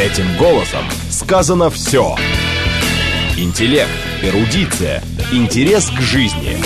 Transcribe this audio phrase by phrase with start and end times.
[0.00, 2.16] Этим голосом сказано все.
[3.36, 3.90] Интеллект,
[4.22, 6.56] эрудиция, интерес к жизни.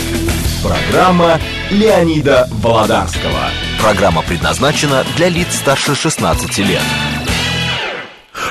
[0.62, 1.40] Программа
[1.72, 3.50] Леонида Володарского.
[3.80, 6.82] Программа предназначена для лиц старше 16 лет.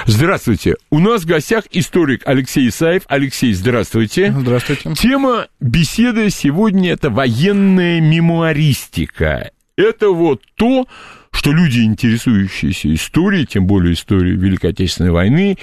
[0.05, 0.75] Здравствуйте.
[0.91, 3.03] У нас в гостях историк Алексей Исаев.
[3.07, 4.35] Алексей, здравствуйте.
[4.37, 4.93] Здравствуйте.
[4.95, 9.51] Тема беседы сегодня это военная мемуаристика.
[9.77, 10.87] Это вот то,
[11.33, 15.57] что люди, интересующиеся историей, тем более историей Великой Отечественной войны,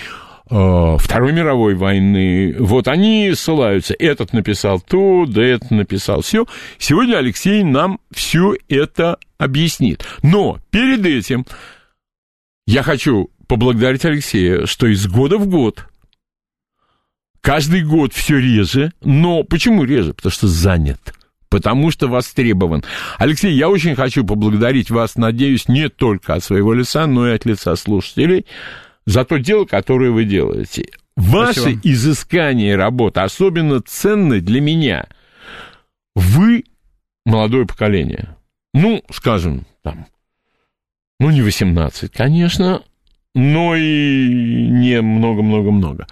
[0.51, 6.47] э, Второй мировой войны, вот они ссылаются, этот написал то, да этот написал все.
[6.79, 10.05] Сегодня Алексей нам все это объяснит.
[10.23, 11.47] Но перед этим
[12.67, 15.87] я хочу поблагодарить Алексея, что из года в год,
[17.41, 20.15] каждый год все реже, но почему реже?
[20.15, 21.15] Потому что занят
[21.51, 22.83] потому что востребован.
[23.19, 27.45] Алексей, я очень хочу поблагодарить вас, надеюсь, не только от своего лица, но и от
[27.45, 28.47] лица слушателей
[29.05, 30.87] за то дело, которое вы делаете.
[31.17, 31.81] Ваши Спасибо.
[31.83, 35.09] изыскания работы особенно ценны для меня.
[36.15, 36.65] Вы
[37.27, 38.37] молодое поколение.
[38.73, 40.07] Ну, скажем, там,
[41.19, 42.83] ну, не 18, конечно,
[43.35, 44.29] но и
[44.71, 46.07] не много-много-много.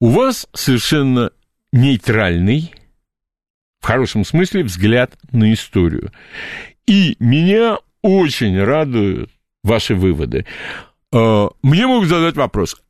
[0.00, 1.30] У вас совершенно
[1.72, 2.72] нейтральный,
[3.84, 6.10] в хорошем смысле, взгляд на историю.
[6.86, 9.30] И меня очень радуют
[9.62, 10.46] ваши выводы.
[11.12, 12.80] А, мне могут задать вопрос.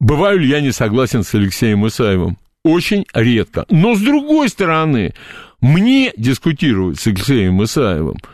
[0.00, 2.38] Бываю ли я не согласен с Алексеем Исаевым?
[2.64, 3.66] Очень редко.
[3.68, 5.12] Но, с другой стороны,
[5.60, 8.16] мне дискутировать с Алексеем Исаевым–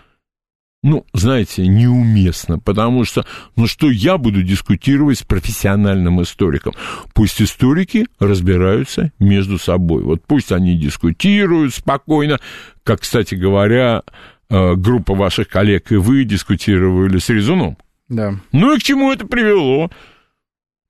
[0.83, 3.25] ну, знаете, неуместно, потому что,
[3.57, 6.75] ну что я буду дискутировать с профессиональным историком?
[7.15, 10.03] Пусть историки разбираются между собой.
[10.03, 12.39] Вот пусть они дискутируют спокойно,
[12.85, 14.03] как, кстати говоря,
[14.49, 17.77] э, группа ваших коллег и вы дискутировали с Резуном.
[18.09, 18.35] Да.
[18.53, 19.91] Ну и к чему это привело?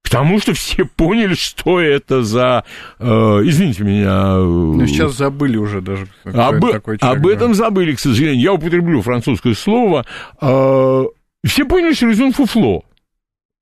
[0.07, 2.62] К тому, что все поняли, что это за...
[3.01, 4.37] Э, извините меня...
[4.37, 6.06] Ну, сейчас забыли уже даже.
[6.22, 8.41] Об, такой человек, об этом забыли, к сожалению.
[8.41, 10.06] Я употреблю французское слово.
[10.41, 11.05] Э,
[11.45, 12.84] все поняли, что резон фуфло.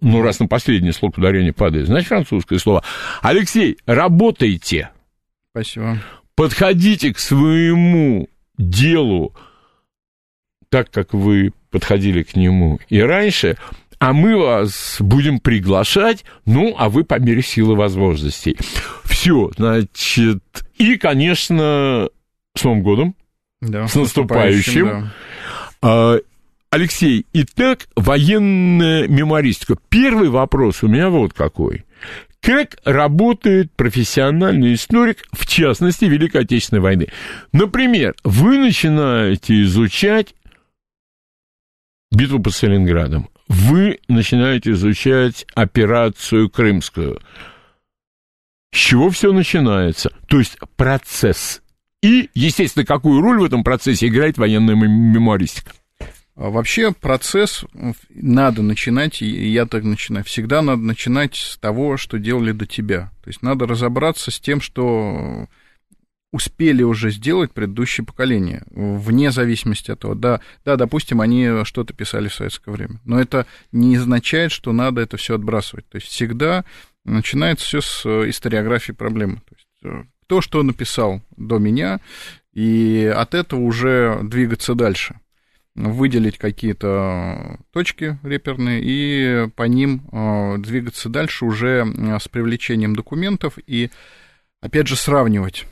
[0.03, 2.85] Ну, раз на последний слог ударения падает, значит, французское слово.
[3.23, 4.91] Алексей, работайте.
[5.51, 5.97] Спасибо.
[6.37, 8.29] Подходите к своему
[8.59, 9.35] делу
[10.69, 13.57] так, как вы подходили к нему и раньше,
[14.05, 18.55] а мы вас будем приглашать, ну, а вы по мере силы возможностей.
[19.03, 20.43] Все, значит,
[20.77, 22.11] и, конечно,
[22.55, 23.17] с Новым годом,
[23.63, 24.87] да, с наступающим.
[24.87, 25.13] Да.
[25.81, 26.19] А,
[26.69, 29.79] Алексей, итак, военная мемористика.
[29.89, 31.87] Первый вопрос у меня вот какой.
[32.43, 37.09] Как работает профессиональный историк, в частности, Великой Отечественной войны?
[37.53, 40.35] Например, вы начинаете изучать
[42.13, 47.21] битву под Сталинградом вы начинаете изучать операцию крымскую.
[48.73, 50.11] С чего все начинается?
[50.27, 51.63] То есть процесс.
[52.03, 55.73] И, естественно, какую роль в этом процессе играет военная мемуаристика?
[56.37, 57.65] А вообще процесс
[58.11, 63.13] надо начинать, и я так начинаю, всегда надо начинать с того, что делали до тебя.
[63.23, 65.47] То есть надо разобраться с тем, что
[66.35, 72.27] успели уже сделать предыдущее поколение, вне зависимости от того, да, да, допустим, они что-то писали
[72.27, 75.89] в советское время, но это не означает, что надо это все отбрасывать.
[75.89, 76.65] То есть всегда
[77.05, 79.37] начинается все с историографии проблемы.
[79.49, 82.01] То есть э, кто что написал до меня,
[82.53, 85.21] и от этого уже двигаться дальше
[85.77, 93.57] выделить какие-то точки реперные и по ним э, двигаться дальше уже э, с привлечением документов
[93.69, 93.91] и,
[94.61, 95.67] опять же, сравнивать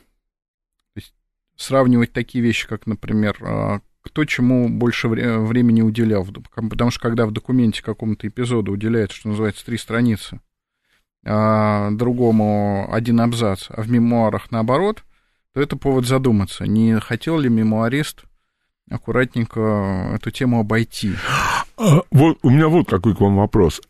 [1.63, 6.27] сравнивать такие вещи, как, например, а, кто чему больше времени уделял.
[6.55, 10.41] Потому что когда в документе какому-то эпизоду уделяется, что называется, три страницы,
[11.25, 15.03] а другому один абзац, а в мемуарах наоборот,
[15.53, 18.25] то это повод задуматься, не хотел ли мемуарист
[18.89, 21.13] аккуратненько эту тему обойти.
[21.77, 23.81] А, вот у меня вот какой к вам вопрос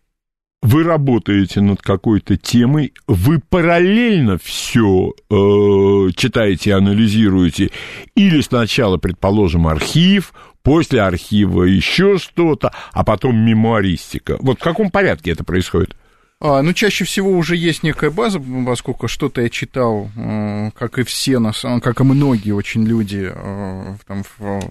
[0.63, 7.69] вы работаете над какой-то темой, вы параллельно все э, читаете, анализируете,
[8.15, 10.33] или сначала, предположим, архив,
[10.63, 14.38] после архива еще что-то, а потом мемуаристика.
[14.39, 15.98] Вот в каком порядке это происходит?
[16.39, 21.04] А, ну, чаще всего уже есть некая база, поскольку что-то я читал, э, как и
[21.04, 21.39] все,
[21.81, 24.62] как и многие очень люди э, там, в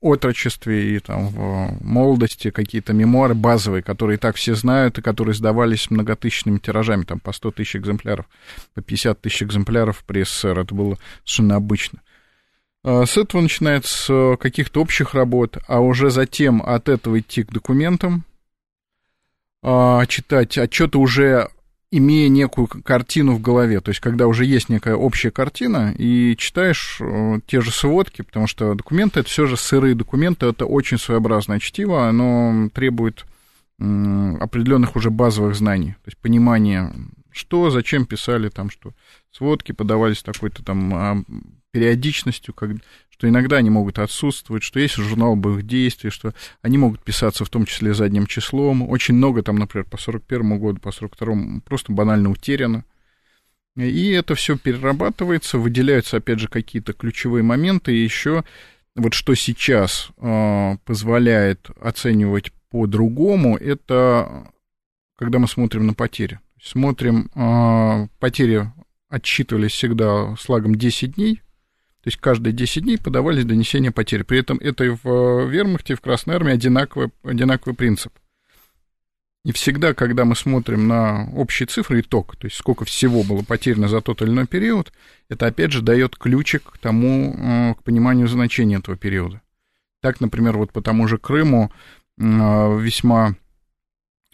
[0.00, 5.34] отрочестве и там в молодости какие-то мемуары базовые, которые и так все знают, и которые
[5.34, 8.26] сдавались многотысячными тиражами, там по 100 тысяч экземпляров,
[8.74, 10.58] по 50 тысяч экземпляров при СССР.
[10.58, 12.00] Это было совершенно обычно.
[12.82, 18.24] А, с этого начинается каких-то общих работ, а уже затем от этого идти к документам,
[19.62, 21.50] а, читать отчеты уже
[21.92, 26.98] имея некую картину в голове, то есть когда уже есть некая общая картина, и читаешь
[27.00, 31.58] э, те же сводки, потому что документы, это все же сырые документы, это очень своеобразное
[31.58, 33.24] чтиво, оно требует
[33.78, 36.94] определенных уже базовых знаний, то есть понимания,
[37.30, 38.92] что, зачем писали там, что.
[39.30, 41.24] Сводки подавались такой-то там а,
[41.70, 42.72] периодичностью, как,
[43.20, 46.32] что иногда они могут отсутствовать, что есть журнал боевых действий, что
[46.62, 48.88] они могут писаться в том числе задним числом.
[48.88, 52.86] Очень много там, например, по 41 году, по 42 просто банально утеряно.
[53.76, 57.94] И это все перерабатывается, выделяются, опять же, какие-то ключевые моменты.
[57.94, 58.42] И еще
[58.96, 64.50] вот что сейчас э, позволяет оценивать по-другому, это
[65.18, 66.40] когда мы смотрим на потери.
[66.58, 68.72] Смотрим, э, потери
[69.10, 71.42] отсчитывались всегда с лагом 10 дней,
[72.02, 74.24] то есть каждые 10 дней подавались донесения потерь.
[74.24, 78.12] При этом это и в э, вермахте, и в Красной Армии одинаковый, одинаковый принцип.
[79.44, 83.88] И всегда, когда мы смотрим на общие цифры, итог, то есть сколько всего было потеряно
[83.88, 84.92] за тот или иной период,
[85.28, 89.42] это опять же дает ключик к тому, э, к пониманию значения этого периода.
[90.00, 91.70] Так, например, вот по тому же Крыму
[92.18, 92.22] э,
[92.80, 93.34] весьма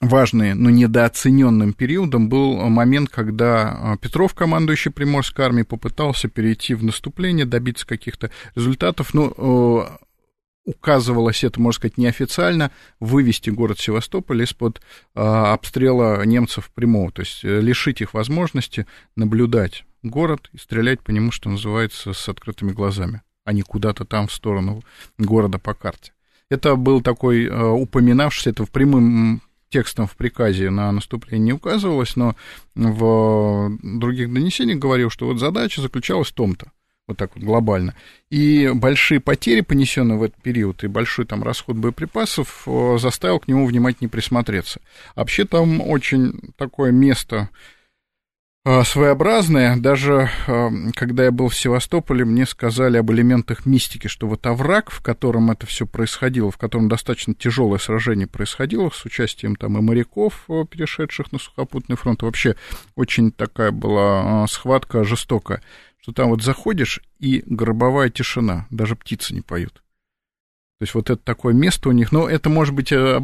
[0.00, 6.84] важный, но недооцененным периодом был момент, когда а, Петров, командующий Приморской армией, попытался перейти в
[6.84, 10.06] наступление, добиться каких-то результатов, но э,
[10.66, 12.70] указывалось это, можно сказать, неофициально,
[13.00, 14.80] вывести город Севастополь из-под
[15.14, 21.10] э, обстрела немцев прямого, то есть э, лишить их возможности наблюдать город и стрелять по
[21.10, 24.82] нему, что называется, с открытыми глазами, а не куда-то там в сторону
[25.18, 26.12] города по карте.
[26.50, 32.16] Это был такой э, упоминавшийся, это в прямом текстом в приказе на наступление не указывалось,
[32.16, 32.36] но
[32.74, 36.70] в других донесениях говорил, что вот задача заключалась в том-то,
[37.06, 37.94] вот так вот глобально.
[38.30, 43.48] И большие потери, понесенные в этот период, и большой там расход боеприпасов э, заставил к
[43.48, 44.80] нему внимательнее присмотреться.
[45.14, 47.48] Вообще там очень такое место
[48.68, 49.76] а, своеобразное.
[49.76, 54.90] Даже а, когда я был в Севастополе, мне сказали об элементах мистики, что вот овраг,
[54.90, 59.80] в котором это все происходило, в котором достаточно тяжелое сражение происходило с участием там и
[59.80, 62.56] моряков, а, перешедших на сухопутный фронт, вообще
[62.96, 65.62] очень такая была схватка жестокая,
[66.02, 69.80] что там вот заходишь и гробовая тишина, даже птицы не поют.
[70.78, 73.18] То есть вот это такое место у них, но это может быть э,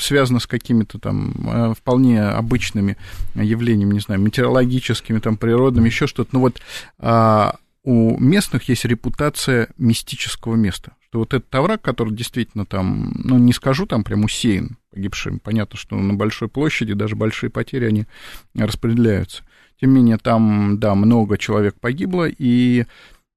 [0.00, 2.96] связано с какими-то там э, вполне обычными
[3.34, 6.30] явлениями, не знаю, метеорологическими, там, природными, еще что-то.
[6.32, 6.62] Но вот
[6.98, 10.92] а, у местных есть репутация мистического места.
[11.00, 15.40] Что вот этот овраг, который действительно там, ну, не скажу, там прям усеян погибшим.
[15.40, 18.06] Понятно, что на большой площади даже большие потери, они
[18.54, 19.44] распределяются.
[19.78, 22.86] Тем не менее, там, да, много человек погибло, и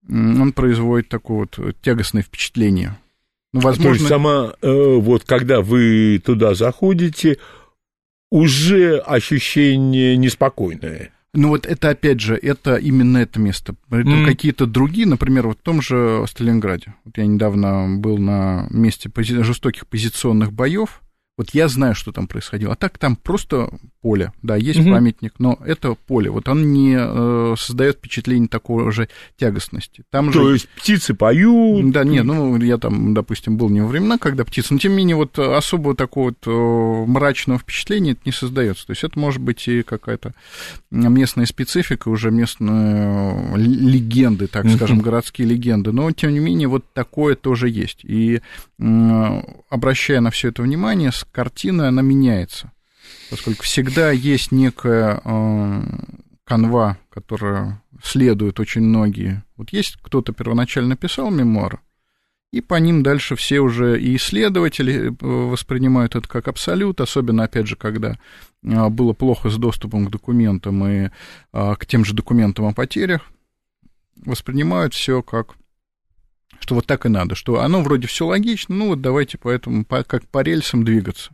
[0.08, 2.96] он производит такое вот тягостное впечатление
[3.54, 3.84] возможно...
[3.84, 7.38] То есть сама, э, вот когда вы туда заходите,
[8.32, 11.12] уже ощущение неспокойное.
[11.34, 13.76] Ну вот это, опять же, это именно это место.
[13.90, 14.26] Mm.
[14.26, 16.96] Какие-то другие, например, вот в том же Сталинграде.
[17.06, 21.02] Вот я недавно был на месте пози- жестоких позиционных боев,
[21.38, 22.74] вот я знаю, что там происходило.
[22.74, 23.70] А так там просто
[24.07, 24.31] поле.
[24.42, 24.92] Да, есть угу.
[24.92, 26.30] памятник, но это поле.
[26.30, 30.06] Вот он не э, создает впечатление такой же тягостности.
[30.12, 30.54] Там То же...
[30.54, 31.92] есть птицы поют?
[31.92, 35.00] Да, нет, ну, я там, допустим, был не во времена, когда птицы, но тем не
[35.00, 38.87] менее, вот особого такого вот э, мрачного впечатления это не создается.
[38.87, 40.33] То есть это может быть и какая-то
[40.90, 45.92] местная специфика, уже местные э, легенды, так скажем, городские легенды.
[45.92, 48.06] Но, тем не менее, вот такое тоже есть.
[48.06, 48.42] И
[48.80, 52.71] обращая на все это внимание, картина, она меняется,
[53.30, 55.81] поскольку всегда есть некая э,
[56.44, 59.44] канва, которая следует очень многие.
[59.56, 61.80] Вот есть кто-то первоначально писал мемуары,
[62.52, 67.68] и по ним дальше все уже и исследователи э, воспринимают это как абсолют, особенно, опять
[67.68, 68.18] же, когда
[68.64, 71.10] э, было плохо с доступом к документам и
[71.52, 73.22] к тем же документам о потерях,
[74.26, 75.56] воспринимают все как
[76.60, 80.04] что вот так и надо, что оно вроде все логично, ну вот давайте поэтому по,
[80.04, 81.31] как по рельсам двигаться.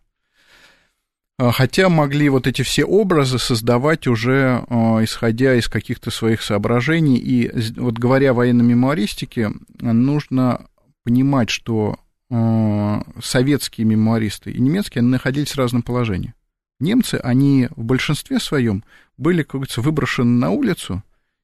[1.39, 7.17] А, хотя могли вот эти все образы создавать уже а, исходя из каких-то своих соображений.
[7.17, 10.67] И вот говоря о военной мемуаристике, нужно
[11.03, 11.97] понимать, что
[12.29, 16.33] а, советские мемуаристы и немецкие находились в разном положении.
[16.79, 18.83] Немцы, они в большинстве своем
[19.17, 21.03] были, как говорится, выброшены на улицу,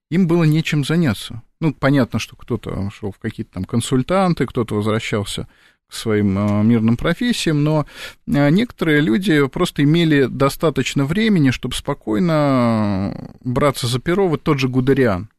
[0.10, 1.44] им было нечем заняться.
[1.62, 5.48] Ну, понятно, что кто-то шел в какие-то там консультанты, кто-то возвращался
[5.90, 7.86] своим э, мирным профессиям, но
[8.28, 14.28] э, некоторые люди просто имели достаточно времени, чтобы спокойно браться за перо.
[14.28, 15.30] Вот тот же Гудериан.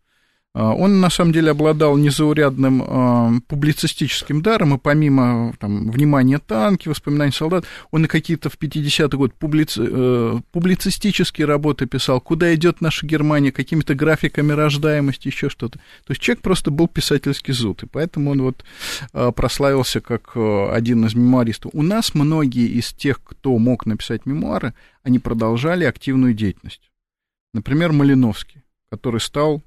[0.53, 6.89] А, он, на самом деле, обладал незаурядным э, публицистическим даром, и помимо там, внимания танки,
[6.89, 9.81] воспоминаний солдат, он и какие-то в 50-й год публици...
[9.81, 15.79] э, публицистические работы писал, куда идет наша Германия, какими-то графиками рождаемости, еще что-то.
[15.79, 18.65] То есть человек просто был писательский зуд, и поэтому он вот
[19.13, 21.71] э, прославился как э, один из мемуаристов.
[21.75, 26.91] У нас многие из тех, кто мог написать мемуары, они продолжали активную деятельность.
[27.55, 29.63] Например, Малиновский, который стал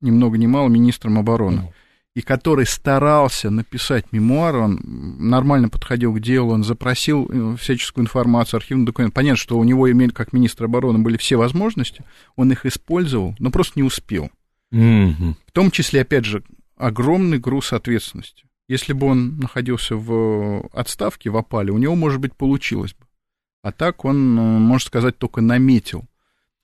[0.00, 1.72] ни много ни мало министром обороны,
[2.14, 4.80] и который старался написать мемуар, он
[5.18, 9.12] нормально подходил к делу, он запросил э, всяческую информацию, архивный документ.
[9.12, 12.04] Понятно, что у него, имели, как министр обороны, были все возможности,
[12.36, 14.30] он их использовал, но просто не успел.
[14.72, 15.34] Mm-hmm.
[15.46, 16.44] В том числе, опять же,
[16.76, 18.44] огромный груз ответственности.
[18.68, 23.06] Если бы он находился в отставке, в опале, у него, может быть, получилось бы.
[23.62, 26.04] А так он, э, можно сказать, только наметил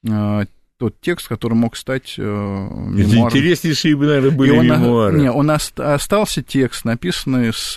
[0.06, 0.44] э,
[0.80, 3.26] тот текст, который мог стать э, мемуаром.
[3.26, 5.20] Это интереснейшие, наверное, были он, мемуары.
[5.20, 7.74] Не, он остался текст, написанный с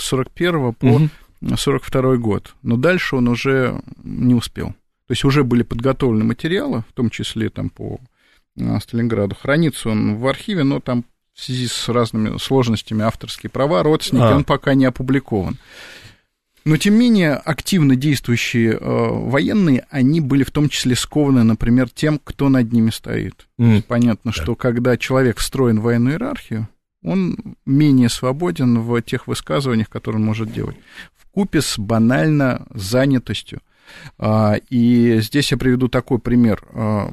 [0.00, 1.10] 41 по угу.
[1.54, 4.68] 42 год, но дальше он уже не успел.
[4.68, 8.00] То есть уже были подготовлены материалы, в том числе там по
[8.58, 9.36] э, Сталинграду.
[9.36, 14.34] Хранится он в архиве, но там в связи с разными сложностями авторские права, родственники, а.
[14.34, 15.58] он пока не опубликован.
[16.66, 21.88] Но, тем не менее, активно действующие э, военные, они были в том числе скованы, например,
[21.88, 23.46] тем, кто над ними стоит.
[23.60, 23.82] Mm.
[23.82, 24.42] Понятно, да.
[24.42, 26.68] что когда человек встроен в военную иерархию,
[27.04, 30.76] он менее свободен в тех высказываниях, которые он может делать.
[31.16, 33.60] В купе с банально занятостью.
[34.18, 36.64] А, и здесь я приведу такой пример.
[36.72, 37.12] А,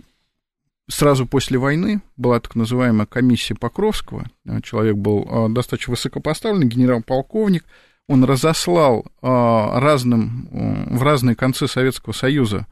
[0.89, 4.25] сразу после войны была так называемая комиссия Покровского.
[4.63, 7.65] Человек был а, достаточно высокопоставленный, генерал-полковник,
[8.07, 10.47] он разослал а, разным,
[10.89, 12.67] в разные концы Советского Союза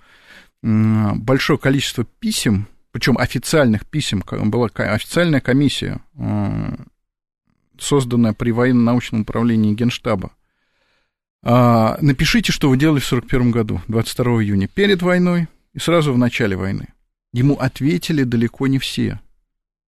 [0.61, 6.75] большое количество писем, причем официальных писем, была официальная комиссия, а,
[7.79, 10.31] созданная при военно-научном управлении Генштаба.
[11.43, 16.17] А, напишите, что вы делали в 1941 году, 22 июня, перед войной и сразу в
[16.17, 16.89] начале войны.
[17.33, 19.19] Ему ответили далеко не все.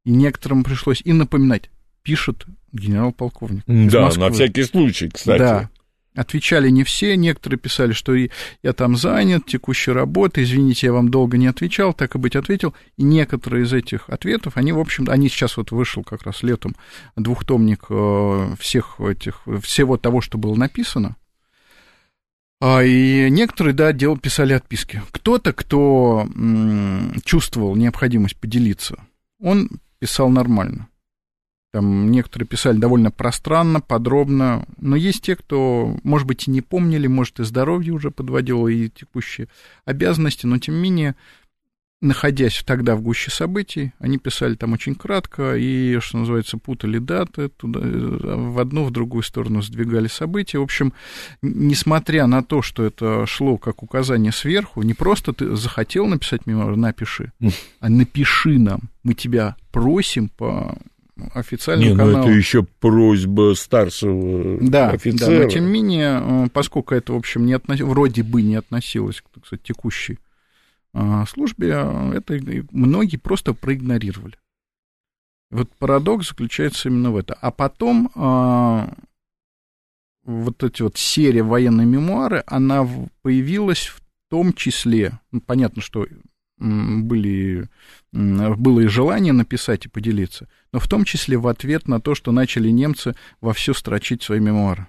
[0.05, 1.69] И некоторым пришлось и напоминать,
[2.03, 3.63] пишет генерал-полковник.
[3.65, 5.39] Да, на всякий случай, кстати.
[5.39, 5.69] Да.
[6.15, 11.37] Отвечали не все, некоторые писали, что я там занят, текущей работой, извините, я вам долго
[11.37, 12.75] не отвечал, так и быть ответил.
[12.97, 16.75] И некоторые из этих ответов, они, в общем, они сейчас вот вышел как раз летом
[17.15, 21.15] двухтомник э, всех этих, всего того, что было написано.
[22.61, 25.01] А, и некоторые, да, дел, писали отписки.
[25.11, 26.27] Кто-то, кто
[27.25, 29.03] чувствовал необходимость поделиться,
[29.41, 29.67] он
[29.97, 30.87] писал нормально.
[31.73, 37.07] Там некоторые писали довольно пространно, подробно, но есть те, кто, может быть, и не помнили,
[37.07, 39.47] может, и здоровье уже подводило, и текущие
[39.83, 41.15] обязанности, но, тем не менее,
[41.99, 47.49] находясь тогда в гуще событий, они писали там очень кратко и, что называется, путали даты,
[47.49, 50.59] туда, в одну, в другую сторону сдвигали события.
[50.59, 50.93] В общем,
[51.41, 56.75] несмотря на то, что это шло как указание сверху, не просто ты захотел написать мемуар,
[56.75, 57.31] напиши,
[57.79, 60.77] а напиши нам, мы тебя просим по
[61.33, 62.21] официальным не, каналам.
[62.21, 65.29] Ну, это еще просьба старшего да, офицера.
[65.29, 67.79] Да, но тем не менее, э, поскольку это, в общем, не относ...
[67.79, 70.19] вроде бы не относилось к так сказать, текущей
[70.93, 71.69] э, службе,
[72.13, 72.39] это
[72.71, 74.35] многие просто проигнорировали.
[75.51, 77.37] Вот парадокс заключается именно в этом.
[77.39, 78.87] А потом э,
[80.25, 82.87] вот эти вот серия военные мемуары, она
[83.21, 86.07] появилась в том числе, ну, понятно, что
[86.57, 87.69] были,
[88.11, 92.31] было и желание написать и поделиться, но в том числе в ответ на то, что
[92.31, 94.87] начали немцы вовсю строчить свои мемуары.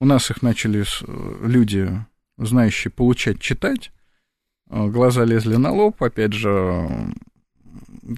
[0.00, 0.84] У нас их начали
[1.46, 1.90] люди,
[2.38, 3.92] знающие, получать, читать,
[4.68, 7.14] э, глаза лезли на лоб, опять же,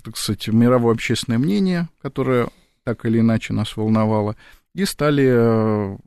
[0.05, 2.49] так сказать, мировое общественное мнение, которое
[2.85, 4.37] так или иначе нас волновало,
[4.75, 5.99] и стали э,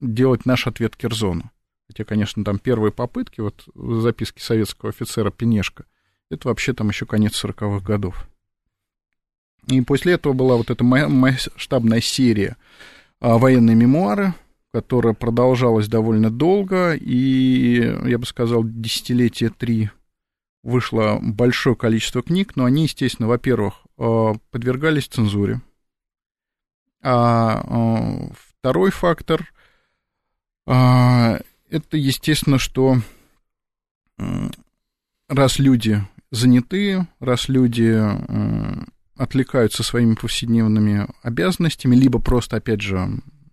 [0.00, 1.51] делать наш ответ Керзону.
[1.92, 5.84] Хотя, конечно, там первые попытки, вот записки советского офицера Пенешка,
[6.30, 8.26] это вообще там еще конец 40-х годов.
[9.66, 12.56] И после этого была вот эта масштабная серия
[13.20, 14.32] а, военные мемуары,
[14.72, 19.90] которая продолжалась довольно долго, и, я бы сказал, десятилетия три
[20.62, 25.60] вышло большое количество книг, но они, естественно, во-первых, а, подвергались цензуре.
[27.02, 29.52] А, а второй фактор
[31.72, 32.98] это, естественно, что
[35.28, 37.98] раз люди заняты, раз люди
[39.16, 43.08] отвлекаются своими повседневными обязанностями, либо просто, опять же,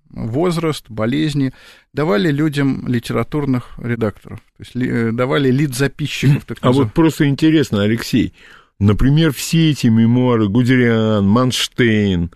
[0.10, 1.54] возраст, болезни,
[1.94, 6.46] давали людям литературных редакторов, то есть э, давали лид-записчиков.
[6.46, 8.34] Так а вот просто интересно, Алексей,
[8.80, 12.32] например, все эти мемуары Гудериан, Манштейн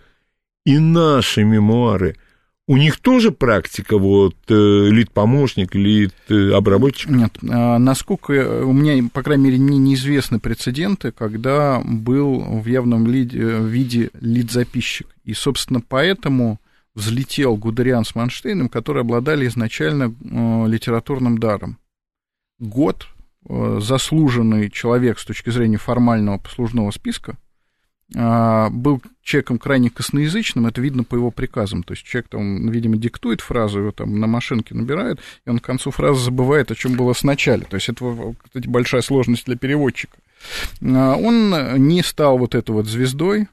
[0.64, 2.16] и наши мемуары,
[2.66, 7.10] у них тоже практика вот э, лид-помощник, лид-обработчик?
[7.10, 13.06] Нет, а, насколько у меня, по крайней мере, мне неизвестны прецеденты, когда был в явном
[13.06, 15.08] лид, э, виде лид-записчик.
[15.24, 16.58] И, собственно, поэтому
[16.94, 21.78] взлетел Гудериан с Манштейном, которые обладали изначально э, литературным даром.
[22.58, 23.08] Год
[23.46, 27.43] э, заслуженный человек с точки зрения формального послужного списка э,
[28.12, 31.82] был человеком крайне косноязычным, это видно по его приказам.
[31.82, 35.64] То есть человек там, видимо, диктует фразу, его там на машинке набирает, и он к
[35.64, 37.62] концу фразы забывает, о чем было сначала.
[37.62, 40.18] То есть это, кстати, большая сложность для переводчика.
[40.82, 43.48] Он не стал вот этой вот звездой,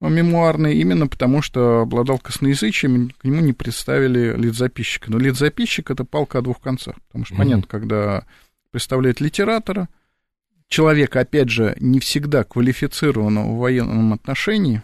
[0.00, 5.12] мемуарный, именно потому что обладал косноязычием, к нему не представили лид-записчика.
[5.12, 7.38] Но лид-записчик— это палка о двух концах, потому что, mm-hmm.
[7.38, 8.24] понятно, когда
[8.72, 9.88] представляет литератора,
[10.72, 14.82] человека, опять же, не всегда квалифицированного в военном отношении,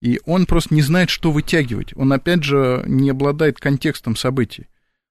[0.00, 1.92] и он просто не знает, что вытягивать.
[1.96, 4.68] Он, опять же, не обладает контекстом событий.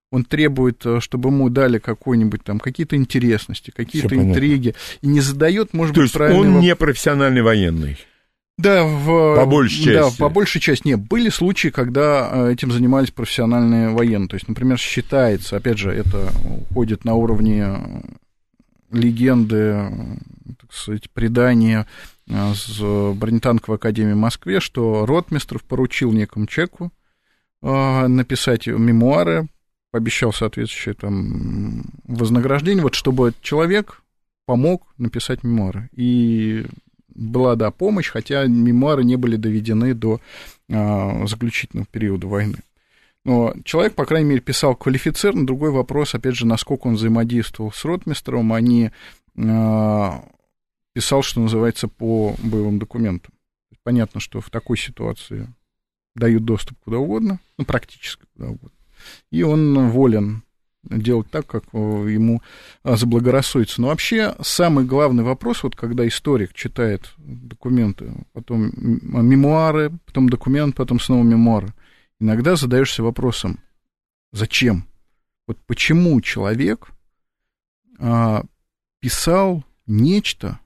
[0.09, 5.73] Он требует, э, чтобы ему дали какой-нибудь там какие-то интересности, какие-то интриги, и не задает,
[5.73, 7.97] может То быть, есть он не профессиональный военный.
[8.57, 10.17] Да, в, по большей части.
[10.19, 10.87] Да, по большей части.
[10.87, 14.29] Нет, были случаи, когда э, этим занимались профессиональные военные.
[14.29, 17.77] То есть, например, считается, опять же, это уходит на уровне
[18.91, 19.91] легенды,
[20.60, 21.88] так сказать, предания
[22.27, 22.79] э, с
[23.13, 26.91] бронетанковой академии в Москве, что Ротмистров поручил некому человеку
[27.62, 29.48] э, написать мемуары,
[29.91, 34.01] пообещал соответствующее там вознаграждение, вот чтобы человек
[34.46, 35.89] помог написать мемуары.
[35.91, 36.65] И
[37.17, 40.22] была, да, помощь, хотя мемуары не были доведены до
[40.72, 42.58] а, заключительного периода войны.
[43.27, 45.46] Но человек, по крайней мере, писал квалифицированно.
[45.46, 48.91] Другой вопрос, опять же, насколько он взаимодействовал с ротмистром, они
[49.38, 50.24] а,
[50.93, 53.34] писал, что называется, по боевым документам.
[53.84, 55.53] Понятно, что в такой ситуации
[56.15, 58.77] дают доступ куда угодно, ну, практически куда угодно.
[59.29, 60.43] И он волен
[60.84, 62.41] делать так, как э, ему
[62.84, 63.81] а, заблагорассудится.
[63.81, 71.01] Но вообще самый главный вопрос, вот когда историк читает документы, потом мемуары, потом документ, потом
[71.01, 71.73] снова мемуары,
[72.19, 73.60] иногда задаешься вопросом,
[74.32, 74.88] зачем?
[75.47, 76.89] Вот почему человек
[77.99, 78.43] а,
[78.99, 80.60] писал нечто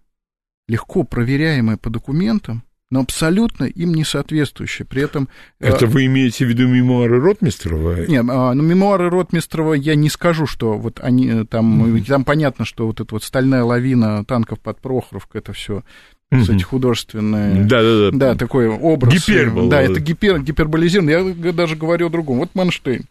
[0.67, 4.85] легко проверяемое по документам, но абсолютно им не соответствующее.
[4.85, 5.29] При этом...
[5.59, 8.05] Э, Это вы имеете в виду мемуары Ротмистрова?
[8.05, 11.95] Нет, а, ну, мемуары Ротмистрова я не скажу, что вот они э, там...
[11.95, 12.05] Mm-hmm.
[12.05, 15.83] Там понятно, что вот эта вот стальная лавина танков под Прохоровкой, это все
[16.31, 17.63] кстати, художественное.
[17.65, 18.17] Да, да, да.
[18.17, 19.13] Да, такой образ.
[19.13, 19.69] Гипербол.
[19.69, 21.35] Да, это гипер, гиперболизирован.
[21.43, 22.37] Я даже говорю о другом.
[22.37, 23.03] Вот Манштейн.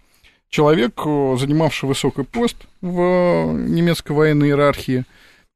[0.49, 5.05] Человек, э, занимавший высокий пост в немецкой военной иерархии,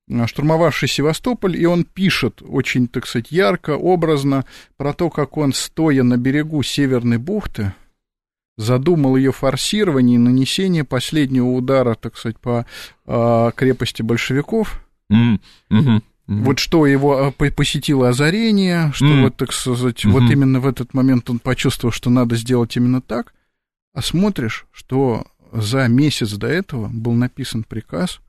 [0.08, 4.44] Э, штурмовавший Севастополь, и он пишет очень, так сказать, ярко, образно
[4.76, 7.72] про то, как он, стоя на берегу Северной бухты,
[8.56, 12.66] задумал ее форсирование и нанесение последнего удара, так сказать, по
[13.06, 14.84] э, крепости большевиков.
[15.10, 16.02] Mm-hmm.
[16.26, 16.42] Mm-hmm.
[16.42, 19.22] Вот что его э, посетило озарение, что mm-hmm.
[19.22, 20.10] вот, так сказать, mm-hmm.
[20.10, 23.34] вот именно в этот момент он почувствовал, что надо сделать именно так.
[23.92, 28.20] А смотришь, что за месяц до этого был написан приказ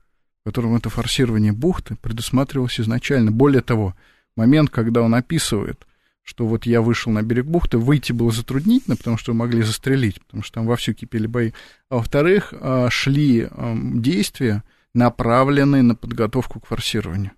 [0.46, 3.32] котором это форсирование бухты предусматривалось изначально.
[3.32, 3.96] Более того,
[4.36, 5.84] момент, когда он описывает,
[6.22, 10.44] что вот я вышел на берег бухты, выйти было затруднительно, потому что могли застрелить, потому
[10.44, 11.50] что там вовсю кипели бои.
[11.90, 13.48] А во-вторых, а, шли
[13.94, 14.62] действия,
[14.94, 17.32] направленные на подготовку к форсированию.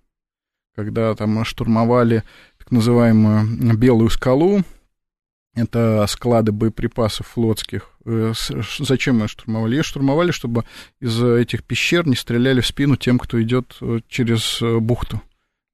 [0.78, 2.22] Когда там штурмовали
[2.56, 4.62] так называемую Белую скалу,
[5.56, 7.90] это склады боеприпасов флотских.
[8.04, 8.32] Э,
[8.78, 9.74] зачем ее штурмовали?
[9.74, 10.62] Ее штурмовали, чтобы
[11.00, 15.20] из этих пещер не стреляли в спину тем, кто идет э, через э, бухту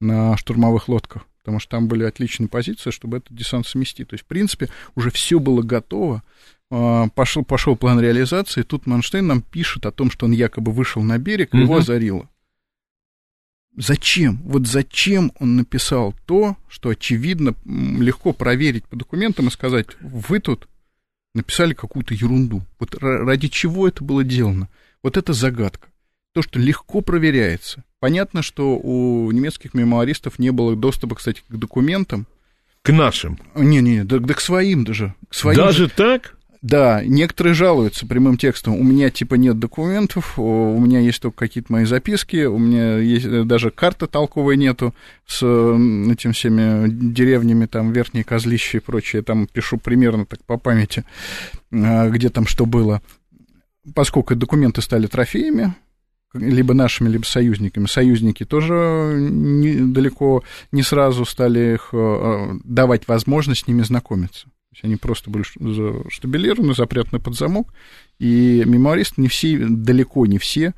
[0.00, 1.26] на штурмовых лодках.
[1.42, 4.08] Потому что там были отличные позиции, чтобы этот десант сместить.
[4.08, 6.22] То есть, в принципе, уже все было готово.
[6.70, 8.62] А, пошел, пошел план реализации.
[8.62, 11.76] И тут Манштейн нам пишет о том, что он якобы вышел на берег, и его
[11.76, 12.30] озарило.
[13.76, 14.40] Зачем?
[14.44, 20.68] Вот зачем он написал то, что, очевидно, легко проверить по документам и сказать, вы тут
[21.34, 22.62] написали какую-то ерунду.
[22.78, 24.68] Вот ради чего это было сделано?
[25.02, 25.88] Вот это загадка.
[26.32, 27.84] То, что легко проверяется.
[27.98, 32.26] Понятно, что у немецких мемуаристов не было доступа, кстати, к документам.
[32.82, 33.38] К нашим?
[33.54, 35.14] Не-не, да, да к своим даже.
[35.28, 35.90] К своим даже же.
[35.90, 36.36] так?
[36.64, 38.80] Да, некоторые жалуются прямым текстом.
[38.80, 43.26] У меня типа нет документов, у меня есть только какие-то мои записки, у меня есть
[43.26, 44.94] э, даже карты толковой нету
[45.26, 49.20] с этими всеми деревнями, там, Верхние Козлище и прочее.
[49.20, 51.04] Там пишу примерно так по памяти,
[51.70, 53.02] э, где там что было.
[53.94, 55.74] Поскольку документы стали трофеями,
[56.32, 57.84] либо нашими, либо союзниками.
[57.84, 64.46] Союзники тоже не, далеко не сразу стали их э, давать возможность с ними знакомиться.
[64.74, 65.44] Есть они просто были
[66.10, 67.72] штабелированы, запрятаны под замок,
[68.18, 70.74] и мемуаристы не все, далеко не все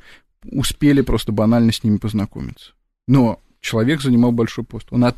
[0.53, 2.73] успели просто банально с ними познакомиться.
[3.07, 4.89] Но человек занимал большой пост.
[4.91, 5.17] Он от,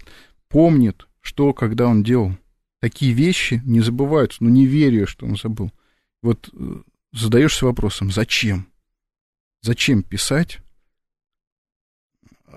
[0.48, 2.36] помнит, что, когда он делал.
[2.80, 5.72] Такие вещи не забываются, но не верю, что он забыл.
[6.22, 6.76] Вот э,
[7.12, 8.68] задаешься вопросом, зачем?
[9.62, 10.60] Зачем писать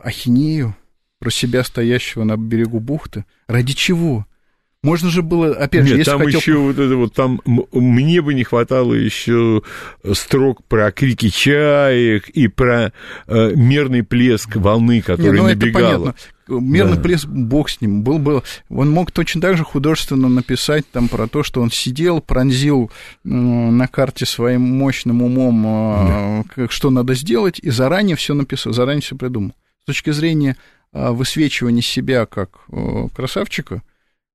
[0.03, 0.75] ахинею
[1.19, 3.25] про себя, стоящего на берегу бухты?
[3.47, 4.27] Ради чего?
[4.83, 6.39] Можно же было, опять же, Нет, там хотел...
[6.39, 9.61] еще вот это вот, там мне бы не хватало еще
[10.13, 12.91] строк про крики чаек и про
[13.27, 16.15] э, мерный плеск волны, которая не, ну, набегала.
[16.47, 17.01] Мерный да.
[17.03, 18.41] плеск, бог с ним, был бы...
[18.69, 22.89] Он мог точно так же художественно написать там про то, что он сидел, пронзил
[23.23, 26.67] э, на карте своим мощным умом, э, да.
[26.69, 29.53] что надо сделать, и заранее все написал, заранее все придумал.
[29.83, 30.57] С точки зрения
[30.91, 32.65] э, высвечивания себя как
[33.15, 33.83] красавчика,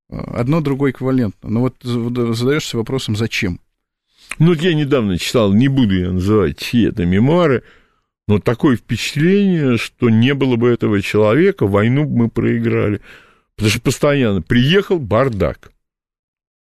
[0.09, 1.51] Одно другое эквивалентно.
[1.51, 3.61] Но вот задаешься вопросом, зачем?
[4.39, 7.63] Ну, вот я недавно читал, не буду я называть чьи это мемуары,
[8.29, 13.01] но такое впечатление, что не было бы этого человека, войну бы мы проиграли.
[13.55, 15.73] Потому что постоянно приехал бардак.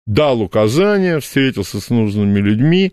[0.07, 2.93] Дал указания, встретился с нужными людьми.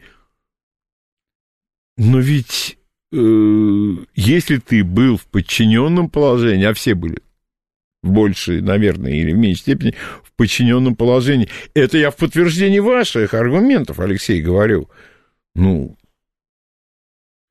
[1.97, 2.77] Но ведь
[3.11, 7.19] э, если ты был в подчиненном положении, а все были
[8.03, 11.49] в большей, наверное, или в меньшей степени в подчиненном положении.
[11.73, 14.89] Это я в подтверждении ваших аргументов, Алексей, говорю.
[15.55, 15.97] Ну,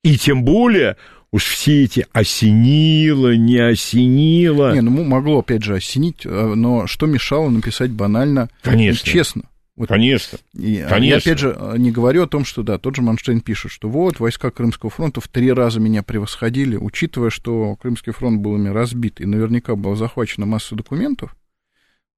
[0.04, 0.96] и тем более
[1.30, 4.74] уж все эти осенило, не осенило.
[4.74, 9.10] Не, ну могло, опять же, осенить, э, но что мешало написать банально, Конечно.
[9.10, 9.42] честно?
[9.74, 9.88] Вот.
[9.88, 10.38] Конечно.
[10.52, 11.04] И, Конечно.
[11.04, 14.20] Я, опять же, не говорю о том, что, да, тот же Манштейн пишет, что вот,
[14.20, 19.20] войска Крымского фронта в три раза меня превосходили, учитывая, что Крымский фронт был ими разбит,
[19.20, 21.34] и наверняка была захвачена масса документов,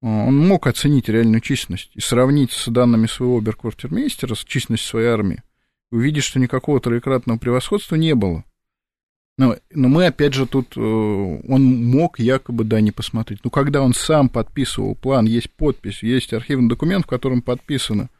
[0.02, 5.08] э, он мог оценить реальную численность и сравнить с данными своего оберквартирмейстера, с численностью своей
[5.08, 5.42] армии,
[5.92, 8.44] увидеть, что никакого троекратного превосходства не было.
[9.36, 13.40] Но, но мы, опять же, тут, э, он мог якобы, да, не посмотреть.
[13.42, 18.10] Но когда он сам подписывал план, есть подпись, есть архивный документ, в котором подписано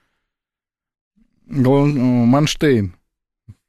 [1.48, 2.94] э, Манштейн,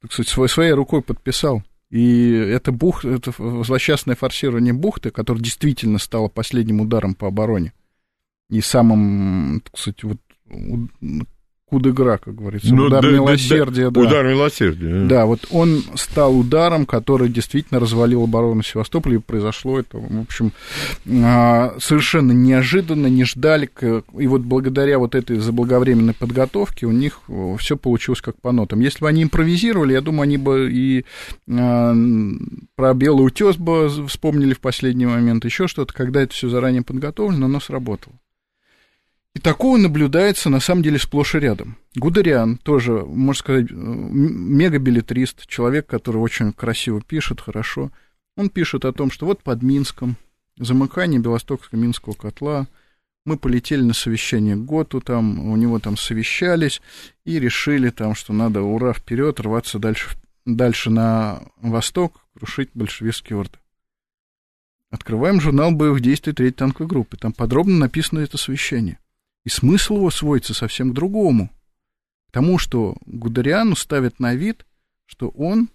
[0.00, 1.62] так сказать, своей, своей рукой подписал.
[1.88, 3.32] И это, бух, это
[3.62, 7.72] злосчастное форсирование бухты, которое действительно стало последним ударом по обороне
[8.50, 10.18] и самым, так сказать, вот
[11.68, 13.90] кудыгра, как говорится, ну, удар да, милосердия.
[13.90, 14.00] Да, да.
[14.00, 15.06] Удар милосердия.
[15.06, 20.52] Да, вот он стал ударом, который действительно развалил оборону Севастополя, и произошло это, в общем,
[21.24, 23.68] а, совершенно неожиданно, не ждали,
[24.16, 27.20] и вот благодаря вот этой заблаговременной подготовке у них
[27.58, 28.78] все получилось как по нотам.
[28.78, 31.04] Если бы они импровизировали, я думаю, они бы и
[31.50, 31.92] а,
[32.76, 37.46] про белый утес бы вспомнили в последний момент, еще что-то, когда это все заранее подготовлено,
[37.46, 38.14] оно сработало.
[39.36, 41.76] И такого наблюдается, на самом деле, сплошь и рядом.
[41.94, 47.92] Гудериан тоже, можно сказать, мегабилетрист, человек, который очень красиво пишет, хорошо.
[48.38, 50.16] Он пишет о том, что вот под Минском,
[50.58, 52.66] замыкание Белостокско-Минского котла,
[53.26, 56.80] мы полетели на совещание к ГОТу, там, у него там совещались
[57.26, 63.58] и решили там, что надо, ура, вперед, рваться дальше, дальше на восток, крушить большевистские орды.
[64.90, 67.18] Открываем журнал боевых действий третьей танковой группы.
[67.18, 68.98] Там подробно написано это совещание.
[69.46, 71.50] И смысл его сводится совсем к другому.
[72.28, 74.66] К тому, что Гудериану ставят на вид,
[75.06, 75.68] что он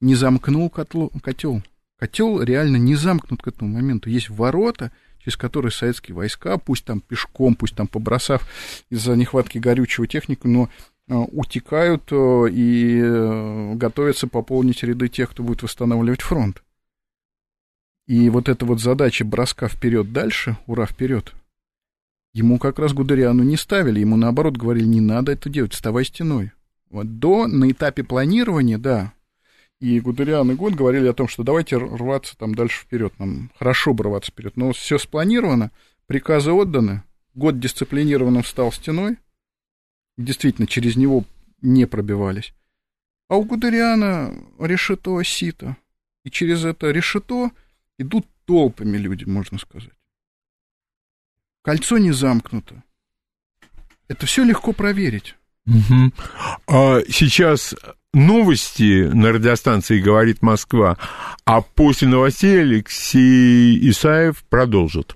[0.00, 1.62] не замкнул котло, котел.
[1.98, 4.08] Котел реально не замкнут к этому моменту.
[4.08, 8.48] Есть ворота, через которые советские войска, пусть там пешком, пусть там побросав
[8.88, 10.70] из-за нехватки горючего технику, но
[11.08, 16.62] э, утекают э, и э, готовятся пополнить ряды тех, кто будет восстанавливать фронт.
[18.06, 21.34] И вот эта вот задача броска вперед дальше, ура, вперед,
[22.32, 26.52] Ему как раз Гудериану не ставили, ему наоборот говорили, не надо это делать, вставай стеной.
[26.90, 29.12] Вот до, на этапе планирования, да,
[29.80, 33.94] и Гудериан и Год говорили о том, что давайте рваться там дальше вперед, нам хорошо
[33.94, 34.56] бы рваться вперед.
[34.56, 35.70] Но все спланировано,
[36.06, 37.02] приказы отданы,
[37.34, 39.18] Год дисциплинированно встал стеной,
[40.16, 41.24] действительно, через него
[41.62, 42.52] не пробивались.
[43.28, 45.76] А у Гудериана решето сито.
[46.24, 47.50] И через это решето
[47.98, 49.97] идут толпами люди, можно сказать.
[51.68, 52.82] Кольцо не замкнуто.
[54.08, 55.34] Это все легко проверить.
[55.66, 56.12] Угу.
[56.66, 57.74] А сейчас
[58.14, 60.96] новости на радиостанции «Говорит Москва»,
[61.44, 65.14] а после новостей Алексей Исаев продолжит.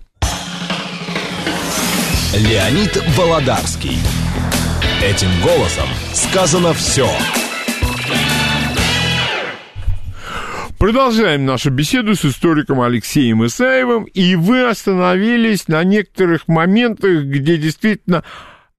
[2.37, 3.97] Леонид Володарский.
[5.03, 7.09] Этим голосом сказано все.
[10.83, 18.25] Продолжаем нашу беседу с историком Алексеем Исаевым, и вы остановились на некоторых моментах, где действительно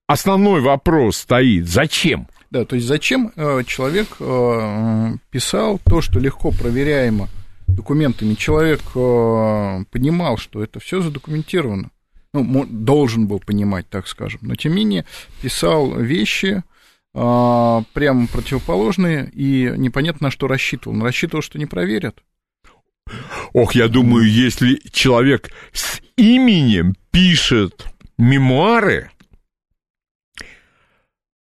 [0.05, 1.69] основной вопрос стоит.
[1.69, 2.27] Зачем?
[2.51, 7.29] Да, то есть зачем э, человек э, писал то, что легко проверяемо
[7.69, 8.33] документами.
[8.33, 11.89] Человек э, понимал, что это все задокументировано.
[12.33, 14.41] Ну, должен был понимать, так скажем.
[14.43, 15.05] Но, тем не менее,
[15.41, 16.63] писал вещи
[17.13, 20.95] прямо противоположные, и непонятно, на что рассчитывал.
[20.95, 22.23] Он рассчитывал, что не проверят.
[23.53, 27.85] Ох, я думаю, если человек с именем пишет
[28.17, 29.11] мемуары,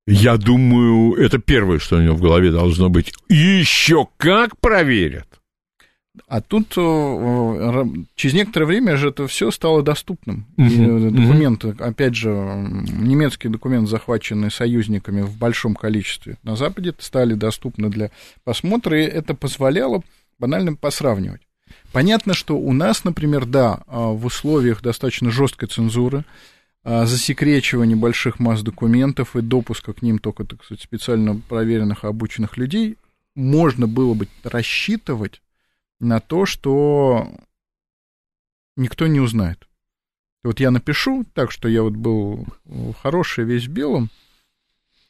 [0.06, 3.12] я думаю, это первое, что у него в голове должно быть.
[3.28, 5.26] Еще как проверят.
[6.28, 7.84] А тут э,
[8.16, 10.46] через некоторое время же это все стало доступным.
[10.56, 11.10] Uh-huh.
[11.10, 11.84] документы, uh-huh.
[11.84, 18.10] опять же, немецкие документы, захваченные союзниками в большом количестве на Западе, стали доступны для
[18.42, 20.02] просмотра, и это позволяло
[20.40, 21.42] банально посравнивать.
[21.92, 26.24] Понятно, что у нас, например, да, а, в условиях достаточно жесткой цензуры,
[26.82, 32.08] а, засекречивания больших масс документов и допуска к ним только, так сказать, специально проверенных и
[32.08, 32.96] обученных людей,
[33.36, 35.40] можно было бы рассчитывать
[36.00, 37.28] на то, что
[38.76, 39.68] никто не узнает.
[40.44, 42.46] Вот я напишу так, что я вот был
[43.02, 44.10] хороший, весь в белом,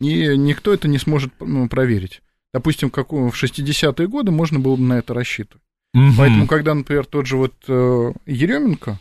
[0.01, 2.23] и никто это не сможет ну, проверить.
[2.55, 5.63] Допустим, как в 60-е годы можно было бы на это рассчитывать.
[5.95, 6.13] Угу.
[6.19, 8.99] Поэтому, когда, например, тот же вот э, Еременко,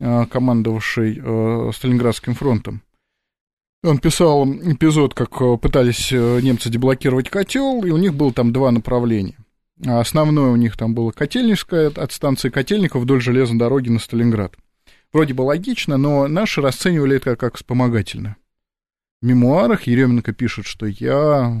[0.00, 2.82] э, командовавший э, Сталинградским фронтом,
[3.84, 9.36] он писал эпизод, как пытались немцы деблокировать котел, и у них было там два направления.
[9.86, 14.54] А основное у них там было Котельническое, от станции Котельников вдоль железной дороги на Сталинград.
[15.12, 18.36] Вроде бы логично, но наши расценивали это как вспомогательное.
[19.20, 21.60] В мемуарах Еременко пишет, что я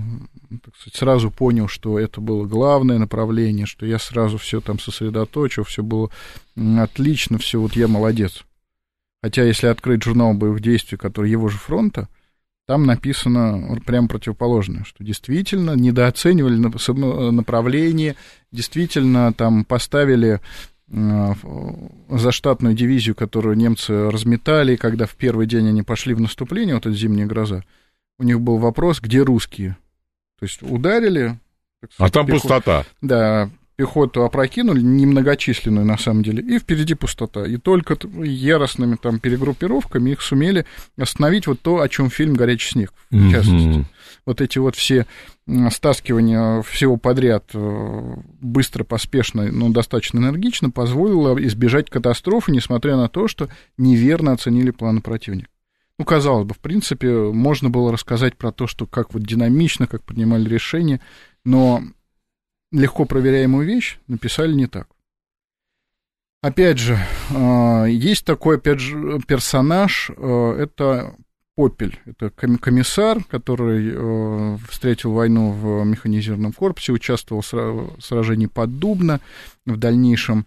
[0.64, 5.64] так сказать, сразу понял, что это было главное направление, что я сразу все там сосредоточил,
[5.64, 6.10] все было
[6.56, 8.44] отлично, все вот я молодец.
[9.22, 12.08] Хотя если открыть журнал боевых действий, который его же фронта,
[12.68, 16.56] там написано прямо противоположное, что действительно недооценивали
[17.30, 18.14] направление,
[18.52, 20.42] действительно там поставили
[20.90, 21.34] э,
[22.10, 26.84] за штатную дивизию, которую немцы разметали, когда в первый день они пошли в наступление, вот
[26.84, 27.64] эта зимняя гроза,
[28.18, 29.78] у них был вопрос, где русские?
[30.38, 31.38] То есть ударили...
[31.90, 32.42] Сказать, а там пехот...
[32.42, 32.84] пустота.
[33.00, 37.46] Да, пехоту опрокинули, немногочисленную на самом деле, и впереди пустота.
[37.46, 40.66] И только яростными там перегруппировками их сумели
[40.98, 43.78] остановить вот то, о чем фильм «Горячий снег», в частности.
[43.78, 43.84] Mm-hmm.
[44.26, 45.06] Вот эти вот все
[45.70, 53.28] стаскивания всего подряд э, быстро, поспешно, но достаточно энергично позволило избежать катастрофы, несмотря на то,
[53.28, 55.50] что неверно оценили планы противника.
[56.00, 60.02] Ну, казалось бы, в принципе, можно было рассказать про то, что как вот динамично, как
[60.02, 61.00] принимали решения,
[61.44, 61.82] но
[62.72, 64.88] легко проверяемую вещь написали не так.
[66.40, 66.98] Опять же,
[67.34, 71.16] а, есть такой, опять же, персонаж, а, это
[71.56, 79.20] Попель, это комиссар, который а, встретил войну в механизированном корпусе, участвовал в сражении под Дубно,
[79.66, 80.46] в дальнейшем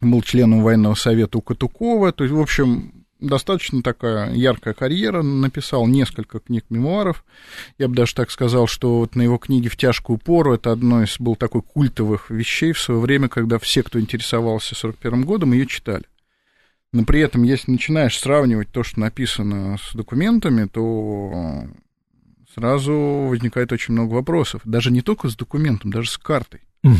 [0.00, 5.86] был членом военного совета у Катукова, то есть, в общем, достаточно такая яркая карьера, написал
[5.86, 7.24] несколько книг мемуаров.
[7.78, 11.02] Я бы даже так сказал, что вот на его книге «В тяжкую пору» это одно
[11.02, 15.66] из был такой культовых вещей в свое время, когда все, кто интересовался 41 годом, ее
[15.66, 16.04] читали.
[16.92, 21.64] Но при этом, если начинаешь сравнивать то, что написано с документами, то
[22.54, 24.62] сразу возникает очень много вопросов.
[24.64, 26.62] Даже не только с документом, даже с картой.
[26.84, 26.96] Mm.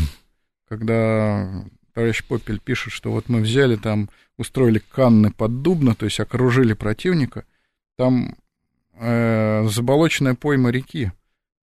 [0.69, 6.19] Когда товарищ Попель пишет, что вот мы взяли там, устроили канны под Дубно, то есть
[6.19, 7.45] окружили противника,
[7.97, 8.35] там
[8.93, 11.11] э, заболоченная пойма реки,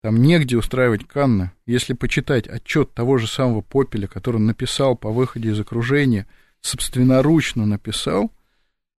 [0.01, 1.51] там негде устраивать канны.
[1.65, 6.27] Если почитать отчет того же самого Попеля, который он написал по выходе из окружения,
[6.61, 8.31] собственноручно написал,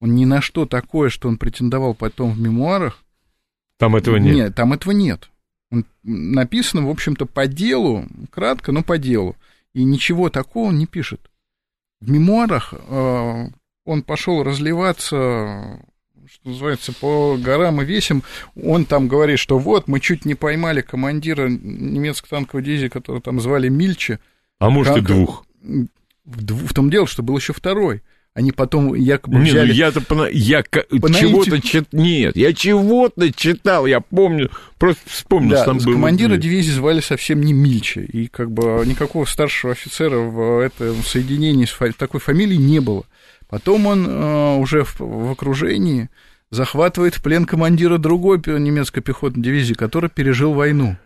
[0.00, 3.02] он ни на что такое, что он претендовал потом в мемуарах.
[3.78, 4.34] Там этого нет.
[4.34, 5.30] Нет, там этого нет.
[5.70, 9.37] Он написано, в общем-то, по делу, кратко, но по делу
[9.74, 11.30] и ничего такого он не пишет.
[12.00, 13.46] В мемуарах э,
[13.84, 15.80] он пошел разливаться,
[16.26, 18.22] что называется, по горам и весям.
[18.62, 23.40] Он там говорит, что вот, мы чуть не поймали командира немецкой танковой дивизии, которого там
[23.40, 24.20] звали Мильче.
[24.58, 25.02] А может, как...
[25.02, 25.46] и двух.
[26.24, 28.02] В, в том дело, что был еще второй.
[28.35, 29.68] Они потом якобы не, ну взяли...
[29.68, 30.29] Ну я-то по...
[30.29, 30.64] я
[31.01, 31.92] по чего-то чит...
[31.92, 35.92] Нет, я чего-то читал, я помню, просто вспомнил, да, там был...
[35.92, 41.64] командира дивизии звали совсем не Мильче, и как бы никакого старшего офицера в этом соединении
[41.64, 43.05] с такой фамилией не было.
[43.49, 46.09] Потом он э, уже в, в окружении
[46.51, 50.97] захватывает в плен командира другой немецкой пехотной дивизии, который пережил войну.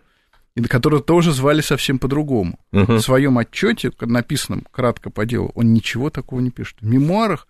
[0.65, 2.59] И которого тоже звали совсем по-другому.
[2.71, 2.97] Мгм.
[2.97, 6.77] В своем отчете, написанном кратко по делу, он ничего такого не пишет.
[6.81, 7.47] В мемуарах,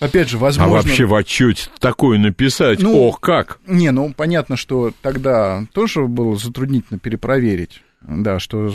[0.00, 0.74] опять же, А возможно...
[0.74, 3.58] вообще в отчете такое написать, Ну, ох, как?
[3.66, 7.82] Не, ну понятно, что тогда тоже было затруднительно перепроверить.
[8.02, 8.72] Да, что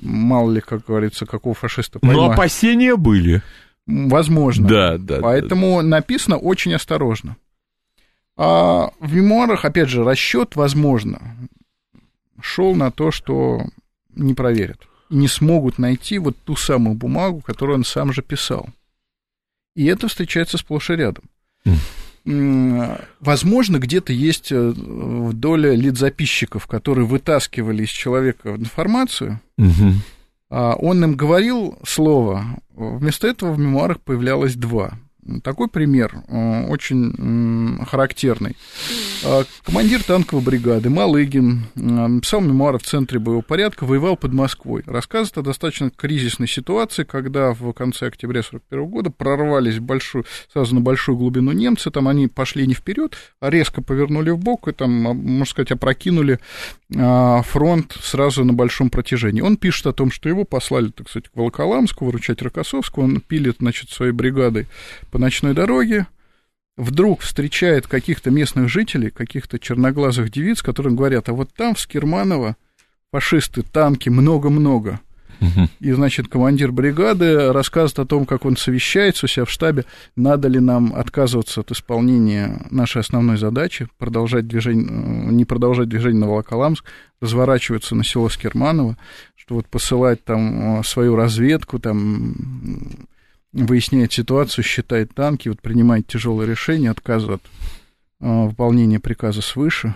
[0.00, 2.34] мало ли, как говорится, какого фашиста Но поймают.
[2.34, 3.42] опасения были.
[3.86, 4.68] Возможно.
[4.68, 5.16] Да, да.
[5.16, 5.20] да.
[5.22, 7.36] Поэтому написано очень осторожно.
[8.36, 11.20] А в мемуарах, опять же, расчет, возможно,
[12.42, 13.64] шел на то, что
[14.14, 14.80] не проверят.
[15.08, 18.68] Не смогут найти вот ту самую бумагу, которую он сам же писал.
[19.74, 21.24] И это встречается сплошь и рядом.
[23.20, 24.72] Возможно, где-то есть э,
[25.32, 29.40] доля лидзаписчиков, которые вытаскивали из человека информацию,
[30.50, 34.98] а он им говорил слово, вместо этого в мемуарах появлялось два.
[35.42, 38.56] Такой пример э, очень характерный.
[39.22, 44.82] А, Командир танковой бригады Малыгин э, писал мемуары в Центре боевого порядка, воевал под Москвой.
[44.86, 50.80] Рассказывает о достаточно кризисной ситуации, когда в конце октября 1941 года прорвались большую, сразу на
[50.80, 54.90] большую глубину немцы, там они пошли не вперед, а резко повернули в бок и там,
[54.90, 56.38] можно сказать, опрокинули
[56.96, 59.42] а, фронт сразу на большом протяжении.
[59.42, 63.56] Он пишет о том, что его послали, так сказать, к Волоколамску выручать Рокоссовского, он пилит,
[63.60, 64.66] значит, своей бригадой
[65.10, 66.06] по ночной дороге,
[66.76, 72.56] вдруг встречает каких-то местных жителей, каких-то черноглазых девиц, которым говорят, а вот там, в Скирманово,
[73.12, 75.00] фашисты, танки, много-много.
[75.80, 80.48] И, значит, командир бригады рассказывает о том, как он совещается у себя в штабе, надо
[80.48, 86.28] ли нам отказываться от исполнения нашей основной задачи, продолжать движение, э, не продолжать движение на
[86.28, 86.84] Волоколамск,
[87.20, 88.98] разворачиваться на село Скирманово,
[89.34, 92.34] что вот посылать там э, свою разведку, там
[93.52, 97.42] выясняет ситуацию, считает танки, вот принимает тяжелое решение, отказ от
[98.20, 99.94] э, выполнения приказа свыше.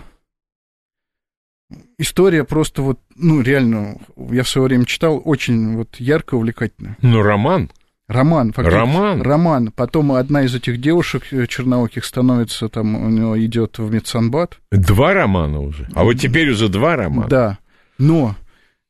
[1.97, 6.97] История просто вот, ну, реально, я в свое время читал, очень вот ярко, увлекательная.
[7.01, 7.71] Ну, роман.
[8.07, 8.79] Роман, фактически.
[8.79, 9.21] Роман.
[9.23, 9.71] Роман.
[9.71, 14.59] Потом одна из этих девушек э, чернооких становится, там, у него идет в медсанбат.
[14.71, 15.87] Два романа уже.
[15.95, 17.27] А вот теперь уже два романа.
[17.27, 17.57] Да.
[17.97, 18.35] Но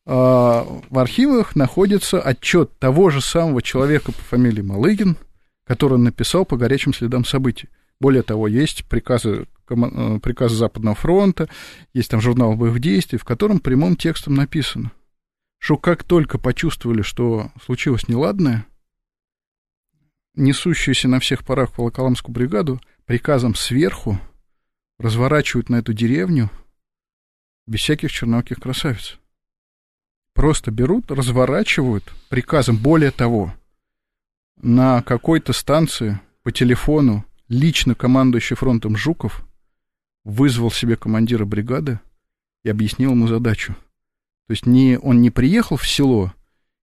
[0.05, 5.17] в архивах находится отчет того же самого человека по фамилии Малыгин,
[5.65, 7.69] который написал по горячим следам событий.
[7.99, 11.49] Более того, есть приказы, э, приказы Западного фронта,
[11.93, 14.91] есть там журнал боевых действий, в котором прямым текстом написано,
[15.59, 18.67] что как только почувствовали, что случилось неладное,
[20.35, 24.19] несущуюся на всех парах Волоколамскую бригаду приказом сверху
[24.99, 26.49] разворачивают на эту деревню
[27.65, 29.17] без всяких чернооких красавиц.
[30.35, 32.75] Просто берут, разворачивают приказом.
[32.77, 33.53] Более того,
[34.61, 39.47] на какой-то станции по телефону лично командующий фронтом Жуков
[40.25, 41.99] вызвал себе командира бригады
[42.63, 43.75] и объяснил ему задачу.
[44.47, 46.33] То есть не, он не приехал в село,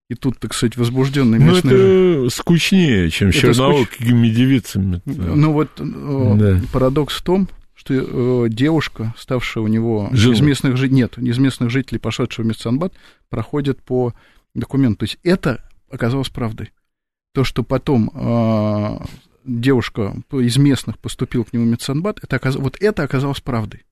[0.09, 2.25] и тут, так сказать, возбужденный Ну, местный...
[2.25, 5.01] это скучнее, чем Это черноокими девицами.
[5.05, 6.61] Ну вот э, Да.
[6.73, 7.47] парадокс в том,
[7.83, 10.35] что э, девушка, ставшая у него Женой.
[10.35, 12.93] из местных жителей, нет, из местных жителей, пошедшего в медсанбат,
[13.29, 14.13] проходит по
[14.53, 14.99] документу.
[14.99, 16.71] То есть это оказалось правдой.
[17.33, 18.99] То, что потом э,
[19.43, 22.55] девушка из местных поступила к нему в медсанбат, это оказ...
[22.55, 23.83] вот это оказалось правдой.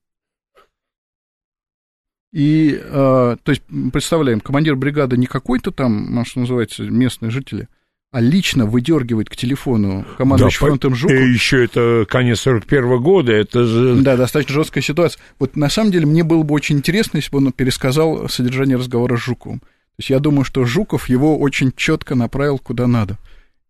[2.32, 7.68] И, э, то есть, представляем, командир бригады не какой-то там, ну, что называется, местные жители,
[8.12, 11.16] а лично выдергивает к телефону командующий Да, фронтом Жуков.
[11.16, 13.96] И еще это конец 41 года, это же...
[14.02, 15.18] Да, достаточно жесткая ситуация.
[15.38, 19.16] Вот на самом деле мне было бы очень интересно, если бы он пересказал содержание разговора
[19.16, 19.60] с Жуковым.
[19.60, 23.16] То есть я думаю, что Жуков его очень четко направил куда надо.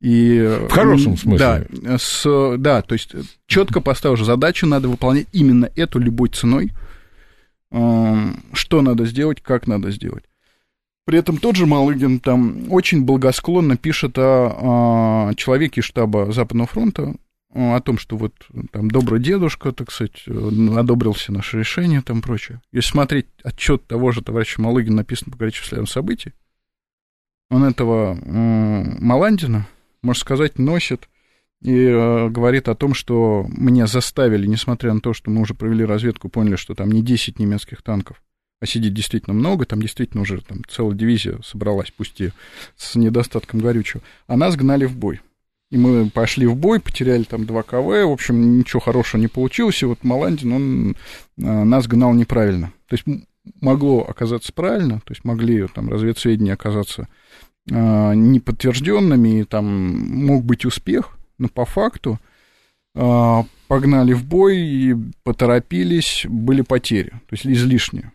[0.00, 1.68] И, В хорошем смысле.
[1.70, 3.14] Да, с, да, то есть
[3.46, 6.72] четко поставил же задачу, надо выполнять именно эту любой ценой.
[7.70, 10.24] Что надо сделать, как надо сделать.
[11.04, 17.14] При этом тот же Малыгин там очень благосклонно пишет о, о человеке штаба Западного фронта,
[17.54, 18.32] о том, что вот
[18.70, 22.60] там добрый дедушка, так сказать, одобрил все наши решения там прочее.
[22.72, 26.32] Если смотреть отчет того же товарища Малыгина, написан по горячим следам событий,
[27.50, 29.66] он этого Маландина,
[30.02, 31.08] можно сказать, носит
[31.60, 35.84] и э, говорит о том, что меня заставили, несмотря на то, что мы уже провели
[35.84, 38.20] разведку, поняли, что там не 10 немецких танков,
[38.62, 42.30] а сидит действительно много, там действительно уже там целая дивизия собралась, пусть и
[42.76, 45.20] с недостатком горючего, а нас гнали в бой.
[45.72, 49.82] И мы пошли в бой, потеряли там 2 КВ, в общем, ничего хорошего не получилось,
[49.82, 50.94] и вот Маландин, он э,
[51.64, 52.72] нас гнал неправильно.
[52.86, 53.04] То есть
[53.60, 57.08] могло оказаться правильно, то есть могли там разведсведения оказаться
[57.68, 59.64] э, неподтвержденными, и там
[60.24, 62.20] мог быть успех, но по факту
[62.94, 64.94] э, погнали в бой и
[65.24, 68.12] поторопились, были потери, то есть излишние.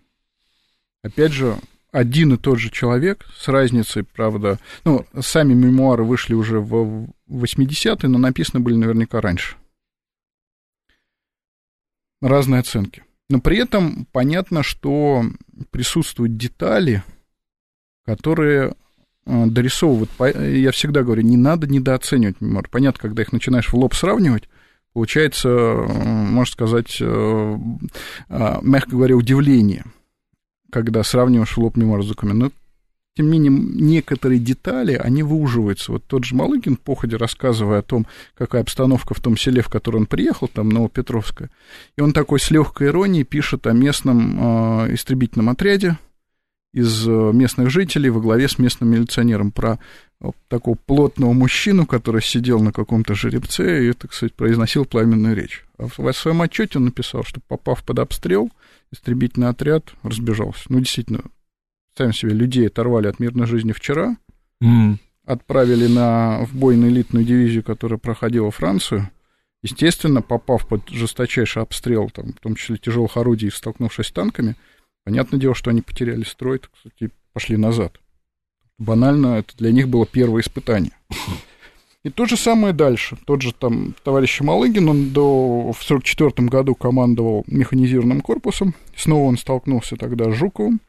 [1.04, 1.58] Опять же,
[1.92, 8.10] один и тот же человек с разницей, правда, ну, сами мемуары вышли уже в 80-е,
[8.10, 9.56] но написаны были наверняка раньше.
[12.22, 13.04] Разные оценки.
[13.30, 15.24] Но при этом понятно, что
[15.72, 17.04] присутствуют детали,
[18.06, 18.76] которые
[19.26, 20.10] э, дорисовывают.
[20.20, 22.70] Я всегда говорю, не надо недооценивать мемуары.
[22.70, 24.50] Понятно, когда их начинаешь в лоб сравнивать,
[24.94, 27.58] получается, э, можно сказать, э,
[28.30, 29.84] мягко говоря, удивление–
[30.72, 32.40] когда сравниваешь лоб мемуар с документом.
[32.40, 32.52] Но,
[33.16, 35.92] тем не менее, некоторые детали, они выуживаются.
[35.92, 38.06] Вот тот же Малыгин, походе рассказывая о том,
[38.36, 41.50] какая обстановка в том селе, в которое он приехал, там, Новопетровское,
[41.98, 45.98] и он такой с легкой иронией пишет о местном э, истребительном отряде
[46.74, 49.80] из э, местных жителей во главе с местным милиционером про
[50.20, 55.66] вот такого плотного мужчину, который сидел на каком-то жеребце и, так сказать, произносил пламенную речь.
[55.78, 58.52] А в своем отчете он написал, что попав под обстрел,
[58.92, 60.64] истребительный отряд разбежался.
[60.70, 61.24] Ну, действительно,
[61.94, 64.18] ставим себе, людей оторвали от мирной жизни вчера,
[64.64, 64.98] mm.
[65.26, 69.10] отправили на, в бой на элитную дивизию, которая проходила Францию.
[69.64, 74.56] Естественно, попав под жесточайший обстрел, там, в том числе тяжелых орудий, столкнувшись с танками,
[75.04, 78.00] понятное дело, что они потеряли строй, так сказать, и пошли назад.
[78.78, 80.94] Банально, это для них было первое испытание.
[82.08, 83.18] И то же самое дальше.
[83.26, 88.76] Тот же там товарищ Малыгин, он до, в 1944 году командовал механизированным корпусом.
[88.96, 90.80] Снова он столкнулся тогда с Жуковым.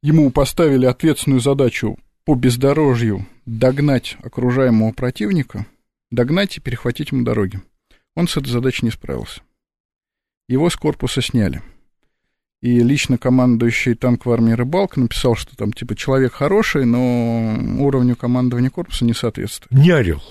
[0.00, 5.66] Ему поставили ответственную задачу по бездорожью догнать окружаемого противника,
[6.12, 7.60] догнать и перехватить ему дороги.
[8.14, 9.40] Он с этой задачей не справился.
[10.48, 11.62] Его с корпуса сняли
[12.60, 18.70] и лично командующий танковой армией Рыбалка написал, что там, типа, человек хороший, но уровню командования
[18.70, 19.70] корпуса не соответствует.
[19.70, 20.22] Не орел.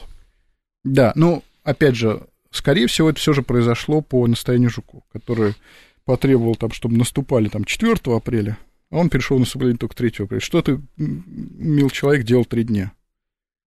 [0.84, 2.22] Да, ну, опять же,
[2.52, 5.56] скорее всего, это все же произошло по настоянию Жуку, который
[6.04, 8.58] потребовал, там, чтобы наступали там 4 апреля,
[8.90, 10.42] а он перешел на наступление только 3 апреля.
[10.42, 12.92] Что ты, мил человек, делал три дня?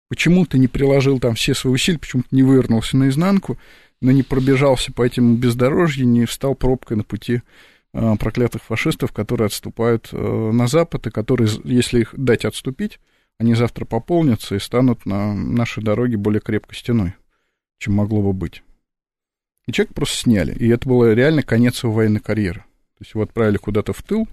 [0.10, 3.57] Почему ты не приложил там все свои усилия, почему ты не вывернулся наизнанку,
[4.01, 7.41] но не пробежался по этим бездорожьям, не встал пробкой на пути
[7.91, 12.99] проклятых фашистов, которые отступают э, на Запад, и которые, если их дать отступить,
[13.39, 17.13] они завтра пополнятся и станут на нашей дороге более крепкой стеной,
[17.77, 18.63] чем могло бы быть.
[19.65, 20.53] И человек просто сняли.
[20.53, 22.61] И это было реально конец его военной карьеры.
[22.97, 24.27] То есть его отправили куда-то в тыл,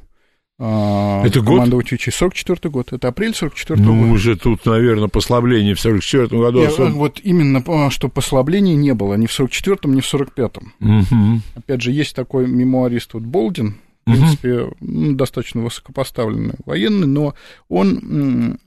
[0.59, 1.69] а, это год?
[1.69, 2.93] 44 год.
[2.93, 4.07] Это апрель 44 ну, года.
[4.07, 6.63] Ну, уже тут, наверное, послабление в 44 году.
[6.63, 6.91] Я, особо...
[6.91, 10.73] Вот именно, а, что послабления не было ни в 44-м, ни в 45-м.
[10.81, 11.41] Угу.
[11.57, 13.77] Опять же, есть такой мемуарист вот Болдин,
[14.07, 14.19] в угу.
[14.19, 17.35] принципе, ну, достаточно высокопоставленный военный, но
[17.69, 18.59] он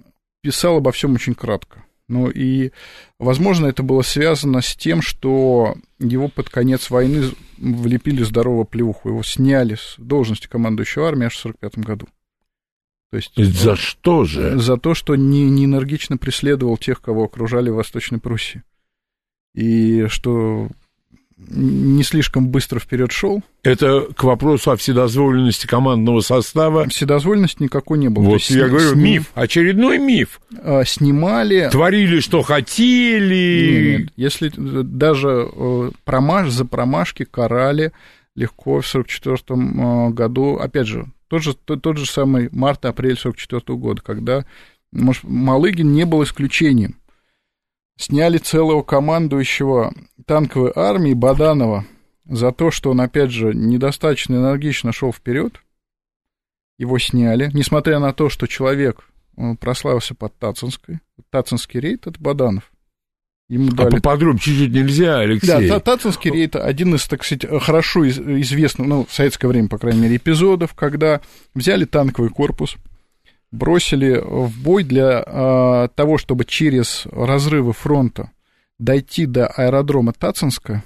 [0.42, 1.84] писал обо всем очень кратко.
[2.10, 2.72] Ну и,
[3.20, 9.24] возможно, это было связано с тем, что его под конец войны влепили здорово плюху, его
[9.24, 12.08] сняли с должности командующего армии аж в 1945 году.
[13.12, 14.58] То есть, за что же?
[14.60, 18.64] За то, что не, не энергично преследовал тех, кого окружали в Восточной Пруссии.
[19.54, 20.68] И что
[21.48, 23.42] не слишком быстро вперед шел.
[23.64, 26.88] Это к вопросу о вседозволенности командного состава.
[26.90, 28.24] Вседозволенности никакой не было.
[28.24, 29.04] Вот я говорю, сним...
[29.04, 30.42] миф, очередной миф.
[30.62, 31.70] А, снимали...
[31.72, 34.00] Творили, что хотели.
[34.00, 37.94] Нет, если даже э, промаш, за промашки карали
[38.36, 43.78] легко в 1944 э, году, опять же, тот же, тот, тот же самый март-апрель 1944
[43.78, 44.46] года, когда
[44.92, 46.96] может, Малыгин не был исключением
[48.00, 49.94] сняли целого командующего
[50.26, 51.86] танковой армии Баданова
[52.26, 55.62] за то, что он, опять же, недостаточно энергично шел вперед.
[56.78, 59.04] Его сняли, несмотря на то, что человек
[59.60, 61.00] прославился под Тацинской.
[61.30, 62.72] Тацинский рейд— это Баданов.
[63.50, 63.88] Ему а дали...
[63.88, 65.68] А поподробнее чуть-чуть нельзя, Алексей.
[65.68, 70.02] Да, Тацинский рейд— один из, так сказать, хорошо известных, ну, в советское время, по крайней
[70.02, 71.20] мере, эпизодов, когда
[71.54, 72.78] взяли танковый корпус—
[73.52, 78.32] бросили в бой для э, того, чтобы через разрывы фронта
[78.78, 80.84] дойти до аэродрома Тацинска.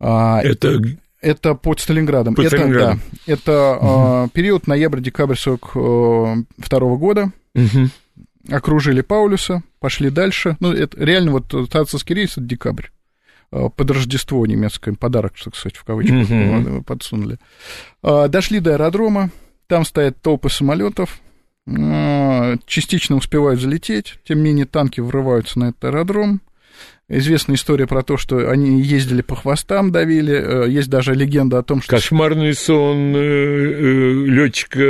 [0.00, 0.80] Э, это...
[1.22, 2.34] Это под Сталинградом.
[2.34, 3.00] Под это, Сталинградом.
[3.26, 4.26] Да, это угу.
[4.26, 7.32] э, период ноябрь-декабрь 42 года.
[7.54, 8.54] Угу.
[8.54, 10.56] Окружили Паулюса, пошли дальше.
[10.60, 12.88] Ну, это реально вот Тацинский рейс— это декабрь
[13.50, 17.38] под Рождество немецкое подарок, так сказать, в кавычках подсунули.
[18.02, 19.30] Дошли до аэродрома,
[19.68, 21.20] там стоят толпы самолетов,
[22.66, 26.40] частично успевают залететь, тем не менее танки врываются на этот аэродром.
[27.08, 30.64] Известная история про то, что они ездили по хвостам, давили.
[30.64, 31.94] Э, есть даже легенда о том, что...
[31.94, 34.82] Кошмарный сон э, э, летчика,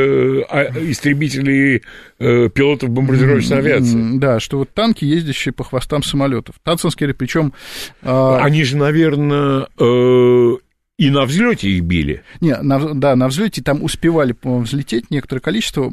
[0.49, 1.83] а, истребителей,
[2.19, 4.17] пилотов бомбардировочной авиации.
[4.19, 6.55] Да, что вот танки, ездящие по хвостам самолетов.
[6.63, 7.53] Тацинские, причем...
[8.01, 12.23] Они же, наверное, И на взлете их били.
[12.41, 15.93] Не, на, да, на взлете там успевали взлететь некоторое количество.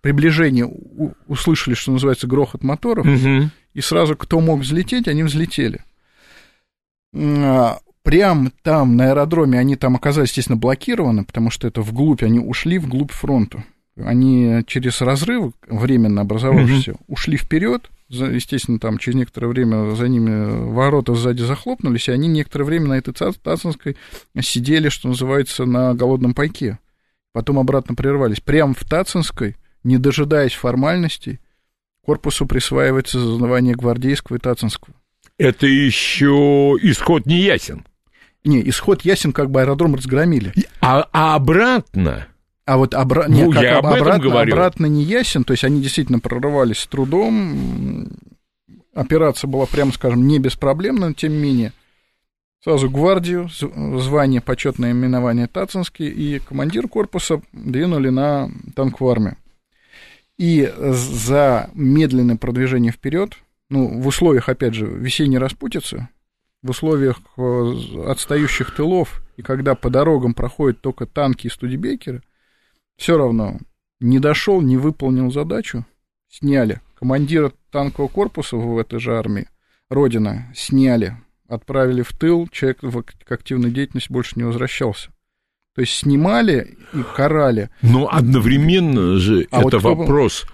[0.00, 0.72] По приближению
[1.26, 3.06] услышали, что называется, грохот моторов.
[3.06, 3.50] Угу.
[3.74, 5.84] И сразу, кто мог взлететь, они взлетели.
[7.14, 12.38] А, прям там, на аэродроме, они там оказались, естественно, блокированы, потому что это вглубь, они
[12.38, 13.64] ушли вглубь фронта.
[13.96, 17.04] Они через разрыв, временно образовавшийся, mm-hmm.
[17.08, 22.64] ушли вперед, естественно, там через некоторое время за ними ворота сзади захлопнулись, и они некоторое
[22.64, 23.96] время на этой Тацинской
[24.40, 26.78] сидели, что называется, на голодном пайке.
[27.32, 28.40] Потом обратно прервались.
[28.40, 31.40] Прямо в Тацинской, не дожидаясь формальностей,
[32.04, 34.94] корпусу присваивается звание гвардейского и Тацинского.
[35.38, 37.86] Это еще исход не ясен.
[38.44, 40.52] Не, исход ясен, как бы аэродром разгромили.
[40.80, 42.28] А, а обратно?
[42.64, 43.26] А вот обра...
[43.28, 44.52] ну, Нет, как я об обратно, говорю.
[44.52, 48.08] обратно не ясен, то есть они действительно прорывались с трудом.
[48.94, 51.72] Операция была, прямо скажем, не беспроблемна, но тем не менее.
[52.62, 59.36] Сразу гвардию, звание, почетное именование Тацинский и командир корпуса двинули на танковую армию.
[60.38, 63.36] И за медленное продвижение вперед,
[63.70, 66.08] ну, в условиях, опять же, весенней распутицы,
[66.62, 67.74] в условиях э,
[68.06, 72.22] отстающих тылов, и когда по дорогам проходят только танки и студибекеры,
[72.96, 73.58] все равно
[74.00, 75.84] не дошел, не выполнил задачу,
[76.28, 76.80] сняли.
[76.94, 79.48] Командира танкового корпуса в этой же армии,
[79.88, 81.16] Родина, сняли,
[81.48, 85.10] отправили в тыл, человек к активной деятельности больше не возвращался.
[85.78, 87.70] То есть снимали и карали.
[87.82, 90.44] Но одновременно же а это вот вопрос.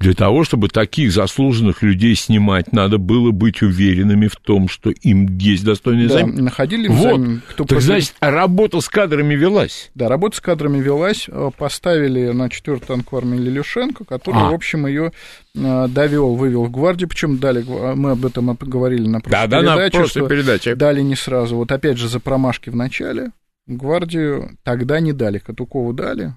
[0.00, 5.38] Для того, чтобы таких заслуженных людей снимать, надо было быть уверенными в том, что им
[5.38, 6.34] есть достойный да, займ.
[6.34, 7.02] находили вот.
[7.02, 7.42] займ.
[7.50, 7.84] Кто так, против...
[7.84, 9.92] значит, работа с кадрами велась.
[9.94, 11.26] Да, работа с кадрами велась.
[11.28, 14.50] Э, поставили на 4-ю танковую армию Лилюшенко, который, а.
[14.50, 15.12] в общем, ее
[15.54, 17.08] э, довел, вывел в гвардию.
[17.08, 19.76] Причем дали, мы об этом говорили на прошлой да, передаче.
[19.76, 20.74] Да, на прошлой передаче.
[20.74, 21.54] Дали не сразу.
[21.54, 23.30] Вот опять же за промашки в начале.
[23.66, 25.38] Гвардию тогда не дали.
[25.38, 26.34] Катукову дали,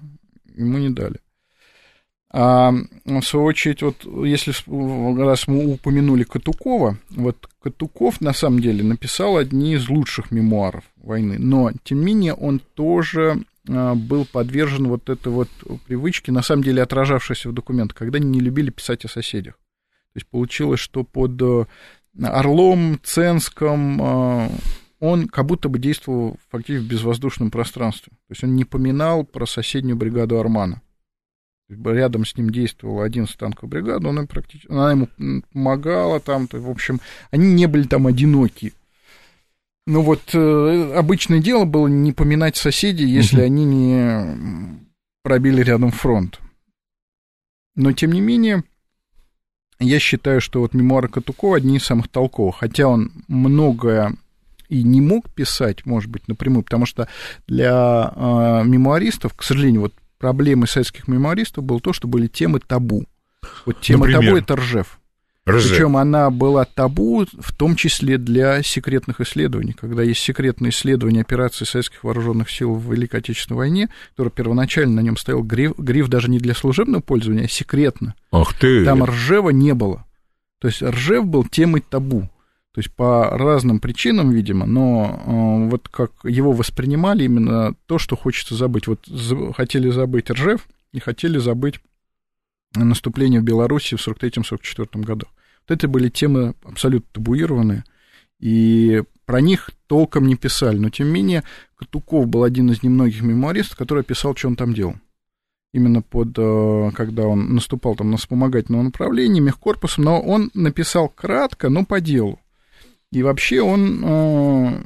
[0.54, 1.20] ему не дали.
[2.30, 2.72] А,
[3.04, 4.52] в свою очередь, вот если
[5.22, 11.38] раз мы упомянули Катукова, вот Катуков на самом деле написал одни из лучших мемуаров войны,
[11.38, 15.48] но тем не менее он тоже а, был подвержен вот этой вот
[15.86, 19.54] привычке, на самом деле отражавшейся в документах, когда они не любили писать о соседях.
[19.54, 21.66] То есть получилось, что под э,
[22.22, 24.50] Орлом, Ценском а,
[25.00, 28.12] он как будто бы действовал фактически в безвоздушном пространстве.
[28.28, 30.82] То есть он не поминал про соседнюю бригаду Армана
[31.68, 35.08] рядом с ним действовала 11 танковая бригада, он им практически, она ему
[35.52, 38.72] помогала там, в общем, они не были там одиноки.
[39.86, 44.80] Ну вот э, обычное дело было не поминать соседей, если они не
[45.22, 46.40] пробили рядом фронт.
[47.76, 48.64] Но тем не менее,
[49.78, 54.16] я считаю, что вот мемуары Катукова одни из самых толковых, хотя он многое
[54.68, 57.08] и не мог писать, может быть, напрямую, потому что
[57.46, 63.06] для э, мемуаристов, к сожалению, вот проблемой советских мемуаристов было то, что были темы табу.
[63.64, 64.22] Вот тема Например?
[64.24, 64.98] табу— это Ржев.
[65.48, 65.70] Ржев.
[65.70, 69.74] Причем она была табу, в том числе для секретных исследований.
[69.74, 75.00] Когда есть секретные исследования операции советских вооруженных сил в Великой Отечественной войне, который первоначально на
[75.00, 78.16] нем стоял гриф, гриф даже не для служебного пользования, а секретно.
[78.32, 78.84] Ах ты!
[78.84, 80.04] Там Ржева не было.
[80.58, 82.28] То есть Ржев был темой табу.
[82.76, 88.16] То есть по разным причинам, видимо, но э, вот как его воспринимали именно то, что
[88.16, 88.86] хочется забыть.
[88.86, 91.80] Вот за, хотели забыть Ржев и хотели забыть
[92.74, 95.30] наступление в Беларуси в 43-44 годах.
[95.66, 97.84] Вот это были темы абсолютно табуированные,
[98.40, 100.76] и про них толком не писали.
[100.76, 101.44] Но, тем не менее,
[101.76, 104.96] Катуков был один из немногих мемуаристов, который описал, что он там делал.
[105.72, 111.70] Именно под, э, когда он наступал там на вспомогательном направлении, мехкорпусом, но он написал кратко,
[111.70, 112.38] но по делу.
[113.12, 114.82] И вообще он э,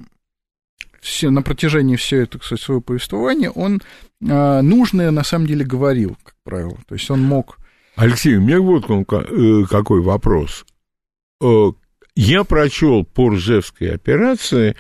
[1.01, 3.81] все, на протяжении всего этого кстати, своего повествования, он
[4.21, 6.79] э, нужное на самом деле говорил, как правило.
[6.87, 7.59] То есть он мог...
[7.97, 10.65] Алексей, у меня вот э, какой вопрос.
[12.17, 14.77] Я прочел по Ржевской операции,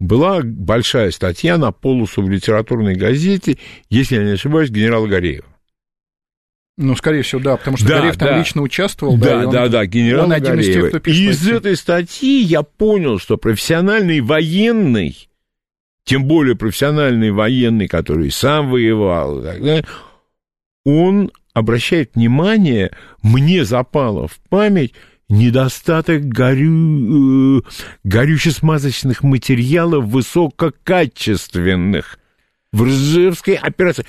[0.00, 3.58] была большая статья на полосу в литературной газете,
[3.90, 5.46] если я не ошибаюсь, генерала Гореева.
[6.76, 8.38] Ну, скорее всего, да, потому что да, Гореев там да.
[8.38, 9.18] лично участвовал.
[9.18, 10.70] Да, да, он, да, да, генерал он один Гореева.
[10.70, 11.20] из тех, кто пишет.
[11.20, 15.28] И из этой статьи я понял, что профессиональный военный,
[16.04, 19.44] тем более профессиональный военный, который сам воевал,
[20.84, 22.92] он обращает внимание,
[23.22, 24.94] мне запало в память,
[25.28, 27.58] недостаток горю...
[27.58, 27.62] Э,
[28.04, 32.18] горюче-смазочных материалов высококачественных
[32.72, 34.06] в Ржевской операции.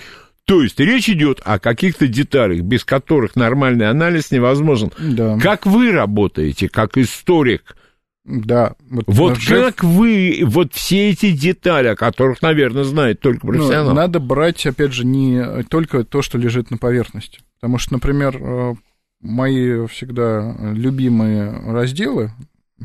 [0.51, 4.91] То есть речь идет о каких-то деталях, без которых нормальный анализ невозможен.
[4.99, 5.39] Да.
[5.39, 7.77] Как вы работаете, как историк,
[8.25, 8.73] Да.
[8.89, 9.65] Вот, вот Ржев...
[9.65, 13.91] как вы, вот все эти детали, о которых, наверное, знает только ну, профессионал.
[13.91, 17.39] Ну, надо брать, опять же, не только то, что лежит на поверхности.
[17.61, 18.73] Потому что, например, э,
[19.21, 22.33] мои всегда любимые разделы,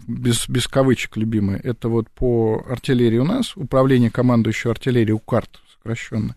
[0.06, 6.36] без, без кавычек любимые, это вот по артиллерии у нас, управление командующего артиллерии УКАРТ, сокращенно,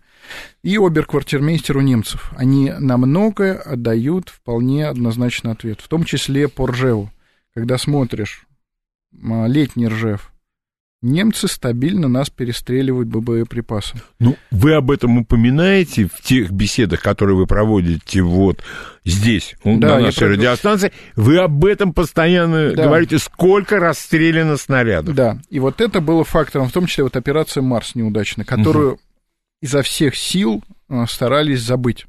[0.62, 2.32] и оберквартирмейстер немцев.
[2.36, 7.10] Они на многое отдают вполне однозначный ответ, в том числе по Ржеву.
[7.54, 8.46] Когда смотришь
[9.12, 10.32] летний Ржев,
[11.02, 14.00] немцы стабильно нас перестреливают боеприпасом.
[14.18, 18.62] Ну, вы об этом упоминаете в тех беседах, которые вы проводите вот
[19.04, 20.92] здесь, да, на нашей радиостанции.
[21.16, 22.84] Вы об этом постоянно да.
[22.84, 25.14] говорите, сколько расстреляно снарядов.
[25.14, 29.00] Да, и вот это было фактором, в том числе вот операция «Марс» неудачная, которую угу.
[29.60, 32.06] Изо всех сил э, старались забыть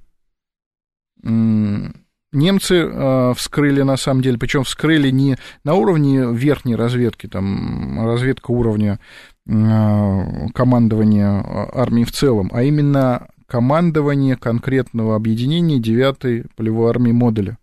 [2.31, 8.51] немцы э, вскрыли, на самом деле, причем вскрыли не на уровне верхней разведки, там разведка
[8.51, 8.99] уровня
[9.45, 11.43] э, командования
[11.73, 17.57] армии в целом, а именно командование конкретного объединения 9-й полевой армии модуля.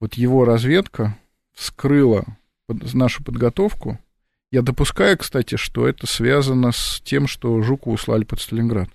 [0.00, 1.16] Вот его разведка
[1.54, 2.24] вскрыла
[2.68, 3.98] нашу подготовку.
[4.50, 8.90] Я допускаю, кстати, что это связано с тем, что Жукова услали под Сталинград.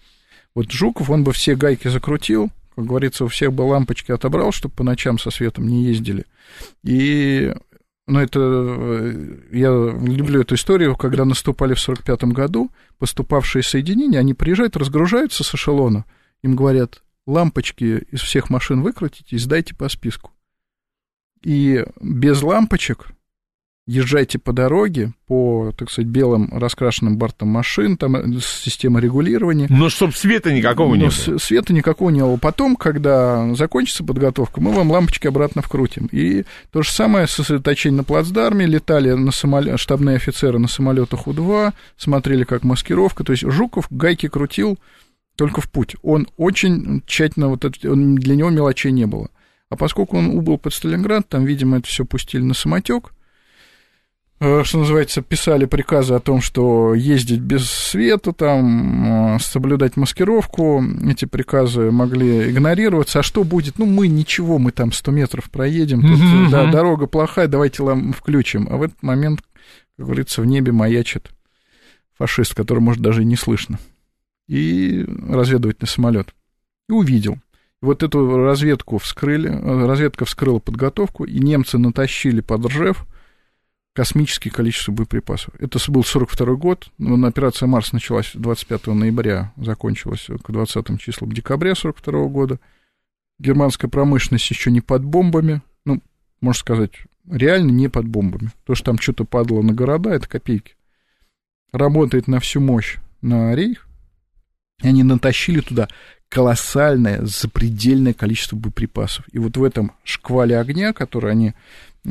[0.55, 4.73] Вот Жуков, он бы все гайки закрутил, как говорится, у всех бы лампочки отобрал, чтобы
[4.75, 6.25] по ночам со светом не ездили.
[6.83, 7.53] И
[8.07, 14.33] ну, это, э, я люблю эту историю, когда наступали в 45 году, поступавшие соединения, они
[14.33, 16.05] приезжают, разгружаются с эшелона,
[16.41, 20.31] им говорят, лампочки из всех машин выкрутите и сдайте по списку.
[21.43, 23.09] И без лампочек
[23.89, 29.65] езжайте по дороге, по, так сказать, белым раскрашенным бортам машин, там э, система регулирования.
[29.67, 31.37] Но чтобы света никакого не было.
[31.39, 32.37] Света никакого не было.
[32.37, 36.07] Потом, когда закончится подготовка, мы вам лампочки обратно вкрутим.
[36.11, 41.73] И то же самое сосредоточение на плацдарме, летали на самолет, штабные офицеры на самолетах У-2,
[41.97, 43.23] смотрели как маскировка.
[43.23, 44.77] То есть Жуков гайки крутил
[45.35, 45.95] только в путь.
[46.03, 49.29] Он очень тщательно, вот это, для него мелочей не было.
[49.71, 53.13] А поскольку он убыл под Сталинград, там, видимо, это все пустили на самотек,
[54.39, 61.25] что называется, писали приказы о том, что ездить без света, там, э, соблюдать маскировку, эти
[61.25, 63.19] приказы могли игнорироваться.
[63.19, 63.77] А что будет?
[63.77, 66.49] Ну, мы ничего, мы там 100 метров проедем, тут, mm-hmm.
[66.51, 68.67] да, дорога плохая, давайте лам включим.
[68.71, 69.41] А в этот момент,
[69.97, 71.31] как говорится, в небе маячит
[72.17, 73.77] фашист, который, может, даже и не слышно.
[74.47, 76.33] И разведывательный самолет.
[76.87, 77.37] И увидел.
[77.81, 83.05] Вот эту разведку вскрыли, э, разведка вскрыла подготовку, и немцы натащили под Ржев–
[83.99, 85.53] космическое количество боеприпасов.
[85.59, 91.75] Это был 42 год, но операция «Марс» началась 25 ноября, закончилась к 20 числам декабря
[91.75, 92.61] 42 года.
[93.39, 96.01] Германская промышленность еще не под бомбами, ну,
[96.39, 96.91] можно сказать,
[97.29, 98.51] реально не под бомбами.
[98.63, 100.77] То, что там что-то падало на города, это копейки.
[101.73, 103.85] Работает на всю мощь на рейх,
[104.81, 105.89] и они натащили туда
[106.29, 109.25] колоссальное, запредельное количество боеприпасов.
[109.33, 111.53] И вот в этом шквале огня, который они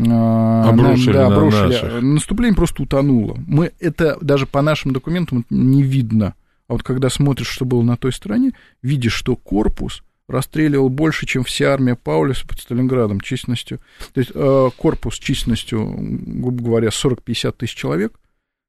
[0.06, 1.72] а, обрушили, да, обрушили.
[1.72, 2.02] Наших.
[2.02, 3.36] Наступление просто утонуло.
[3.46, 6.34] Мы это даже по нашим документам не видно.
[6.68, 11.42] А вот когда смотришь, что было на той стороне, видишь, что корпус расстреливал больше, чем
[11.42, 13.80] вся армия Паулюса под Сталинградом численностью.
[14.12, 18.20] То есть э, корпус численностью, грубо говоря, 40-50 тысяч человек,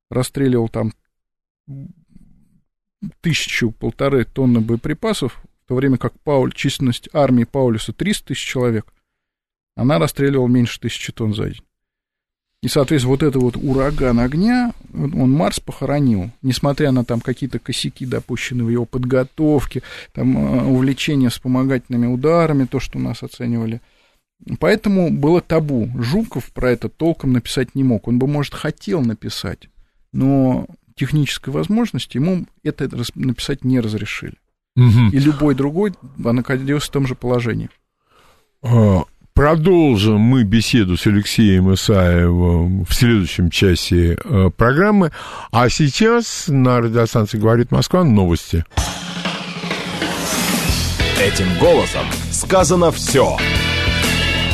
[0.09, 0.93] расстреливал там
[3.21, 8.85] тысячу-полторы тонны боеприпасов, в то время как Пауль, численность армии Паулюса 300 тысяч человек–
[9.79, 11.61] она расстреливала меньше тысячи тонн за день.
[12.61, 18.05] И, соответственно, вот это вот ураган огня, он Марс похоронил, несмотря на там какие-то косяки,
[18.05, 23.79] допущенные в его подготовке, там э, увлечение вспомогательными ударами, то, что нас оценивали.
[24.59, 25.89] Поэтому было табу.
[25.97, 28.09] Жуков про это толком написать не мог.
[28.09, 29.69] Он бы, может, хотел написать,
[30.11, 34.35] но технической возможности ему это написать не разрешили.
[34.75, 35.13] Угу.
[35.13, 37.69] И любой другой находился в том же положении.
[39.39, 45.13] Продолжим мы беседу с Алексеем Исаевым в следующем часе э, программы.
[45.49, 48.65] А сейчас на радиостанции «Говорит Москва» новости.
[51.21, 53.37] Этим голосом сказано все.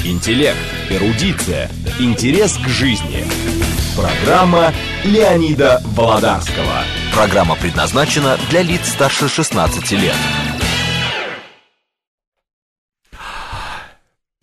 [0.04, 0.60] Интеллект,
[0.92, 3.26] эрудиция, интерес к жизни.
[3.96, 4.72] Программа
[5.04, 6.84] Леонида Володарского.
[7.12, 10.16] Программа предназначена для лиц старше 16 лет.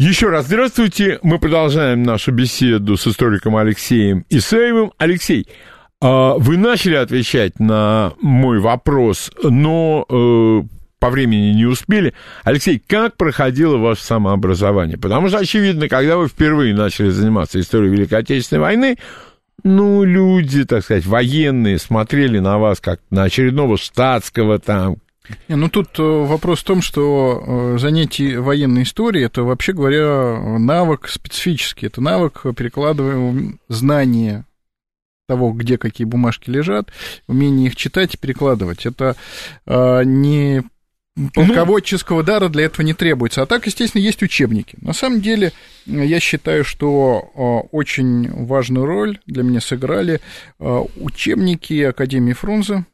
[0.05, 1.21] Еще раз здравствуйте.
[1.23, 4.93] Мы продолжаем нашу беседу с историком Алексеем Исаевым.
[4.99, 5.47] Алексей,
[6.01, 10.63] а, вы начали отвечать на мой вопрос, но э,
[10.99, 12.15] по времени не успели.
[12.43, 14.99] Алексей, как проходило ваше самообразование?
[14.99, 18.97] Потому что, очевидно, когда вы впервые начали заниматься историей Великой Отечественной войны,
[19.63, 24.97] ну, люди, так сказать, военные смотрели на вас как на очередного штатского там.
[25.49, 30.59] Не, ну тут э, вопрос в том, что э, занятие военной историей это, вообще говоря,
[30.59, 31.87] навык специфический.
[31.87, 34.45] Это навык перекладываемого знания
[35.29, 36.93] того, где какие бумажки лежат,
[37.27, 38.85] умение их читать и перекладывать.
[38.85, 39.17] Это
[39.67, 40.63] э, не
[41.35, 43.43] полководческого ну, дара для этого не требуется.
[43.43, 44.77] А так, естественно, есть учебники.
[44.81, 45.53] На самом деле,
[45.87, 50.21] я считаю, что э, очень важную роль для меня сыграли
[50.59, 52.87] э, учебники Академии Фрунзе,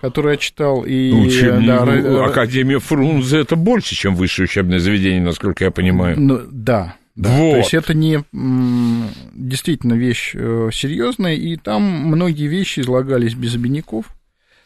[0.00, 0.84] которые я читал.
[0.84, 6.20] И, Учебник, да, ну, Академия Фрунзе это больше, чем высшее учебное заведение, насколько я понимаю.
[6.20, 7.50] Ну, да, да, вот.
[7.52, 8.22] то есть это не
[9.34, 14.06] действительно вещь э, серьезная, и там многие вещи излагались без обиняков.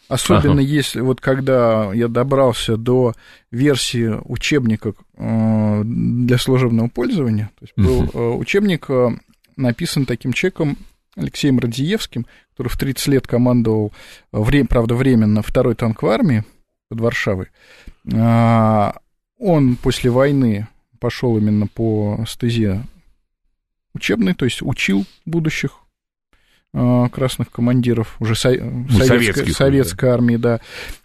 [0.09, 0.63] Особенно ага.
[0.63, 3.15] если вот когда я добрался до
[3.51, 8.89] версии учебника э, для служебного пользования, то есть был uh учебник
[9.57, 10.77] написан таким человеком
[11.17, 13.93] Алексеем Радзиевским, который в 30 лет командовал,
[14.33, 16.45] время, правда, временно, второй танковой армии
[16.89, 17.49] под Варшавой.
[18.05, 20.69] Он после войны
[21.03, 22.83] пошел именно по стезе
[23.95, 25.81] учебной, то есть учил будущих
[26.73, 30.15] э, красных командиров уже со, ну, советской, советской да.
[30.15, 30.61] армии, да.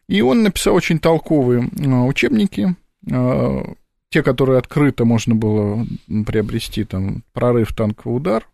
[0.08, 2.76] И он написал очень толковые э, учебники,
[3.10, 3.64] э,
[4.10, 5.86] те, которые открыто можно было
[6.26, 8.48] приобрести, там, прорыв, танковый удар.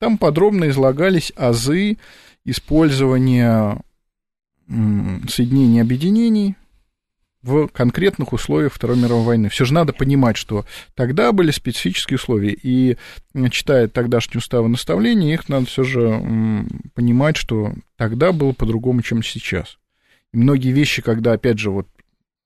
[0.00, 1.98] Там подробно излагались азы
[2.46, 3.82] использования
[4.66, 6.56] соединений объединений
[7.42, 9.50] в конкретных условиях Второй мировой войны.
[9.50, 12.96] Все же надо понимать, что тогда были специфические условия, и
[13.50, 19.78] читая тогдашние уставы наставления, их надо все же понимать, что тогда было по-другому, чем сейчас.
[20.32, 21.86] И многие вещи, когда, опять же, вот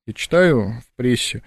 [0.06, 1.42] я читаю в прессе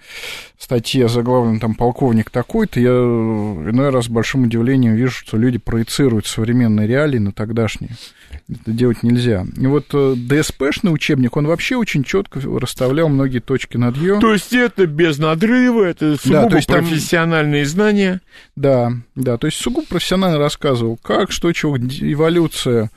[0.58, 6.26] статьи заглавлены там полковник такой-то, я иной раз с большим удивлением вижу, что люди проецируют
[6.26, 7.92] современные реалии на тогдашние.
[8.48, 9.46] Это делать нельзя.
[9.56, 14.18] И вот э, ДСПшный учебник, он вообще очень четко расставлял многие точки над «ё».
[14.20, 17.70] То есть это без надрыва, это сугубо да, то есть профессиональные там...
[17.70, 18.20] знания?
[18.56, 22.88] Да, да, то есть сугубо профессионально рассказывал, как, что, чего, эволюция а,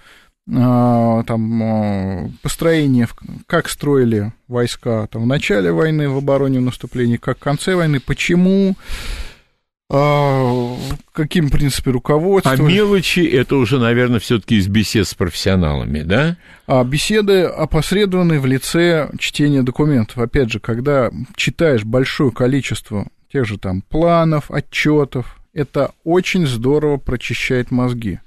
[0.47, 3.07] там, а, построение,
[3.47, 7.99] как строили войска там, в начале войны, в обороне, в наступлении, как в конце войны,
[7.99, 8.75] почему,
[9.89, 10.77] а,
[11.13, 12.53] каким принципе руководства.
[12.53, 16.37] А мелочи это уже, наверное, все-таки из бесед с профессионалами, да?
[16.65, 20.17] А беседы опосредованы в лице чтения документов.
[20.17, 27.69] Опять же, когда читаешь большое количество тех же там планов, отчетов, это очень здорово прочищает
[27.69, 28.19] мозги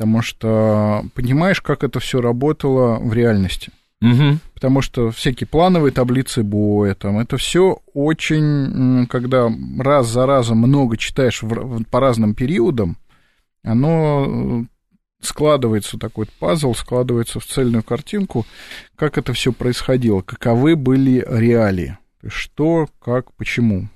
[0.00, 3.70] потому что понимаешь, как это все работало в реальности.
[4.00, 4.38] Угу.
[4.54, 10.96] Потому что всякие плановые таблицы боя, там, это все очень, когда раз за разом много
[10.96, 12.96] читаешь в, по разным периодам,
[13.62, 14.64] оно э,
[15.20, 18.46] складывается такой пазл, складывается в цельную картинку,
[18.96, 23.90] как это все происходило, каковы были реалии, что, как, почему.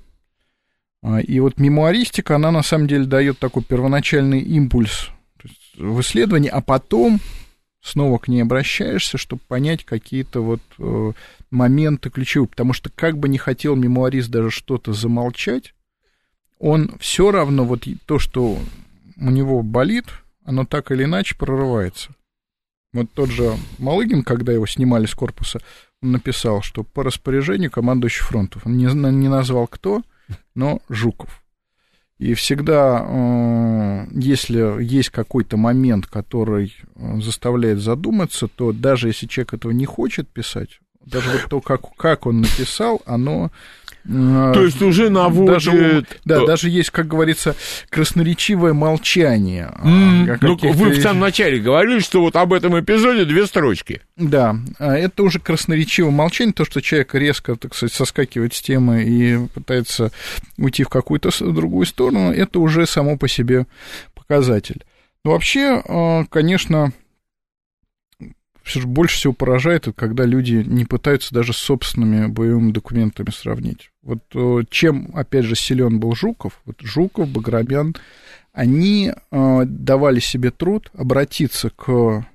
[1.02, 5.08] А, и вот мемуаристика, она на самом деле дает такой первоначальный импульс
[5.76, 7.20] в исследовании, а потом
[7.80, 11.12] снова к ней обращаешься, чтобы понять какие-то вот э,
[11.50, 12.48] моменты ключевые.
[12.48, 15.74] Потому что как бы не хотел мемуарист даже что-то замолчать,
[16.58, 18.58] он все равно вот то, что
[19.16, 20.06] у него болит,
[20.44, 22.14] оно так или иначе прорывается.
[22.92, 25.60] Вот тот же Малыгин, когда его снимали с корпуса,
[26.00, 28.66] он написал, что по распоряжению командующий фронтов.
[28.66, 30.02] Он не, не назвал кто,
[30.54, 31.43] но Жуков.
[32.18, 39.54] И всегда, э, если есть какой-то момент, который э, заставляет задуматься, то даже если человек
[39.54, 43.50] этого не хочет писать, даже вот то, как, как он написал, оно
[44.04, 45.52] то есть уже наводит...
[45.52, 47.56] Даже, да, даже есть, как говорится,
[47.88, 49.72] красноречивое молчание.
[49.82, 54.02] Mm, ну, вы в самом начале говорили, что вот об этом эпизоде две строчки.
[54.16, 59.04] Да, а это уже красноречивое молчание, то, что человек резко, так сказать, соскакивает с темы
[59.04, 60.12] и пытается
[60.58, 63.66] уйти в какую-то другую сторону, это уже само по себе
[64.14, 64.84] показатель.
[65.24, 66.92] Но вообще, а, конечно,
[68.64, 73.90] все же больше всего поражает, когда люди не пытаются даже с собственными боевыми документами сравнить.
[74.02, 77.94] Вот э, чем, опять же, силен был Жуков, вот Жуков, Баграмян,
[78.52, 82.26] они э, давали себе труд обратиться к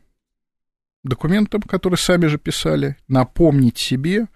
[1.04, 4.28] документам, которые сами же писали, напомнить себе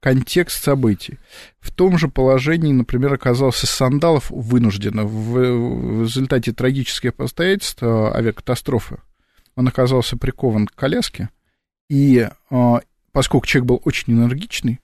[0.00, 1.18] контекст событий.
[1.58, 8.98] В том же положении, например, оказался Сандалов вынужденно в, в результате трагических обстоятельств э, авиакатастрофы.
[9.56, 11.28] Он оказался прикован к коляске,
[11.90, 12.80] и а,
[13.12, 14.80] поскольку человек был очень энергичный,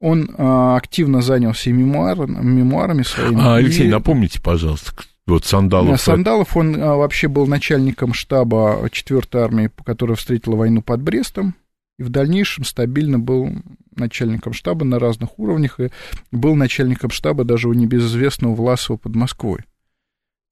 [0.00, 3.40] он а, активно занялся мемуарами, мемуарами своими.
[3.40, 3.90] А, Алексей, и...
[3.90, 4.92] напомните, пожалуйста,
[5.26, 6.00] Вот Сандалов...
[6.00, 11.54] Сандалов, он а, вообще был начальником штаба 4-й армии, которая встретила войну под Брестом,
[12.00, 13.52] и в дальнейшем стабильно был
[13.94, 15.90] начальником штаба на разных уровнях, и
[16.32, 19.60] был начальником штаба даже у небезызвестного Власова под Москвой.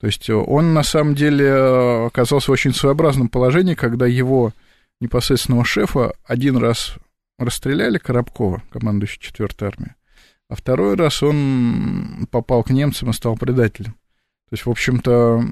[0.00, 4.52] То есть он, на самом деле, оказался в очень своеобразном положении, когда его
[5.00, 6.94] непосредственного шефа один раз
[7.38, 9.92] расстреляли Коробкова, командующий 4-й армией,
[10.48, 13.92] а второй раз он попал к немцам и стал предателем.
[13.92, 15.44] То есть, в общем-то,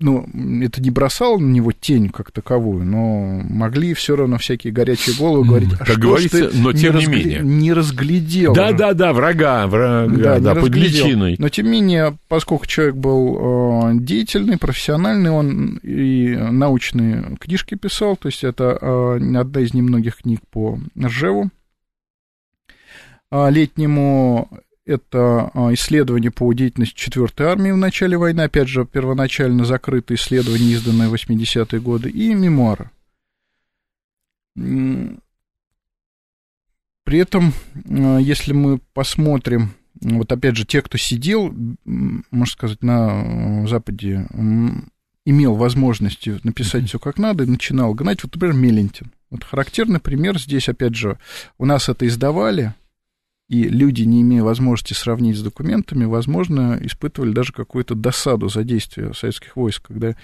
[0.00, 0.26] ну,
[0.62, 5.46] это не бросало на него тень как таковую, но могли все равно всякие горячие головы
[5.46, 7.16] говорить, а как что говорится, ты но не тем не разгля...
[7.16, 7.40] менее.
[7.42, 8.54] Не разглядел.
[8.54, 11.36] Да, да, да, врага, врага, да, да, под личиной.
[11.38, 18.16] Но тем не менее, поскольку человек был э, деятельный, профессиональный, он и научные книжки писал,
[18.16, 21.50] то есть это э, одна из немногих книг по Ржеву
[23.50, 24.48] летнему
[24.86, 30.72] это а, исследование по деятельности 4-й армии в начале войны, опять же, первоначально закрытое исследование,
[30.72, 32.90] изданное в 80-е годы, и мемуары.
[34.54, 35.18] При
[37.18, 37.52] этом,
[37.88, 39.70] а, если мы посмотрим,
[40.00, 41.54] вот опять же, те, кто сидел,
[41.84, 44.26] можно сказать, на Западе,
[45.26, 49.12] имел возможность написать все как надо и начинал гнать, вот, например, Мелентин.
[49.30, 51.18] Вот характерный пример здесь, опять же,
[51.56, 52.74] у нас это издавали,
[53.54, 59.12] и люди, не имея возможности сравнить с документами, возможно, испытывали даже какую-то досаду за действия
[59.14, 60.16] советских войск, когда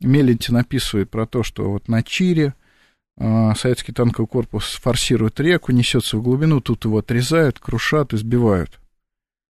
[0.00, 2.54] Мелентин описывает про то, что вот на Чире
[3.18, 8.78] э, советский танковый корпус форсирует реку, несется в глубину, тут его отрезают, крушат, избивают.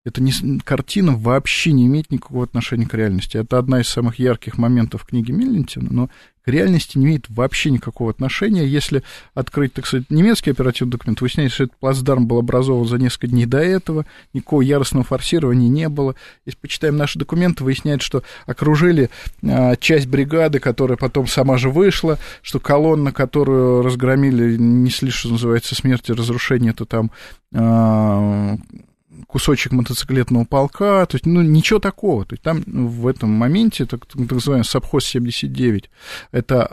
[0.08, 0.32] Эта не,
[0.64, 3.36] картина вообще не имеет никакого отношения к реальности.
[3.36, 6.10] Это одна из самых ярких моментов книги Миллентина, но
[6.46, 8.66] к реальности не имеет вообще никакого отношения.
[8.66, 9.04] Если
[9.34, 13.46] открыть, так сказать, немецкий оперативный документ, выясняется, что этот плацдарм был образован за несколько дней
[13.46, 16.16] до этого, никакого яростного форсирования не было.
[16.46, 19.10] Если почитаем наши документы, выясняется, что окружили
[19.44, 25.76] а, часть бригады, которая потом сама же вышла, что колонна, которую разгромили, несли, что называется,
[25.76, 27.12] смерть и разрушение, это там
[27.54, 28.56] а,
[29.28, 32.26] кусочек мотоциклетного полка, то есть, ну, ничего такого.
[32.26, 35.90] То есть там в этом моменте, так, так называемый Сабхоз 79,
[36.32, 36.68] это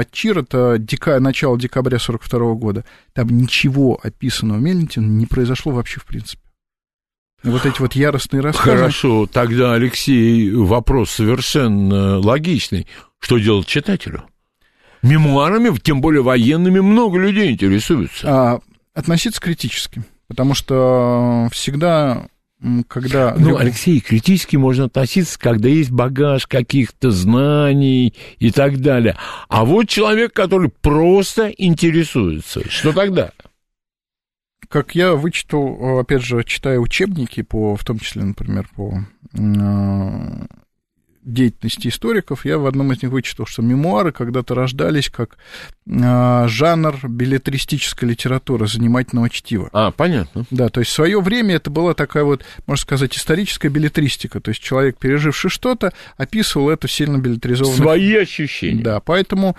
[0.00, 6.00] э, ЧИР, это дека, начало декабря 42 года, там ничего описанного Мельнитина не произошло вообще
[6.00, 6.42] в принципе.
[7.42, 8.76] Вот эти вот яростные рассказы.
[8.76, 12.86] Хорошо, тогда, Алексей, вопрос совершенно логичный.
[13.18, 14.24] Что делать читателю?
[15.02, 18.28] Мемуарами, тем более военными, много людей интересуются.
[18.28, 18.60] А,
[18.92, 20.04] относиться критически.
[20.30, 22.28] Потому что всегда,
[22.86, 23.34] когда...
[23.36, 29.16] Ну, Алексей, критически можно относиться, когда есть багаж каких-то знаний и так далее.
[29.48, 33.32] А вот человек, который просто интересуется, что тогда?
[34.68, 39.04] Как я вычитал, опять же, читая учебники, по, в том числе, например, по
[41.32, 45.36] деятельности историков, я в одном из них вычитал, что мемуары когда-то рождались как
[45.86, 49.68] э, жанр билетристической литературы, занимательного чтива.
[49.72, 50.44] А, понятно.
[50.50, 54.50] Да, то есть в свое время это была такая вот, можно сказать, историческая билетристика, то
[54.50, 57.76] есть человек, переживший что-то, описывал это сильно билетризованных...
[57.76, 58.82] Свои ощущения.
[58.82, 59.56] Да, поэтому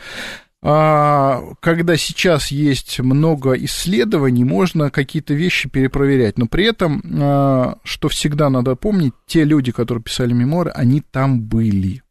[0.64, 6.38] когда сейчас есть много исследований, можно какие-то вещи перепроверять.
[6.38, 11.42] Но при этом, а, что всегда надо помнить, те люди, которые писали мемуары, они там
[11.42, 12.04] были.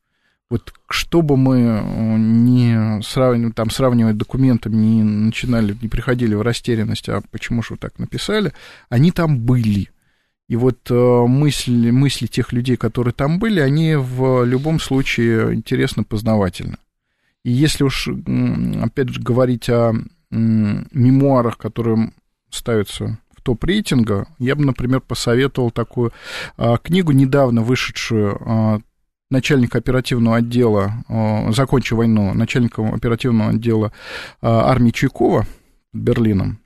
[0.51, 6.43] Вот что бы мы э, не сравнивали, там, сравнивать документами, не начинали, не приходили в
[6.43, 8.53] растерянность, а почему же вы так написали,
[8.89, 9.91] они там были.
[10.49, 10.95] И вот э,
[11.29, 16.79] мысли, мысли тех людей, которые там были, они в любом случае интересно познавательны.
[17.45, 18.09] И если уж,
[18.83, 19.95] опять же, говорить о
[20.31, 22.13] мемуарах, которые
[22.51, 26.13] ставятся в топ-рейтинга, я бы, например, посоветовал такую
[26.57, 28.81] а, книгу, недавно вышедшую а,
[29.31, 33.93] начальник оперативного отдела, а, закончив войну, начальником оперативного отдела
[34.43, 35.47] армии Чайкова
[35.93, 36.59] Берлином,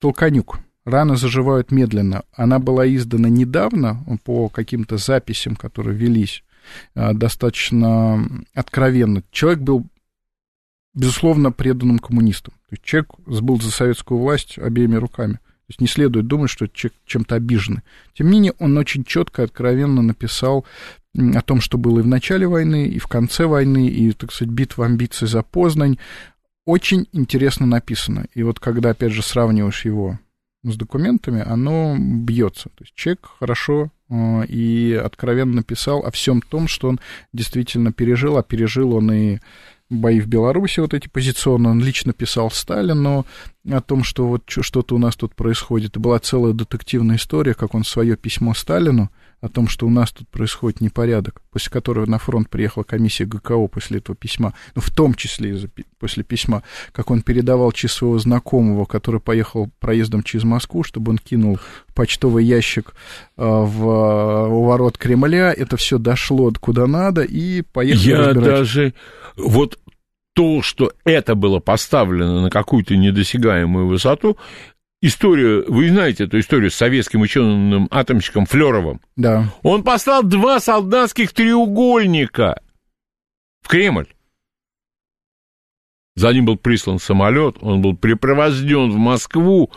[0.00, 0.58] Толканюк.
[0.84, 2.24] Раны заживают медленно.
[2.34, 6.42] Она была издана недавно по каким-то записям, которые велись
[6.94, 9.22] достаточно откровенно.
[9.30, 9.86] Человек был,
[10.94, 12.54] безусловно, преданным коммунистом.
[12.68, 15.34] То есть человек был за советскую власть обеими руками.
[15.34, 17.82] То есть не следует думать, что человек чем-то обиженный.
[18.14, 20.66] Тем не менее, он очень четко, откровенно написал
[21.14, 24.52] о том, что было и в начале войны, и в конце войны, и, так сказать,
[24.52, 25.98] битва амбиций за Познань.
[26.64, 28.26] Очень интересно написано.
[28.34, 30.18] И вот когда, опять же, сравниваешь его
[30.64, 32.68] с документами, оно бьется.
[32.70, 33.90] То есть человек хорошо э,
[34.48, 37.00] и откровенно написал о всем том, что он
[37.32, 39.38] действительно пережил, а пережил он и
[39.92, 43.26] бои в Беларуси, вот эти позиционные, он лично писал Сталину
[43.70, 45.96] о том, что вот что-то у нас тут происходит.
[45.96, 49.10] И была целая детективная история, как он свое письмо Сталину
[49.42, 53.66] о том, что у нас тут происходит непорядок, после которого на фронт приехала комиссия ГКО
[53.66, 55.66] после этого письма, ну, в том числе из
[55.98, 56.62] после письма,
[56.92, 61.58] как он передавал через своего знакомого, который поехал проездом через Москву, чтобы он кинул
[61.94, 62.94] почтовый ящик
[63.36, 68.58] э, в, у ворот Кремля, это все дошло куда надо, и поехали Я разбирать.
[68.58, 68.94] даже...
[69.36, 69.78] Вот
[70.34, 74.38] то, что это было поставлено на какую-то недосягаемую высоту,
[75.02, 79.00] историю, вы знаете эту историю с советским ученым-атомщиком Флеровым?
[79.16, 79.52] Да.
[79.62, 82.62] Он послал два солдатских треугольника
[83.60, 84.08] в Кремль.
[86.14, 89.70] За ним был прислан самолет, он был припровожден в Москву,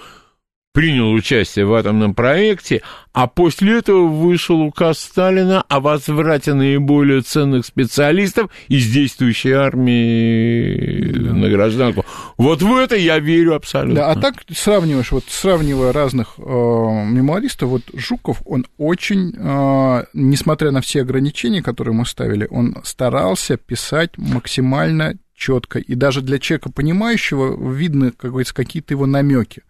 [0.75, 2.81] принял участие в атомном проекте,
[3.13, 11.33] а после этого вышел указ Сталина о возврате наиболее ценных специалистов из действующей армии да.
[11.33, 12.05] на гражданку.
[12.37, 13.95] Вот в это я верю абсолютно.
[13.95, 20.71] Да, а так сравниваешь, вот сравнивая разных э, мемуаристов, вот Жуков, он очень, э, несмотря
[20.71, 26.69] на все ограничения, которые мы ставили, он старался писать максимально четко, и даже для человека
[26.69, 29.63] понимающего видно, как говорится, какие-то его намеки.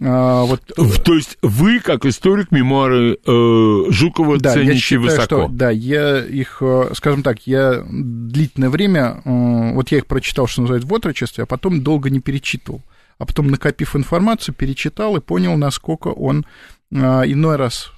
[0.00, 0.62] А, вот.
[1.04, 5.24] То есть вы, как историк, мемуары э, Жукова да, цените я считаю, высоко?
[5.24, 10.46] Что, да, я их, э, скажем так, я длительное время, э, вот я их прочитал,
[10.46, 12.82] что называется, в отрочестве, а потом долго не перечитывал.
[13.18, 16.44] А потом, накопив информацию, перечитал и понял, насколько он
[16.90, 17.92] э, иной раз,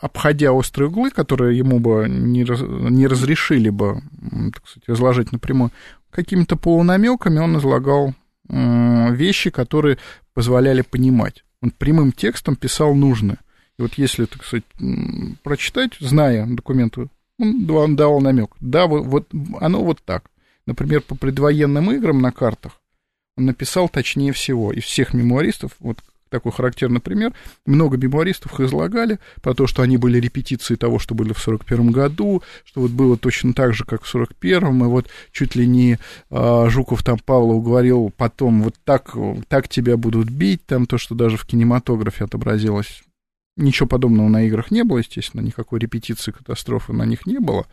[0.00, 4.02] обходя острые углы, которые ему бы не, раз, не разрешили бы,
[4.54, 5.70] так сказать, изложить напрямую,
[6.10, 8.14] какими-то полунамеками он излагал
[8.50, 9.98] вещи, которые
[10.34, 11.44] позволяли понимать.
[11.62, 13.38] Он прямым текстом писал нужное.
[13.78, 14.64] И вот если, так сказать,
[15.42, 18.50] прочитать, зная документы, он давал намек.
[18.60, 19.28] Да, вот
[19.60, 20.30] оно вот так.
[20.66, 22.80] Например, по предвоенным играм на картах
[23.36, 24.72] он написал точнее всего.
[24.72, 25.98] Из всех мемуаристов, вот
[26.30, 27.32] такой характерный пример.
[27.66, 31.90] Много мемуаристов их излагали про то, что они были репетиции того, что были в 41
[31.90, 35.98] году, что вот было точно так же, как в 41-м, и вот чуть ли не
[36.30, 39.14] а, Жуков там Павлов говорил потом, вот так,
[39.48, 43.02] так тебя будут бить, там то, что даже в кинематографе отобразилось
[43.56, 47.66] Ничего подобного на играх не было, естественно, никакой репетиции катастрофы на них не было.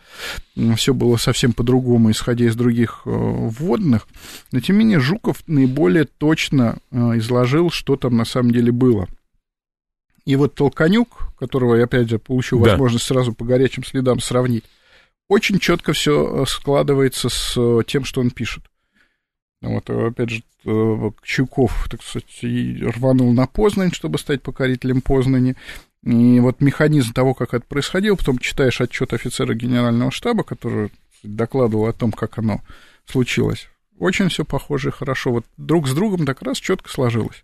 [0.76, 4.08] Все было совсем по-другому, исходя из других э, вводных.
[4.52, 9.08] Но, тем не менее, Жуков наиболее точно э, изложил, что там на самом деле было.
[10.26, 12.72] И вот Толканюк, которого я, опять же, получил да.
[12.72, 14.66] возможность сразу по горячим следам сравнить,
[15.30, 18.64] очень четко все э, складывается с тем, что он пишет.
[19.68, 20.44] Вот, опять же,
[21.24, 25.56] Чуков, так сказать, рванул на Познань, чтобы стать покорителем Познани.
[26.04, 30.92] И вот механизм того, как это происходило, потом читаешь отчет офицера генерального штаба, который
[31.24, 32.62] докладывал о том, как оно
[33.06, 33.68] случилось.
[34.00, 35.32] Очень все похоже и хорошо.
[35.32, 37.44] Вот друг с другом так раз четко сложилось.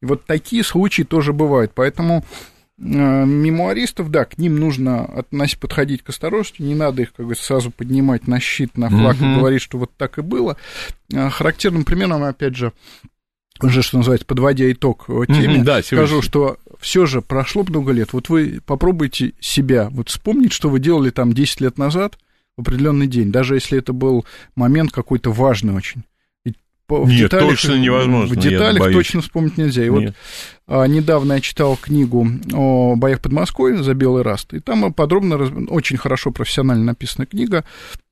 [0.00, 1.72] И вот такие случаи тоже бывают.
[1.74, 2.51] Поэтому Э,
[2.82, 7.70] мемуаристов, да, к ним нужно относить, подходить к осторожности, не надо их, как говорится, сразу
[7.70, 9.34] поднимать на щит, на флаг mm-hmm.
[9.34, 10.56] и говорить, что вот так и было.
[11.12, 12.72] Э, характерным примером, опять же,
[13.60, 18.12] уже, что называется, подводя итог теме, mm-hmm, да, скажу, что все же прошло много лет.
[18.12, 22.18] Вот вы попробуйте себя вот вспомнить, что вы делали там 10 лет назад
[22.56, 24.26] в определенный день, даже если это был
[24.56, 26.02] момент какой-то важный очень
[27.00, 28.34] в Нет, деталях, точно невозможно.
[28.34, 29.84] В деталях точно вспомнить нельзя.
[29.84, 29.92] И Нет.
[29.92, 30.14] вот
[30.66, 35.36] а, недавно я читал книгу о боях под Москвой за Белый Раст, и там подробно,
[35.68, 37.64] очень хорошо профессионально написана книга,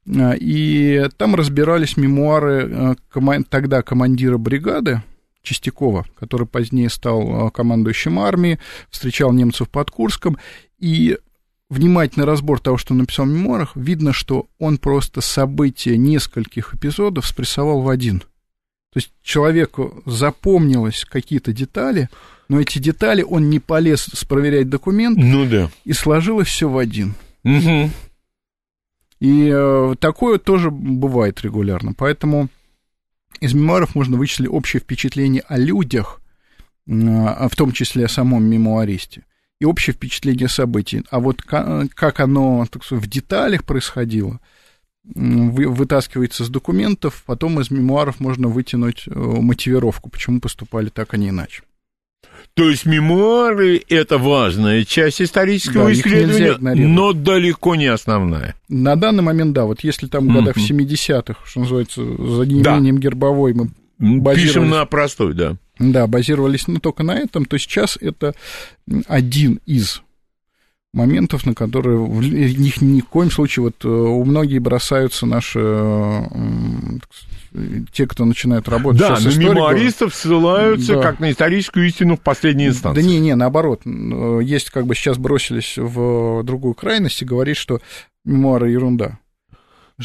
[0.07, 5.03] а, и там разбирались мемуары а, тогда командира бригады,
[5.43, 8.59] Чистякова, который позднее стал а, командующим армией,
[8.91, 10.39] встречал немцев под Курском,
[10.79, 11.17] и
[11.69, 17.27] внимательный разбор того, что он написал в мемуарах, видно, что он просто события нескольких эпизодов
[17.27, 18.23] спрессовал в один–
[18.93, 22.09] то есть человеку запомнилось какие-то детали,
[22.49, 25.17] но эти детали он не полез проверять документ.
[25.17, 25.71] Ну да.
[25.85, 27.15] И сложилось все в один.
[27.45, 27.91] Угу.
[29.21, 31.93] И э, такое тоже бывает регулярно.
[31.93, 32.49] Поэтому
[33.41, 36.21] из мемуаров можно вычислить общее впечатление о людях,
[36.89, 39.23] э, в том числе о самом мемуаристе,
[39.61, 41.05] и общее впечатление событий.
[41.11, 44.41] А вот как оно так сказать, в деталях происходило–
[45.05, 51.31] вытаскивается с документов, потом из мемуаров можно вытянуть э, мотивировку, почему поступали так, а не
[51.31, 51.63] иначе.
[52.55, 58.55] То есть мемуары– это важная часть исторического да, исследования, но далеко не основная.
[58.69, 59.65] На данный момент, да.
[59.65, 60.87] Вот если там в годах mm-hmm.
[60.87, 63.03] 70-х, что называется, за неимением да.
[63.03, 63.71] гербовой мы
[64.35, 65.57] Пишем на простой, да.
[65.79, 68.35] Да, базировались ну, только на этом, то сейчас это
[69.07, 70.03] один из
[70.93, 76.29] моментов, на которые в них ни в коем случае вот у многих бросаются наши
[77.93, 81.03] те, кто начинает работать да, на мемуаристов ссылаются да.
[81.03, 83.03] как на историческую истину в последней инстанции.
[83.03, 83.83] Да не, не, наоборот.
[83.85, 87.81] Есть как бы сейчас бросились в другую крайность и говорить, что
[88.25, 89.19] мемуары ерунда.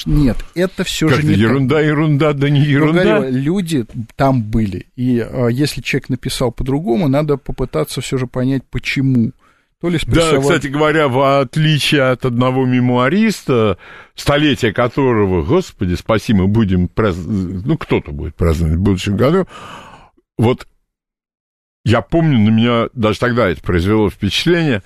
[0.06, 1.86] Нет, это все же не ерунда, так.
[1.86, 3.04] ерунда, да не ерунда.
[3.04, 3.86] Говорю, люди
[4.18, 9.32] там были, и а, если человек написал по-другому, надо попытаться все же понять, почему.
[9.82, 13.78] То ли Да, кстати говоря, в отличие от одного мемуариста,
[14.16, 19.48] столетие которого, господи, спаси, мы будем праздновать, ну, кто-то будет праздновать в будущем году,
[20.38, 20.68] вот
[21.84, 24.82] я помню, на меня даже тогда это произвело впечатление,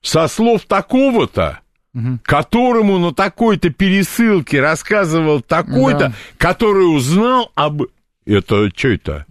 [0.00, 1.60] со слов такого-то,
[1.94, 2.18] угу.
[2.22, 6.12] которому на такой-то пересылке рассказывал такой-то, да.
[6.38, 7.82] который узнал об...
[8.24, 9.26] Это что это?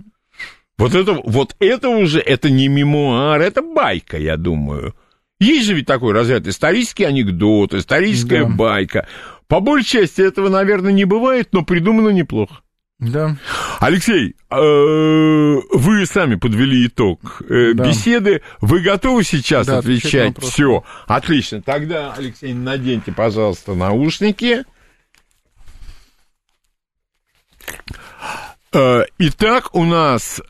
[0.78, 4.96] Вот это, вот это уже, это не мемуар, это байка, я думаю.
[5.44, 8.50] Есть же ведь такой разряд исторический анекдот, историческая да.
[8.50, 9.08] байка.
[9.48, 12.62] По большей части этого, наверное, не бывает, но придумано неплохо.
[13.00, 13.36] Да.
[13.82, 17.90] Алексей, э, вы сами подвели итог э, да.
[17.90, 18.42] беседы.
[18.62, 20.38] Вы готовы сейчас да, отвечать?
[20.40, 21.62] Все, отлично.
[21.62, 24.64] Тогда, Алексей, наденьте, пожалуйста, наушники.
[28.72, 30.42] Э, итак, у нас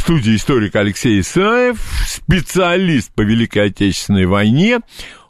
[0.00, 1.76] студии историк Алексей Исаев,
[2.06, 4.80] специалист по Великой Отечественной войне.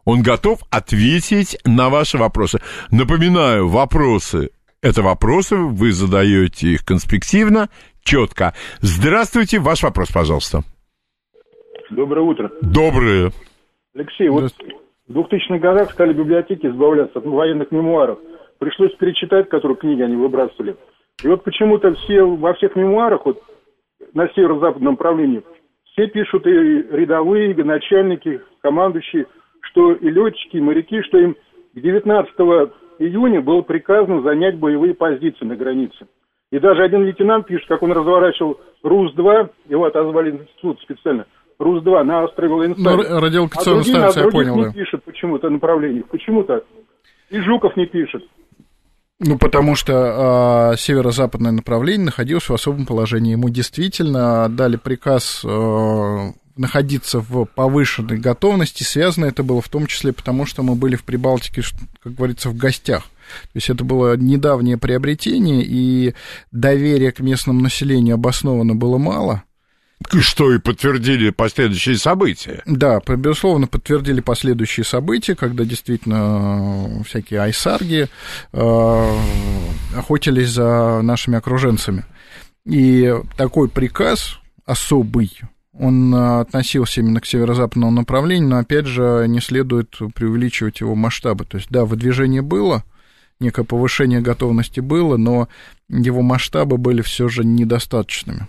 [0.04, 2.60] Он готов ответить на ваши вопросы.
[2.90, 4.50] Напоминаю, вопросы–
[4.82, 7.68] это вопросы, вы задаете их конспективно,
[8.02, 8.54] четко.
[8.80, 10.60] Здравствуйте, ваш вопрос, пожалуйста.
[11.90, 12.50] Доброе утро.
[12.62, 13.32] Доброе.
[13.94, 14.52] Алексей, вот
[15.08, 18.18] в 2000-х годах стали библиотеки избавляться от военных мемуаров.
[18.58, 20.76] Пришлось перечитать, которые книги они выбрасывали.
[21.22, 23.42] И вот почему-то все во всех мемуарах, вот
[24.14, 25.42] на северо-западном направлении,
[25.92, 29.26] все пишут и рядовые, и начальники, командующие,
[29.60, 31.36] что и летчики, и моряки, что им
[31.74, 32.34] 19
[32.98, 36.06] июня было приказано занять боевые позиции на границе.
[36.52, 41.26] И даже один лейтенант пишет, как он разворачивал РУС-2, его отозвали в институт специально,
[41.58, 42.96] РУС-2 на острове Ленстайн.
[42.96, 44.72] Ну, радиолокационная а другие, станция, а других я понял, не да.
[44.72, 46.06] пишет почему-то направлениях.
[46.08, 46.64] Почему так?
[47.30, 48.24] И Жуков не пишет.
[49.20, 53.32] Ну, потому что э, северо-западное направление находилось в особом положении.
[53.32, 58.82] Ему действительно дали приказ э, находиться в повышенной готовности.
[58.82, 61.62] Связано это было в том числе потому, что мы были в Прибалтике,
[62.02, 63.02] как говорится, в гостях.
[63.04, 66.14] То есть это было недавнее приобретение, и
[66.50, 69.44] доверие к местному населению обосновано было мало.
[70.08, 72.62] Что и подтвердили последующие события.
[72.66, 78.08] Да, безусловно, подтвердили последующие события, когда действительно э, всякие айсарги
[78.52, 79.18] э,
[79.94, 82.04] охотились за нашими окруженцами.
[82.64, 85.38] И такой приказ особый,
[85.72, 91.44] он относился именно к северо-западному направлению, но, опять же, не следует преувеличивать его масштабы.
[91.44, 92.84] То есть, да, выдвижение было,
[93.38, 95.48] некое повышение готовности было, но
[95.88, 98.48] его масштабы были все же недостаточными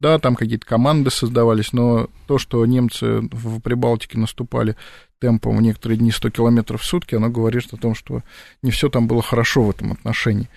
[0.00, 4.76] да, там какие-то команды создавались, но то, что немцы в Прибалтике наступали
[5.20, 8.22] темпом в некоторые дни 100 километров в сутки, оно говорит о том, что
[8.62, 10.48] не все там было хорошо в этом отношении.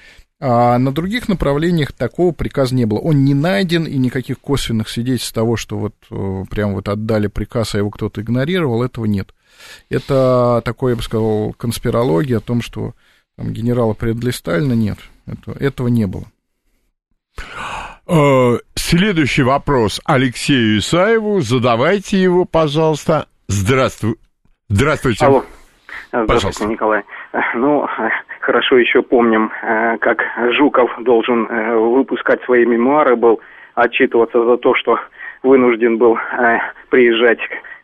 [0.44, 2.98] А на других направлениях такого приказа не было.
[2.98, 7.76] Он не найден, и никаких косвенных свидетельств того, что вот э, прям вот отдали приказ,
[7.76, 9.36] а его кто-то игнорировал, этого нет.
[9.90, 12.96] Это такое, я бы сказал, конспирология о том, что
[13.36, 16.26] там, генерала предали Сталина, нет, это, этого не было.
[18.12, 21.40] Э, следующий вопрос Алексею Исаеву.
[21.40, 23.28] Задавайте его, пожалуйста.
[23.48, 24.16] Здравствуй.
[24.68, 25.26] Здравствуйте.
[25.26, 25.46] Алло.
[26.10, 26.66] Здравствуйте, пожалуйста.
[26.66, 27.04] Николай.
[27.56, 27.88] Ну,
[28.42, 30.20] хорошо еще помним, э, как
[30.58, 33.40] Жуков должен э, выпускать свои мемуары, был
[33.76, 35.00] отчитываться за то, что
[35.42, 36.18] вынужден был
[36.90, 37.40] приезжать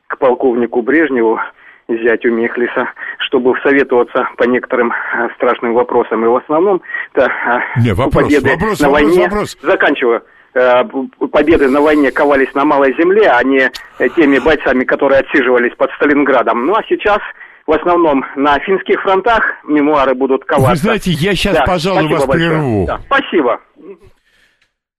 [0.07, 1.39] к полковнику Брежневу
[1.88, 6.24] зятю Мехлиса, чтобы советоваться по некоторым э, страшным вопросам.
[6.25, 6.82] И в основном
[7.13, 9.24] это э, Не, вопрос, победы вопрос, на вопрос, войне...
[9.24, 9.57] Вопрос.
[9.62, 10.83] Заканчиваю э,
[11.32, 13.71] победы на войне ковались на малой земле, а не
[14.16, 16.66] теми бойцами, которые отсиживались под Сталинградом.
[16.66, 17.20] Ну а сейчас
[17.66, 20.70] в основном на финских фронтах мемуары будут коваться.
[20.70, 22.49] Вы знаете, я сейчас, да, пожалуй, вас большое.
[22.49, 22.86] прерву.
[22.86, 23.59] Да, спасибо.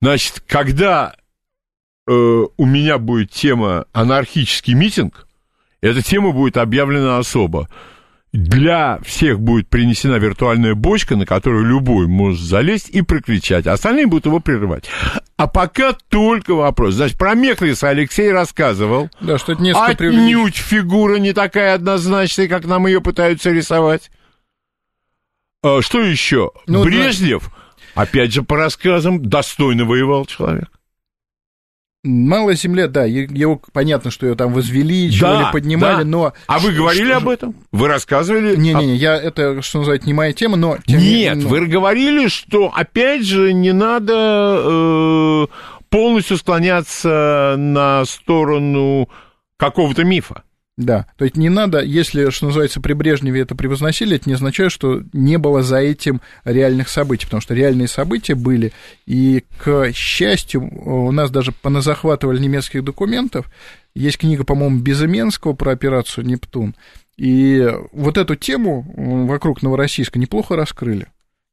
[0.01, 1.15] Значит, когда
[2.07, 5.28] э, у меня будет тема анархический митинг,
[5.81, 7.69] эта тема будет объявлена особо.
[8.33, 13.67] Для всех будет принесена виртуальная бочка, на которую любой может залезть и прокричать.
[13.67, 14.85] Остальные будут его прерывать.
[15.39, 16.95] А пока только вопрос.
[16.95, 19.09] Значит, про Мехлиса Алексей рассказывал.
[19.21, 24.11] Да, что это несколько Отнюдь фигура не такая однозначная, как нам ее пытаются рисовать.
[25.63, 26.53] А, что еще?
[26.67, 27.51] Ну, Брежнев,
[27.95, 28.03] да.
[28.03, 30.69] опять же, по рассказам, достойно воевал человек.
[32.05, 36.05] Малая земля, да, его понятно, что ее там возвеличивали, да, поднимали, да.
[36.05, 36.33] но...
[36.47, 37.57] А вы говорили что, об этом?
[37.73, 38.55] Вы рассказывали?
[38.55, 40.79] Не-не-не, я это, что называется, не моя тема, но...
[40.87, 44.15] Тем Нет, не, вы говорили, что, опять же, не надо
[44.65, 45.47] э,
[45.91, 49.09] полностью склоняться на сторону
[49.57, 50.45] какого-то мифа.
[50.79, 54.71] Да, то есть не надо, если, что называется, при Брежневе это превозносили, это не означает,
[54.71, 58.73] что не было за этим реальных событий, потому что реальные события были,
[59.05, 63.51] и, к счастью, у нас даже поназахватывали немецких документов,
[63.97, 66.77] есть книга, по-моему, Безыменского про операцию «Нептун»,
[67.17, 68.87] и вот эту тему
[69.27, 71.09] вокруг Новороссийска неплохо раскрыли.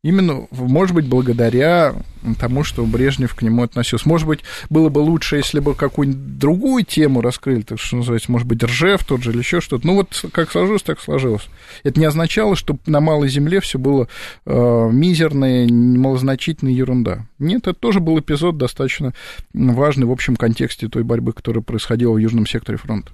[0.06, 1.95] Именно, может быть, благодаря
[2.40, 4.07] тому, что Брежнев к нему относился.
[4.07, 8.48] Может быть, было бы лучше, если бы какую-нибудь другую тему раскрыли, так что называется, может
[8.48, 9.88] быть, Ржев тот же или еще что-то.
[9.88, 11.48] Ну вот как сложилось, так сложилось.
[11.82, 14.07] Это не означало, что на малой земле все было
[14.45, 17.26] э, мизерная, малозначительная ерунда.
[17.40, 19.11] Нет, это тоже был эпизод достаточно
[19.53, 23.11] важный в общем контексте той борьбы, которая происходила в южном секторе фронта.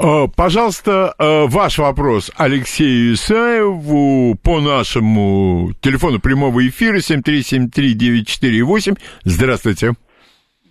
[0.00, 8.96] Э, пожалуйста, э, ваш вопрос Алексею Исаеву по нашему телефону прямого эфира 7373948.
[9.24, 9.94] Здравствуйте.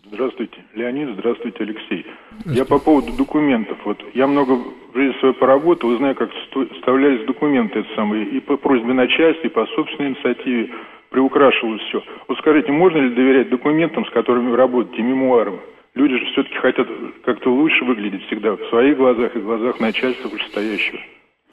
[0.10, 2.06] Здравствуйте, Леонид, здравствуйте, Алексей.
[2.40, 2.60] Здравствуйте.
[2.60, 3.78] Я по поводу документов.
[3.84, 8.56] Вот я много в жизни свою поработал, знаю, как составлялись документы это самые, и по
[8.56, 10.70] просьбе начальства, и по собственной инициативе
[11.10, 12.02] приукрашивалось все.
[12.30, 15.60] Вот скажите, можно ли доверять документам, с которыми вы работаете, мемуарам?
[15.98, 16.88] Люди же все-таки хотят
[17.26, 21.00] как-то лучше выглядеть всегда в своих глазах и в глазах начальства вышестоящего.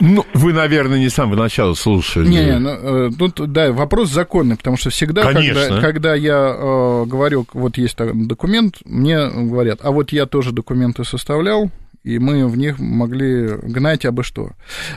[0.00, 2.28] Ну, вы, наверное, не с самого начала слушали.
[2.28, 7.04] Не, не, ну, э, тут, да, вопрос законный, потому что всегда, когда, когда я э,
[7.06, 11.70] говорю, вот есть документ, мне говорят, а вот я тоже документы составлял,
[12.04, 14.52] и мы в них могли гнать абы что.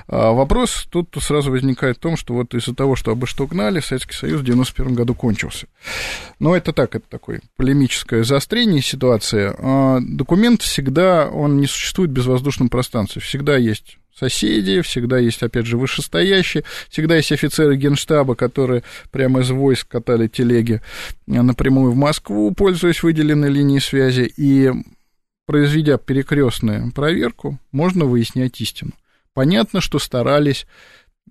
[0.08, 3.80] А вопрос тут сразу возникает в том, что вот из-за того, что абы что гнали,
[3.80, 5.68] Советский Союз в 91 году кончился.
[6.40, 9.54] Но это так, это такое полемическое заострение ситуации.
[9.58, 13.22] А документ всегда, он не существует в безвоздушном пространстве.
[13.22, 19.50] Всегда есть соседи, всегда есть, опять же, вышестоящие, всегда есть офицеры генштаба, которые прямо из
[19.50, 20.82] войск катали телеги
[21.28, 24.72] напрямую в Москву, пользуясь выделенной линией связи, и
[25.48, 28.92] произведя перекрестную проверку, можно выяснять истину.
[29.34, 30.68] Понятно, что старались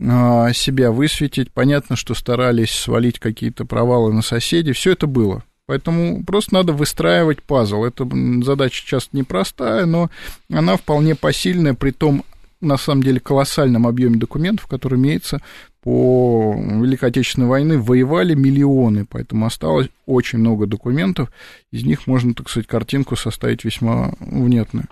[0.00, 5.44] а, себя высветить, понятно, что старались свалить какие-то провалы на соседей, все это было.
[5.66, 7.84] Поэтому просто надо выстраивать пазл.
[7.84, 8.08] Это
[8.42, 10.10] задача часто непростая, но
[10.50, 12.24] она вполне посильная, при том,
[12.60, 15.42] на самом деле, колоссальном объеме документов, который имеется
[15.86, 21.30] по Великой Отечественной войны воевали миллионы, поэтому осталось очень много документов.
[21.70, 24.88] Из них можно, так сказать, картинку составить весьма внятную.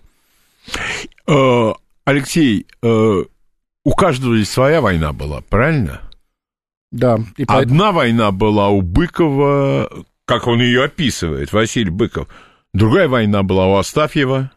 [1.26, 1.72] Э,
[2.04, 3.24] Алексей, э,
[3.84, 6.00] у каждого здесь своя война была, правильно?
[6.92, 7.18] Да.
[7.38, 7.92] И Одна поэтому...
[7.92, 9.90] война была у Быкова,
[10.26, 12.28] как он ее описывает, Василий Быков.
[12.72, 14.52] Другая война была у Астафьева.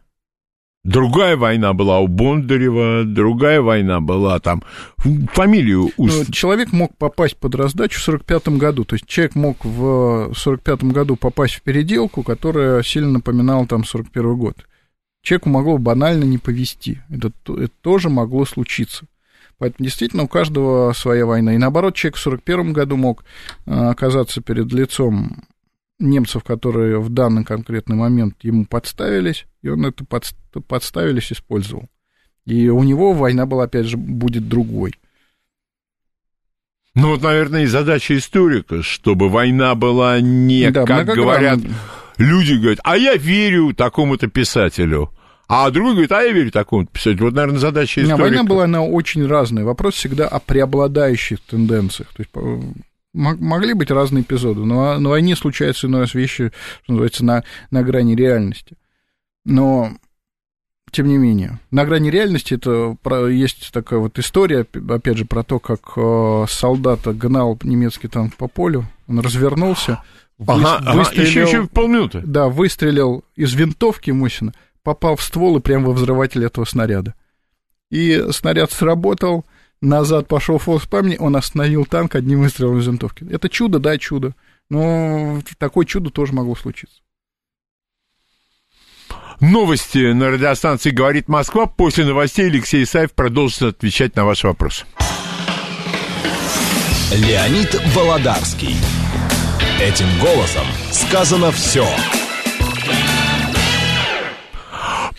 [0.88, 4.62] Другая война была у Бондарева, другая война была там,
[5.34, 5.90] фамилию...
[5.98, 10.84] Ну, человек мог попасть под раздачу в 45 году, то есть человек мог в 45
[10.84, 14.66] году попасть в переделку, которая сильно напоминала там 41 год.
[15.22, 19.04] Человеку могло банально не повезти, это, это тоже могло случиться.
[19.58, 21.54] Поэтому действительно у каждого своя война.
[21.54, 23.24] И наоборот, человек в 41 году мог
[23.66, 25.42] э, оказаться перед лицом
[25.98, 30.24] немцев, которые в данный конкретный момент ему подставились, и он это под,
[30.66, 31.88] подставились использовал.
[32.44, 34.94] И у него война была, опять же, будет другой.
[36.94, 41.60] Ну, вот, наверное, и задача историка, чтобы война была не, да, как говорят,
[42.16, 45.10] люди говорят, а я верю такому-то писателю.
[45.46, 47.26] А другой говорит, а я верю такому писателю.
[47.26, 48.20] Вот, наверное, задача историка.
[48.20, 49.64] Война была, она очень разная.
[49.64, 52.08] Вопрос всегда о преобладающих тенденциях.
[52.14, 52.30] То есть
[53.12, 56.52] могли быть разные эпизоды, но на войне случаются иной раз вещи,
[56.82, 58.76] что называется, на, на грани реальности.
[59.44, 59.92] Но,
[60.90, 65.42] тем не менее, на грани реальности это про, есть такая вот история, опять же, про
[65.42, 70.02] то, как э, солдата гнал немецкий танк по полю, он развернулся,
[70.38, 71.26] ага, вы, ага, выстрелил...
[71.26, 72.20] Еще, еще полминуты.
[72.20, 74.52] Да, выстрелил из винтовки Мусина,
[74.82, 77.14] попал в ствол и прямо во взрыватель этого снаряда.
[77.90, 79.46] И снаряд сработал,
[79.80, 83.26] назад пошел фокус пламени, он остановил танк одним выстрелом из винтовки.
[83.30, 84.34] Это чудо, да, чудо.
[84.70, 87.00] Но такое чудо тоже могло случиться.
[89.40, 91.66] Новости на радиостанции «Говорит Москва».
[91.66, 94.84] После новостей Алексей Исаев продолжит отвечать на ваши вопросы.
[97.12, 98.76] Леонид Володарский.
[99.80, 101.86] Этим голосом сказано все.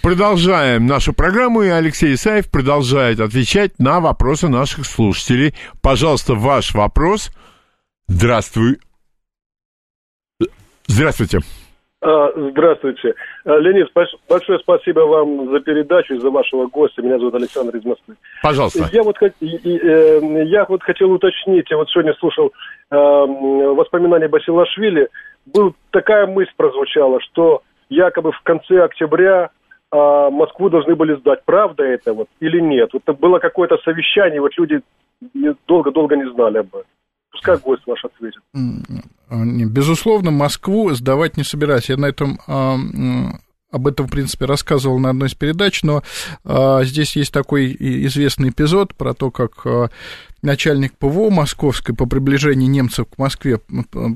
[0.01, 5.53] Продолжаем нашу программу, и Алексей Исаев продолжает отвечать на вопросы наших слушателей.
[5.81, 7.29] Пожалуйста, ваш вопрос.
[8.07, 8.77] Здравствуй.
[10.87, 11.39] Здравствуйте.
[12.01, 13.13] А, здравствуйте.
[13.43, 13.87] А, Леонид,
[14.29, 17.01] большое спасибо вам за передачу и за вашего гостя.
[17.01, 18.15] Меня зовут Александр из Москвы.
[18.41, 18.89] Пожалуйста.
[18.93, 22.53] Я вот, э, я вот хотел уточнить, я вот сегодня слушал
[22.89, 25.09] э, воспоминания Басилашвили.
[25.45, 29.49] Был такая мысль прозвучала, что якобы в конце октября
[29.91, 31.43] а Москву должны были сдать.
[31.45, 32.91] Правда это вот или нет?
[32.93, 34.81] Вот было какое-то совещание, вот люди
[35.67, 36.83] долго-долго не знали об этом.
[37.31, 38.41] Пускай гость ваш ответит.
[39.71, 41.89] Безусловно, Москву сдавать не собираюсь.
[41.89, 42.75] Я на этом а,
[43.71, 46.03] об этом, в принципе, рассказывал на одной из передач, но
[46.43, 49.89] а, здесь есть такой известный эпизод про то, как а,
[50.41, 53.59] начальник ПВО московской по приближении немцев к Москве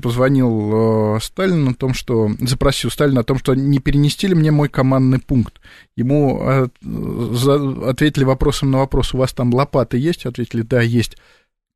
[0.02, 4.50] позвонил а, Сталину о том, что запросил Сталина о том, что не перенести ли мне
[4.50, 5.60] мой командный пункт.
[5.96, 10.26] Ему а, за, ответили вопросом на вопрос, у вас там лопаты есть?
[10.26, 11.16] Ответили, да, есть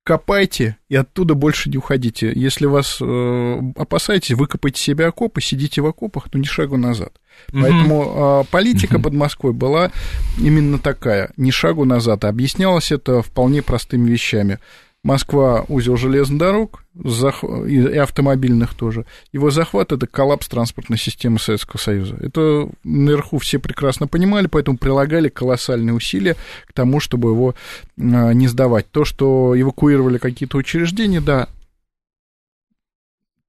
[0.08, 2.32] копайте и оттуда больше не уходите.
[2.34, 7.12] Если вас э, опасаетесь, выкопайте себе окопы, сидите в окопах, но ни шагу назад.
[7.52, 9.92] Поэтому э, политика под Москвой была
[10.38, 12.24] именно такая, ни шагу назад.
[12.24, 14.60] А объяснялось это вполне простыми вещами.
[15.04, 17.44] Москва узел железных дорог зах...
[17.44, 19.06] и автомобильных тоже.
[19.32, 22.16] Его захват это коллапс транспортной системы Советского Союза.
[22.20, 27.54] Это наверху все прекрасно понимали, поэтому прилагали колоссальные усилия к тому, чтобы его
[27.96, 28.90] а, не сдавать.
[28.90, 31.48] То, что эвакуировали какие-то учреждения, да,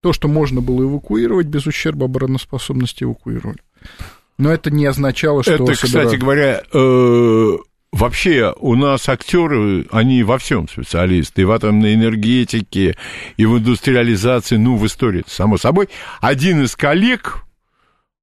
[0.01, 3.59] то, что можно было эвакуировать без ущерба обороноспособности, эвакуировали.
[4.37, 5.55] Но это не означало, что...
[5.55, 7.57] Это, кстати говоря, э,
[7.91, 12.95] Вообще у нас актеры, они во всем специалисты, и в атомной энергетике,
[13.35, 15.89] и в индустриализации, ну, в истории, само собой.
[16.21, 17.43] Один из коллег,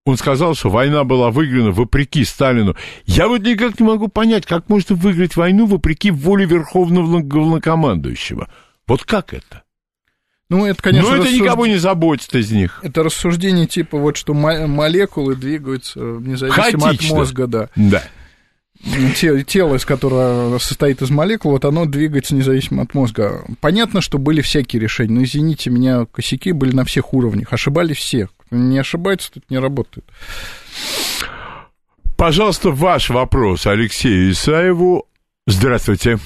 [0.04, 2.76] он сказал, что война была выиграна вопреки Сталину.
[3.06, 8.48] Я вот никак не могу понять, как можно выиграть войну вопреки воле верховного главнокомандующего.
[8.86, 9.64] Вот как это?
[10.48, 11.40] Ну, это, конечно, Но это рассуж...
[11.40, 12.78] никого не заботит из них.
[12.84, 16.90] Это рассуждение типа вот, что молекулы двигаются независимо Хаотично.
[16.90, 17.68] от мозга, да.
[17.74, 18.04] Да
[19.46, 23.44] тело, из которого состоит из молекул, вот оно двигается независимо от мозга.
[23.60, 28.28] Понятно, что были всякие решения, но, извините меня, косяки были на всех уровнях, ошибались все.
[28.50, 30.04] Не ошибается, тут не работает.
[32.16, 35.06] Пожалуйста, ваш вопрос Алексею Исаеву.
[35.46, 36.18] Здравствуйте.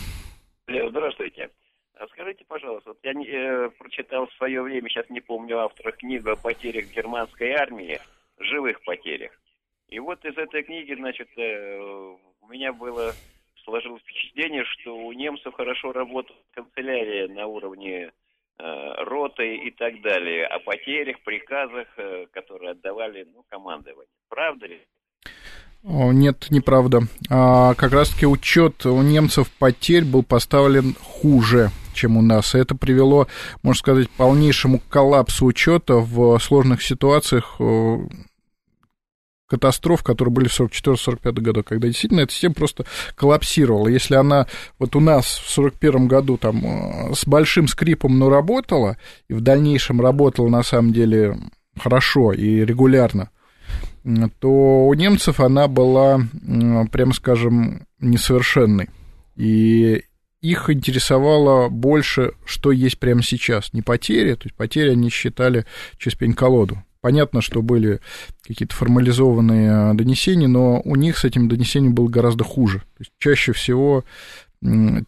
[0.68, 1.50] Здравствуйте.
[1.98, 5.92] А скажите, пожалуйста, вот я не, э, прочитал в свое время, сейчас не помню автора
[5.92, 8.00] книгу о потерях германской армии,
[8.38, 9.32] живых потерях.
[9.88, 12.16] И вот из этой книги, значит, э,
[12.50, 13.14] меня было
[13.64, 18.10] сложилось впечатление, что у немцев хорошо работала канцелярия на уровне
[18.58, 24.08] э, роты и так далее, о потерях, приказах, э, которые отдавали ну, командование.
[24.28, 24.80] Правда ли?
[25.82, 27.00] Нет, неправда.
[27.30, 32.54] А, как раз-таки учет у немцев потерь был поставлен хуже, чем у нас.
[32.54, 33.28] И это привело,
[33.62, 37.96] можно сказать, к полнейшему коллапсу учета в сложных ситуациях э,
[39.50, 42.86] катастроф, которые были в 44-45 году, когда действительно эта система просто
[43.16, 43.88] коллапсировала.
[43.88, 44.46] Если она
[44.78, 48.96] вот у нас в 41 году там э, с большим скрипом, но работала,
[49.28, 51.36] и в дальнейшем работала на самом деле
[51.76, 53.30] хорошо и регулярно,
[54.38, 56.20] то у немцев она была,
[56.92, 58.88] прямо скажем, несовершенной.
[59.36, 60.04] И
[60.40, 63.72] их интересовало больше, что есть прямо сейчас.
[63.72, 65.66] Не потери, то есть потери они считали
[65.98, 66.82] через пень-колоду.
[67.00, 68.00] Понятно, что были
[68.42, 72.80] какие-то формализованные донесения, но у них с этим донесением было гораздо хуже.
[72.80, 74.04] То есть чаще всего,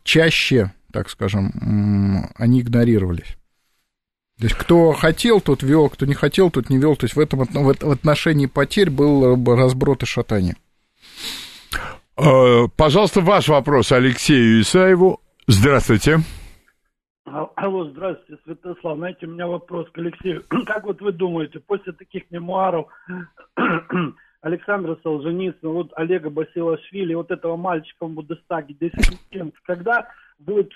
[0.03, 3.37] чаще, так скажем, они игнорировались.
[4.39, 6.97] То есть кто хотел, тот вел, кто не хотел, тот не вел.
[6.97, 10.57] То есть в этом в отношении потерь был разброд и шатание.
[12.17, 15.21] А, пожалуйста, ваш вопрос Алексею Исаеву.
[15.47, 16.23] Здравствуйте.
[17.25, 18.99] Алло, здравствуйте, Святослав.
[18.99, 20.45] Знаете, у меня вопрос к Алексею.
[20.67, 22.89] Как вот вы думаете, после таких мемуаров
[24.41, 29.19] Александра Солженицына, вот Олега Басилашвили, вот этого мальчика в Будестаге, 10
[29.65, 30.09] когда
[30.41, 30.73] будет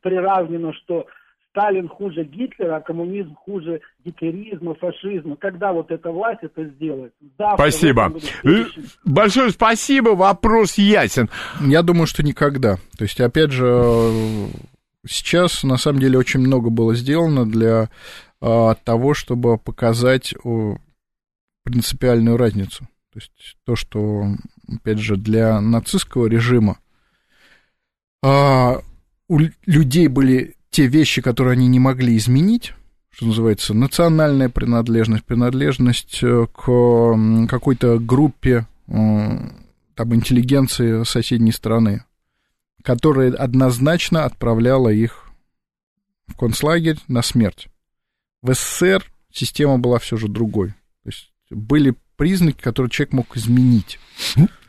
[0.00, 1.06] приравнено, что
[1.50, 5.36] Сталин хуже Гитлера, а коммунизм хуже гитлеризма, фашизма.
[5.36, 7.12] Когда вот эта власть это сделает?
[7.38, 8.12] Завтра спасибо.
[9.04, 11.28] Большое спасибо, вопрос ясен.
[11.60, 12.76] Я думаю, что никогда.
[12.96, 13.66] То есть, опять же,
[15.06, 17.88] Сейчас, на самом деле, очень много было сделано для
[18.40, 20.34] а, того, чтобы показать
[21.64, 22.84] принципиальную разницу.
[23.12, 24.26] То есть то, что,
[24.68, 26.78] опять же, для нацистского режима
[28.22, 28.82] а,
[29.28, 32.74] у людей были те вещи, которые они не могли изменить,
[33.10, 39.50] что называется, национальная принадлежность, принадлежность э, к какой-то группе э,
[39.94, 42.04] там, интеллигенции соседней страны
[42.82, 45.30] которая однозначно отправляла их
[46.26, 47.68] в концлагерь на смерть.
[48.42, 50.68] В СССР система была все же другой.
[51.02, 53.98] То есть были признаки, которые человек мог изменить.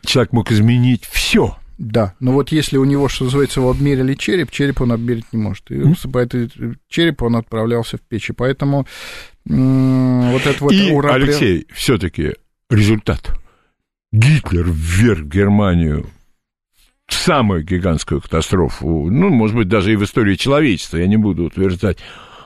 [0.05, 1.57] Человек мог изменить все.
[1.77, 5.39] Да, но вот если у него, что называется, его обмерили череп, череп он обмерить не
[5.39, 5.71] может.
[5.71, 6.11] И mm-hmm.
[6.11, 6.51] по этой
[6.87, 8.29] черепу он отправлялся в печь.
[8.29, 8.85] И поэтому
[9.49, 10.73] м- вот это вот...
[10.73, 12.35] И, ура, Алексей, все-таки
[12.69, 13.35] результат.
[14.11, 16.07] Гитлер вверх Германию
[17.13, 21.97] самую гигантскую катастрофу, ну, может быть, даже и в истории человечества, я не буду утверждать.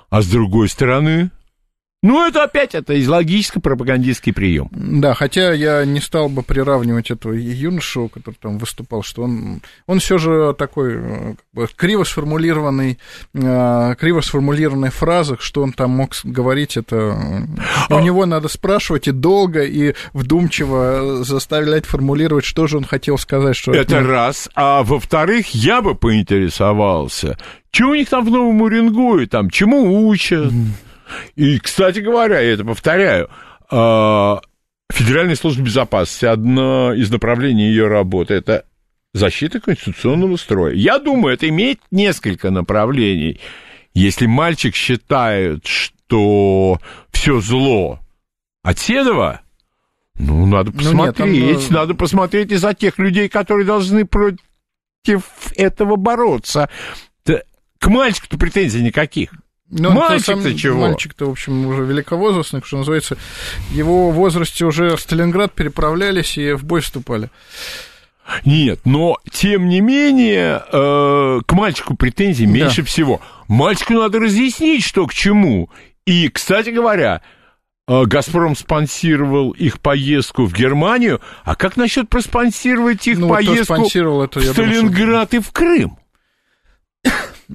[0.10, 1.32] А с другой стороны,
[2.06, 4.70] ну, это опять это из логическо-пропагандистский прием.
[4.72, 10.00] Да, хотя я не стал бы приравнивать этого юношу, который там выступал, что он, он
[10.00, 13.00] все же такой э, как бы, криво сформулированный,
[13.34, 17.18] э, криво сформулированной фразах, что он там мог говорить, это
[17.90, 17.96] а...
[17.96, 23.56] у него надо спрашивать и долго, и вдумчиво заставлять формулировать, что же он хотел сказать.
[23.56, 24.06] Что это от...
[24.06, 24.50] раз.
[24.54, 27.40] А во-вторых, я бы поинтересовался,
[27.72, 30.54] что у них там в Новом Уренгое, там, чему учат?
[31.36, 33.30] И, кстати говоря, я это повторяю,
[33.70, 34.42] а,
[34.92, 38.66] Федеральная служба безопасности, одно из направлений ее работы, это
[39.14, 40.74] защита конституционного строя.
[40.74, 43.40] Я думаю, это имеет несколько направлений.
[43.94, 46.80] Если мальчик считает, что
[47.12, 48.00] все зло
[48.62, 49.42] от Седова,
[50.18, 51.74] ну, надо посмотреть, ну, нет, там...
[51.74, 55.24] надо посмотреть из-за тех людей, которые должны против
[55.56, 56.70] этого бороться.
[57.26, 59.32] К мальчику-то претензий никаких.
[59.70, 60.82] Ну, Мальчик-то чего?
[60.88, 63.18] Мальчик-то, в общем, уже великовозрастный, что называется.
[63.72, 67.30] Его в возрасте уже в Сталинград переправлялись и в бой вступали.
[68.44, 72.88] Нет, но тем не менее э, к мальчику претензий меньше да.
[72.88, 73.22] всего.
[73.48, 75.70] Мальчику надо разъяснить, что к чему.
[76.06, 77.22] И, кстати говоря,
[77.88, 81.22] э, Газпром спонсировал их поездку в Германию.
[81.44, 85.38] А как насчет проспонсировать их ну, поездку в Сталинград думаю, что...
[85.38, 85.98] и в Крым?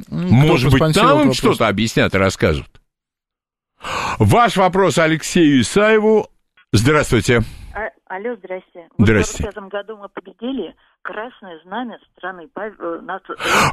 [0.08, 2.68] Может быть, там им что-то объяснят и расскажут.
[4.18, 6.28] Ваш вопрос Алексею Исаеву.
[6.72, 7.40] Здравствуйте.
[7.74, 8.88] А, алло, здрасте.
[8.98, 9.44] Здрасте.
[9.44, 12.48] В этом году мы победили красное знамя страны.
[12.56, 13.00] Э,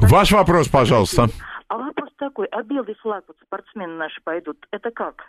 [0.00, 1.26] Ваш вопрос, пожалуйста.
[1.68, 5.26] А вопрос такой, а белый флаг, вот спортсмены наши пойдут, это как?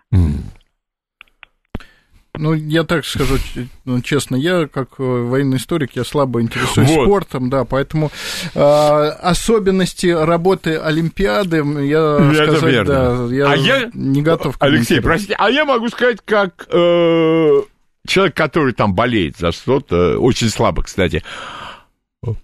[2.40, 3.36] Ну, я так скажу
[3.84, 7.04] ну, честно, я как э, военный историк, я слабо интересуюсь вот.
[7.04, 8.12] спортом, да, поэтому
[8.56, 13.28] э, особенности работы Олимпиады я Это сказать, верно.
[13.28, 14.56] да, я, а я не готов.
[14.60, 17.62] Алексей, простите, а я могу сказать, как э,
[18.08, 21.22] человек, который там болеет за что-то, очень слабо, кстати.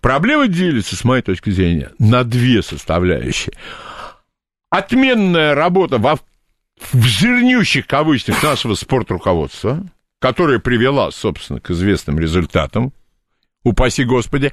[0.01, 3.53] Проблема делится, с моей точки зрения, на две составляющие.
[4.69, 6.17] Отменная работа во
[6.91, 9.83] в жирнющих кавычках нашего спортруководства,
[10.19, 12.93] которая привела, собственно, к известным результатам,
[13.63, 14.51] упаси Господи,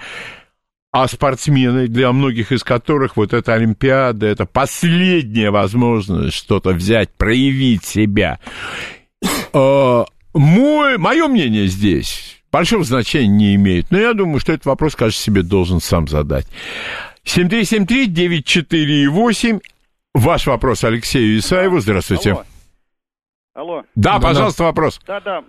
[0.93, 7.85] а спортсмены, для многих из которых вот эта Олимпиада, это последняя возможность что-то взять, проявить
[7.85, 8.39] себя.
[9.53, 15.17] Мой, мое мнение здесь большого значения не имеет, но я думаю, что этот вопрос каждый
[15.17, 16.47] себе должен сам задать.
[17.25, 19.63] 7373-94,8
[20.15, 21.81] Ваш вопрос Алексею Исаеву.
[21.81, 22.33] Здравствуйте.
[22.33, 22.45] Алло.
[23.55, 23.83] Алло.
[23.95, 24.67] Да, да пожалуйста, да.
[24.67, 25.01] вопрос.
[25.07, 25.45] Да-да.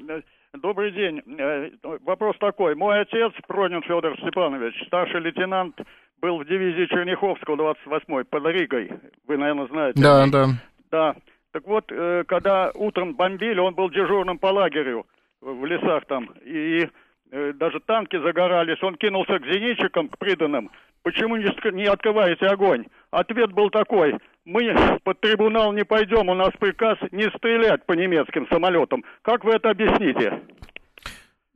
[0.53, 1.21] Добрый день.
[1.37, 1.69] Э,
[2.05, 2.75] вопрос такой.
[2.75, 5.79] Мой отец, Пронин Федор Степанович, старший лейтенант,
[6.21, 8.89] был в дивизии Черняховского 28-й под Ригой.
[9.27, 10.01] Вы, наверное, знаете.
[10.01, 10.45] Да, да.
[10.91, 11.15] Да.
[11.51, 15.05] Так вот, э, когда утром бомбили, он был дежурным по лагерю
[15.41, 16.29] в лесах там.
[16.45, 16.87] И
[17.31, 18.81] э, даже танки загорались.
[18.81, 20.71] Он кинулся к зенитчикам, к приданным.
[21.01, 22.85] Почему не открываете огонь?
[23.11, 28.47] Ответ был такой– мы под трибунал не пойдем, у нас приказ не стрелять по немецким
[28.47, 29.03] самолетам.
[29.21, 30.41] Как вы это объясните?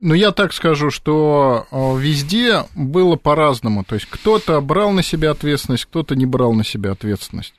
[0.00, 3.82] Ну, я так скажу, что э, везде было по-разному.
[3.82, 7.54] То есть кто-то брал на себя ответственность, кто-то не брал на себя ответственность.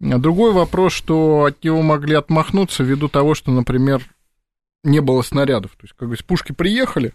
[0.00, 4.02] Другой вопрос, что от него могли отмахнуться ввиду того, что, например,
[4.82, 5.72] не было снарядов.
[5.72, 7.12] То есть, как бы, пушки приехали,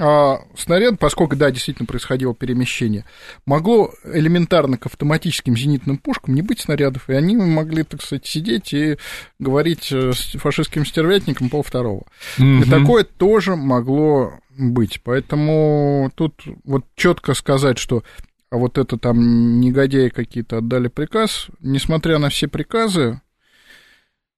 [0.00, 3.04] а снаряд, поскольку, да, действительно происходило перемещение,
[3.46, 8.72] могло элементарно к автоматическим зенитным пушкам не быть снарядов, и они могли, так сказать, сидеть
[8.72, 8.98] и
[9.38, 12.06] говорить э, с фашистским стервятником пол второго.
[12.38, 12.62] Mm-hmm.
[12.64, 15.00] И такое тоже могло быть.
[15.04, 18.02] Поэтому тут вот четко сказать, что
[18.50, 23.20] а вот это там негодяи какие-то отдали приказ, несмотря на все приказы,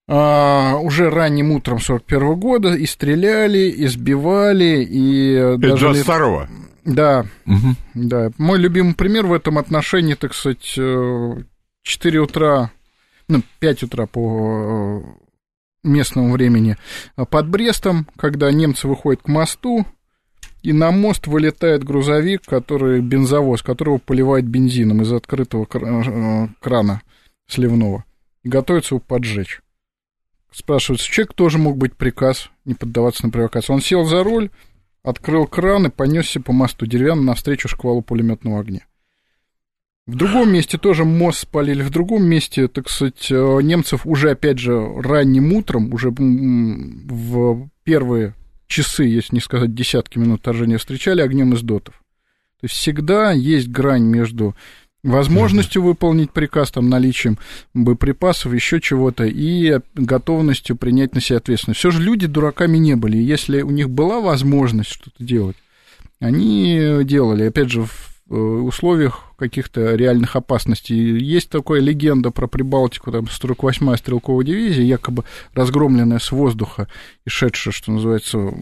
[0.08, 5.32] а, уже ранним утром 41 года и стреляли, и сбивали, и...
[5.32, 5.88] Это даже...
[5.88, 6.46] 22-го?
[6.84, 7.74] Да, угу.
[7.94, 8.30] да.
[8.38, 11.44] Мой любимый пример в этом отношении, так сказать, 4
[11.84, 12.70] э, утра,
[13.26, 15.26] ну, 5 утра по э,
[15.82, 16.76] местному времени
[17.16, 19.84] под Брестом, когда немцы выходят к мосту,
[20.62, 27.02] и на мост вылетает грузовик, который бензовоз, которого поливает бензином из открытого э, крана
[27.48, 28.04] сливного,
[28.44, 29.60] и готовится его поджечь.
[30.52, 33.74] Спрашивается, человек тоже мог быть приказ не поддаваться на провокацию.
[33.74, 34.50] Он сел за руль,
[35.02, 38.86] открыл кран и понесся по мосту деревянному навстречу шквалу пулеметного огня.
[40.06, 44.58] В другом месте тоже мост спалили, в другом месте, так сказать, э, немцев уже, опять
[44.58, 48.34] же, ранним утром, уже в первые
[48.68, 51.94] часы, если не сказать десятки минут вторжения, встречали огнем из дотов.
[52.60, 54.54] То есть всегда есть грань между
[55.06, 57.38] возможностью выполнить приказ, там, наличием
[57.74, 61.78] боеприпасов, еще чего-то, и готовностью принять на себя ответственность.
[61.78, 63.16] Все же люди дураками не были.
[63.16, 65.56] если у них была возможность что-то делать,
[66.20, 67.44] они делали.
[67.44, 70.96] Опять же, в э, условиях каких-то реальных опасностей.
[71.18, 75.24] Есть такая легенда про Прибалтику, там 48-я стрелковая дивизия, якобы
[75.54, 76.88] разгромленная с воздуха
[77.24, 78.54] и шедшая, что называется,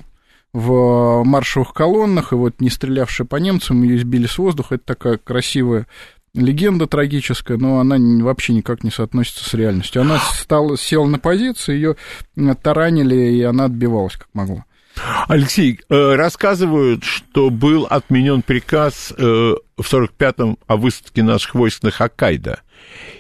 [0.54, 4.76] в маршевых колоннах, и вот не стрелявшая по немцам, ее избили с воздуха.
[4.76, 5.86] Это такая красивая
[6.34, 10.02] легенда трагическая, но она вообще никак не соотносится с реальностью.
[10.02, 11.96] Она стала, села на позиции, ее
[12.62, 14.64] таранили, и она отбивалась как могла.
[15.26, 21.90] Алексей, э, рассказывают, что был отменен приказ э, в 45-м о высадке наших войск на
[21.90, 22.60] Хоккайдо.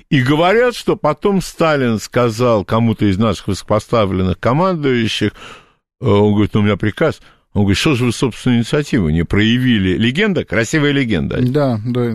[0.08, 6.60] И говорят, что потом Сталин сказал кому-то из наших высокопоставленных командующих, э, он говорит, ну,
[6.60, 7.20] у меня приказ,
[7.54, 9.96] он говорит, что же вы собственную инициативу не проявили?
[9.96, 11.40] Легенда, красивая легенда.
[11.40, 12.12] Да, да,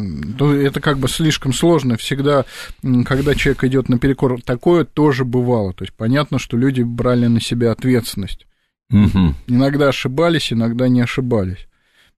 [0.53, 1.95] это как бы слишком сложно.
[1.95, 2.43] Всегда,
[3.05, 5.73] когда человек идет наперекор, такое тоже бывало.
[5.73, 8.47] То есть понятно, что люди брали на себя ответственность.
[8.91, 9.35] Угу.
[9.47, 11.67] Иногда ошибались, иногда не ошибались.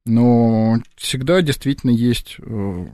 [0.03, 2.87] Но всегда действительно есть э,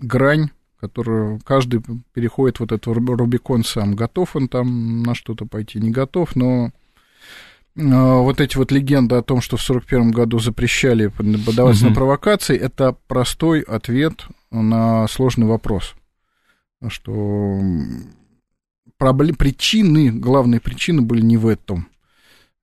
[0.00, 0.48] грань,
[0.80, 1.82] которую каждый
[2.14, 3.94] переходит вот этот Рубикон сам.
[3.94, 6.70] Готов он там на что-то пойти, не готов, но
[7.76, 11.90] вот эти вот легенды о том, что в 1941 году запрещали подаваться угу.
[11.90, 15.94] на провокации, это простой ответ на сложный вопрос.
[16.88, 17.60] Что
[18.98, 21.88] проблем, причины, главные причины были не в этом.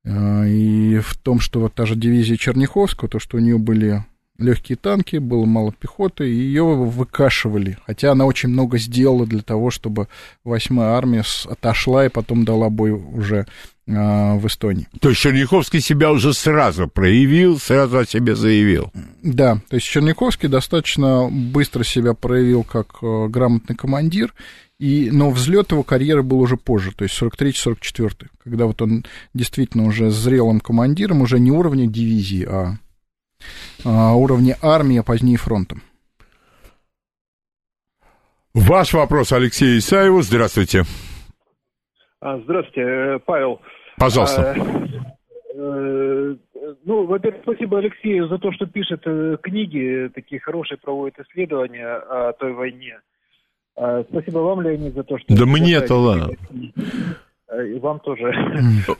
[0.05, 4.03] А, и в том, что вот та же дивизия Черняховского, то, что у нее были
[4.43, 7.77] легкие танки, было мало пехоты, и ее выкашивали.
[7.85, 10.07] Хотя она очень много сделала для того, чтобы
[10.45, 13.45] 8-я армия отошла и потом дала бой уже
[13.89, 14.87] а, в Эстонии.
[15.01, 18.91] То есть Черняховский себя уже сразу проявил, сразу о себе заявил.
[19.21, 24.33] Да, то есть Черняховский достаточно быстро себя проявил как э, грамотный командир,
[24.79, 29.85] и, но взлет его карьеры был уже позже, то есть 43-44, когда вот он действительно
[29.85, 32.77] уже зрелым командиром, уже не уровня дивизии, а,
[33.85, 35.81] а уровня армии, а позднее фронтом.
[38.53, 40.21] Ваш вопрос Алексею Исаеву.
[40.21, 40.83] Здравствуйте.
[42.21, 43.59] А, здравствуйте, э, Павел.
[43.97, 44.55] Пожалуйста.
[44.55, 46.35] А, э,
[46.85, 52.33] ну, во-первых, спасибо Алексею за то, что пишет э, книги, такие хорошие проводит исследования о
[52.33, 52.99] той войне.
[53.75, 55.35] А, спасибо вам, Леонид, за то, что...
[55.35, 56.29] Да мне-то ладно.
[57.67, 58.23] И вам тоже.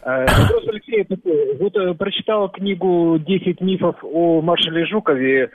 [0.04, 1.58] Вопрос Алексея такой.
[1.58, 5.50] Вот прочитал книгу «10 мифов о маршале Жукове».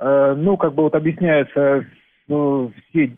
[0.00, 1.86] Ну, как бы вот объясняется
[2.28, 3.10] ну, все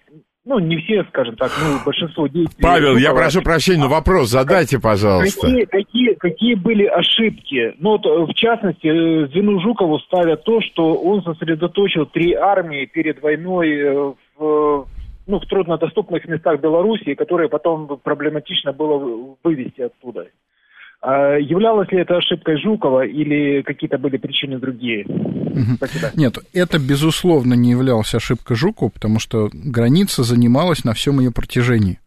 [0.46, 2.62] ну, не все, скажем так, ну, большинство действий...
[2.62, 5.40] Павел, я прошу прощения, но вопрос задайте, пожалуйста.
[5.40, 7.74] Какие, какие, какие были ошибки?
[7.80, 13.70] Ну, вот, в частности, Звену Жукову ставят то, что он сосредоточил три армии перед войной
[13.70, 14.86] э, в,
[15.26, 20.26] ну, в труднодоступных местах Белоруссии, которые потом проблематично было вывести оттуда.
[21.02, 25.06] А являлась ли это ошибкой Жукова или какие-то были причины другие?
[25.76, 26.10] Спасибо.
[26.16, 32.00] Нет, это, безусловно, не являлась ошибкой Жукова, потому что граница занималась на всем ее протяжении.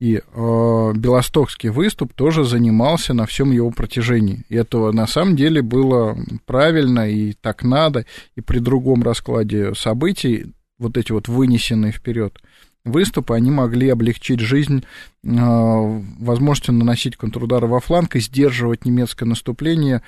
[0.00, 4.44] И э, Белостокский выступ тоже занимался на всем его протяжении.
[4.48, 8.04] И это на самом деле было правильно, и так надо,
[8.34, 12.36] и при другом раскладе событий, вот эти вот вынесенные вперед,
[12.84, 14.84] выступы, они могли облегчить жизнь
[15.22, 20.02] э, возможностью наносить контрудары во фланг и сдерживать немецкое наступление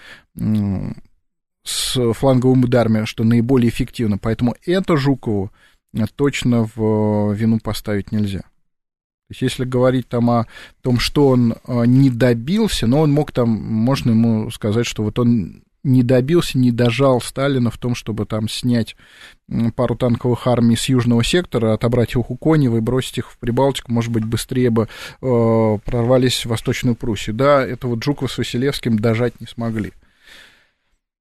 [1.63, 4.19] с фланговым ударами, что наиболее эффективно.
[4.19, 5.51] Поэтому это Жукову
[6.17, 8.41] точно в вину поставить нельзя.
[8.41, 10.47] То есть, если говорить там о
[10.83, 15.63] том, что он не добился, но он мог там, можно ему сказать, что вот он
[15.85, 18.97] не добился, не дожал Сталина в том, чтобы там снять
[19.77, 23.93] пару танковых армий с южного сектора, отобрать их у Конева и бросить их в Прибалтику,
[23.93, 27.37] может быть, быстрее бы э, прорвались в Восточную Пруссию.
[27.37, 29.93] Да, это вот Жуков с Василевским дожать не смогли.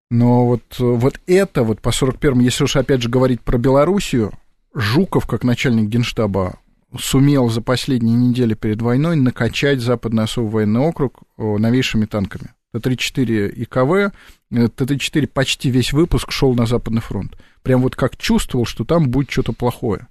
[0.10, 4.32] Но вот, вот это, вот по 41-му, если уж опять же говорить про Белоруссию,
[4.74, 6.60] Жуков, как начальник генштаба,
[7.00, 12.52] сумел за последние недели перед войной накачать западный особый военный округ э, новейшими танками.
[12.74, 14.14] Т-34 ИКВ,
[14.54, 17.36] ТТ-4 почти весь выпуск шел на Западный фронт.
[17.64, 20.08] Прям вот как чувствовал, что там будет что-то плохое.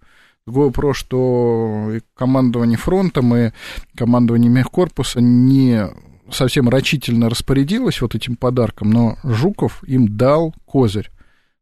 [0.47, 3.53] Другое про что и командование фронтом и
[3.97, 5.89] командование мехкорпуса не
[6.31, 11.11] совсем рачительно распорядилось вот этим подарком, но Жуков им дал козырь.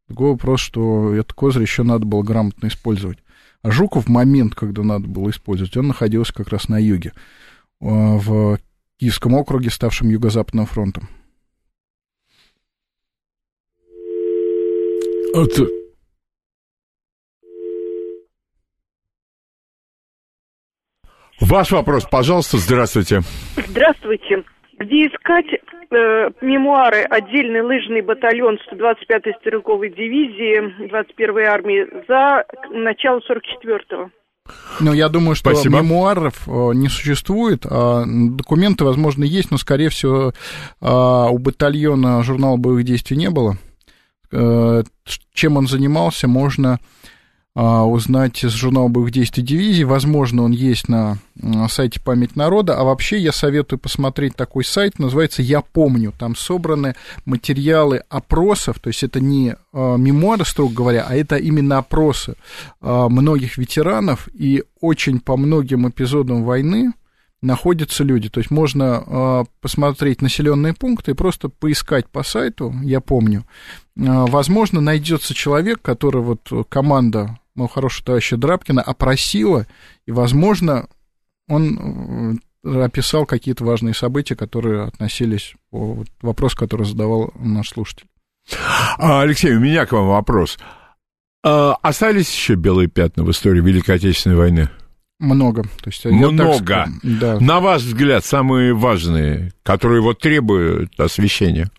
[0.09, 3.19] Другой вопрос, что этот козырь еще надо было грамотно использовать.
[3.63, 7.13] А Жуков в момент, когда надо было использовать, он находился как раз на юге,
[7.81, 8.59] э, в
[8.99, 11.09] Киевском округе, ставшем Юго-Западным фронтом.
[15.35, 15.67] Это...
[21.41, 23.21] Ваш вопрос, пожалуйста, здравствуйте.
[23.57, 24.45] Здравствуйте.
[24.79, 34.11] Где искать э, мемуары отдельный лыжный батальон 125-й стрелковой дивизии 21-й армии за начало 44-го?
[34.81, 35.79] Ну, я думаю, что Спасибо.
[35.79, 37.65] мемуаров э, не существует.
[37.67, 40.33] А документы, возможно, есть, но, скорее всего,
[40.81, 43.57] а, у батальона журнала боевых действий не было.
[44.33, 44.83] Э,
[45.33, 46.79] чем он занимался, можно
[47.53, 49.83] а, узнать из журнала боевых действий дивизии.
[49.83, 51.19] Возможно, он есть на
[51.69, 52.79] сайте «Память народа».
[52.79, 56.13] А вообще я советую посмотреть такой сайт, называется «Я помню».
[56.17, 56.95] Там собраны
[57.25, 62.37] материалы опросов, то есть это не а, мемуары, строго говоря, а это именно опросы
[62.81, 64.29] а, многих ветеранов.
[64.33, 66.93] И очень по многим эпизодам войны
[67.43, 68.29] находятся люди.
[68.29, 73.45] То есть можно э, посмотреть населенные пункты и просто поискать по сайту, я помню.
[73.97, 79.67] Э, возможно, найдется человек, который вот команда моего хорошего товарища Драбкина опросила,
[80.07, 80.89] и, возможно,
[81.49, 88.07] он описал какие-то важные события, которые относились вот, вопросу, который задавал наш слушатель.
[88.99, 90.59] А, Алексей, у меня к вам вопрос.
[91.45, 94.71] А, остались еще белые пятна в истории Великой Отечественной войны?
[95.21, 95.63] Много.
[95.63, 96.65] То есть, Много.
[96.67, 97.39] Так, да.
[97.39, 101.71] На ваш взгляд, самые важные, которые вот требуют освещения?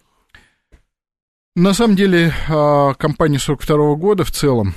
[1.55, 4.73] На самом деле, а, кампания 42 года в целом,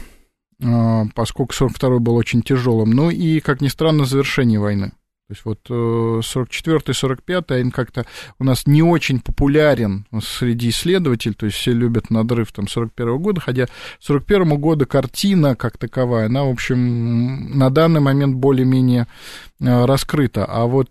[0.62, 4.92] а, поскольку 42 был очень тяжелым, ну и, как ни странно, завершение войны.
[5.34, 8.06] То есть вот 44-45 он как-то
[8.38, 13.40] у нас не очень популярен среди исследователей, то есть все любят надрыв там 41 года,
[13.40, 13.66] хотя
[14.00, 19.06] 41 года картина как таковая, она, в общем, на данный момент более-менее
[19.60, 20.44] э, раскрыта.
[20.44, 20.90] А вот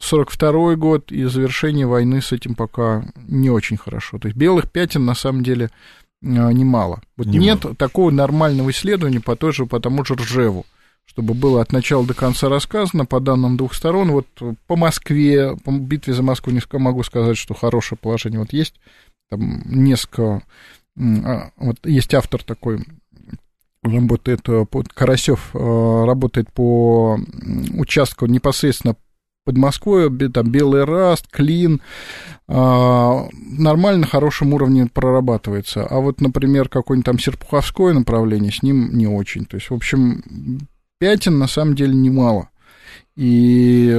[0.00, 4.18] 42 год и завершение войны с этим пока не очень хорошо.
[4.18, 5.66] То есть белых пятен на самом деле
[6.22, 7.02] э, немало.
[7.16, 7.44] Вот немало.
[7.44, 10.64] нет такого нормального исследования по, той же, по тому же Ржеву
[11.06, 14.12] чтобы было от начала до конца рассказано по данным двух сторон.
[14.12, 14.26] Вот
[14.66, 18.40] по Москве, по битве за Москву не могу сказать, что хорошее положение.
[18.40, 18.74] Вот есть
[19.28, 20.42] там несколько,
[20.98, 22.84] а, вот есть автор такой,
[23.82, 24.46] работает,
[24.94, 27.18] Карасев э, работает по
[27.74, 28.96] участку непосредственно
[29.44, 31.80] под Москвой, там Белый Раст, Клин,
[32.46, 35.84] а, нормально, хорошем уровне прорабатывается.
[35.84, 39.44] А вот, например, какое-нибудь там Серпуховское направление, с ним не очень.
[39.44, 40.22] То есть, в общем,
[41.02, 42.48] пятен на самом деле немало.
[43.16, 43.92] И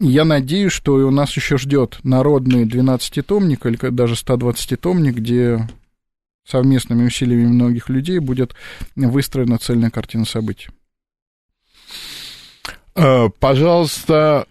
[0.00, 5.60] я надеюсь, что и у нас еще ждет народный 12-томник или даже 120-томник, где
[6.44, 8.54] совместными усилиями многих людей будет
[8.96, 10.68] выстроена цельная картина событий.
[12.94, 14.46] Э, пожалуйста,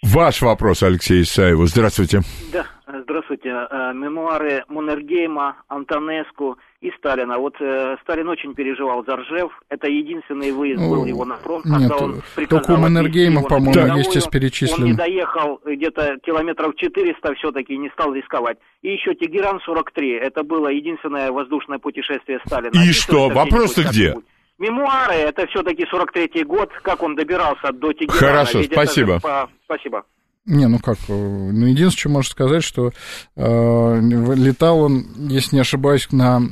[0.00, 1.66] ваш вопрос, Алексей Исаеву.
[1.66, 2.20] Здравствуйте.
[2.52, 3.48] Да, здравствуйте.
[3.48, 7.38] Э, мемуары Мунергейма, Антонеску– и Сталина.
[7.38, 9.52] Вот э, Сталин очень переживал за Ржев.
[9.68, 13.72] Это единственный выезд был его на фронт, Нет, когда он приказал только у Маннергейма, по-моему,
[13.72, 13.94] да.
[13.94, 14.80] есть из перечисленных.
[14.80, 18.58] Он не доехал где-то километров 400 все-таки, не стал рисковать.
[18.82, 20.18] И еще Тегеран-43.
[20.18, 22.72] Это было единственное воздушное путешествие Сталина.
[22.74, 23.28] И что?
[23.28, 24.16] Вопрос-то где?
[24.58, 28.18] Мемуары, это все-таки 43-й год, как он добирался до Тегерана.
[28.18, 29.20] Хорошо, Ведь спасибо.
[29.20, 29.48] По...
[29.64, 30.04] Спасибо.
[30.44, 32.90] Не, ну как, ну единственное, что можно сказать, что
[33.36, 34.00] э,
[34.34, 36.42] летал он, если не ошибаюсь, на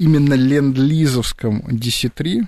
[0.00, 2.46] именно ленд-лизовском DC-3,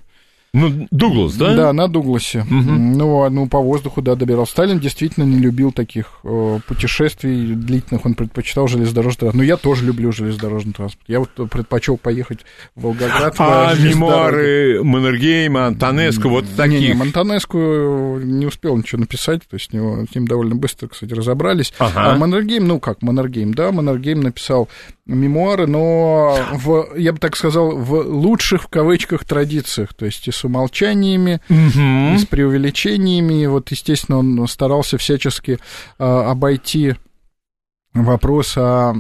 [0.55, 1.55] ну, Дуглас, да?
[1.55, 2.41] Да, на Дугласе.
[2.41, 2.53] Угу.
[2.53, 4.53] Ну, ну, по воздуху, да, добирался.
[4.53, 9.35] Сталин действительно не любил таких э, путешествий длительных, он предпочитал железнодорожный транспорт.
[9.35, 11.09] Ну, я тоже люблю железнодорожный транспорт.
[11.09, 12.41] Я вот предпочел поехать
[12.77, 13.35] в Волгоград.
[13.39, 16.81] А мемуары Маннергейма, Антонеску, вот таких?
[16.81, 20.89] Не, не, Антонеску не успел ничего написать, то есть с, него, с ним довольно быстро,
[20.89, 21.73] кстати, разобрались.
[21.79, 22.13] Ага.
[22.13, 24.69] А Маннергейм, ну как, Маннергейм, да, Маннергейм написал
[25.07, 30.45] мемуары, но в, я бы так сказал, в лучших в кавычках традициях, то есть с
[30.45, 32.19] умолчаниями, угу.
[32.19, 33.47] с преувеличениями.
[33.47, 35.59] Вот, естественно, он старался всячески
[35.99, 36.95] а, обойти
[37.95, 38.95] вопрос о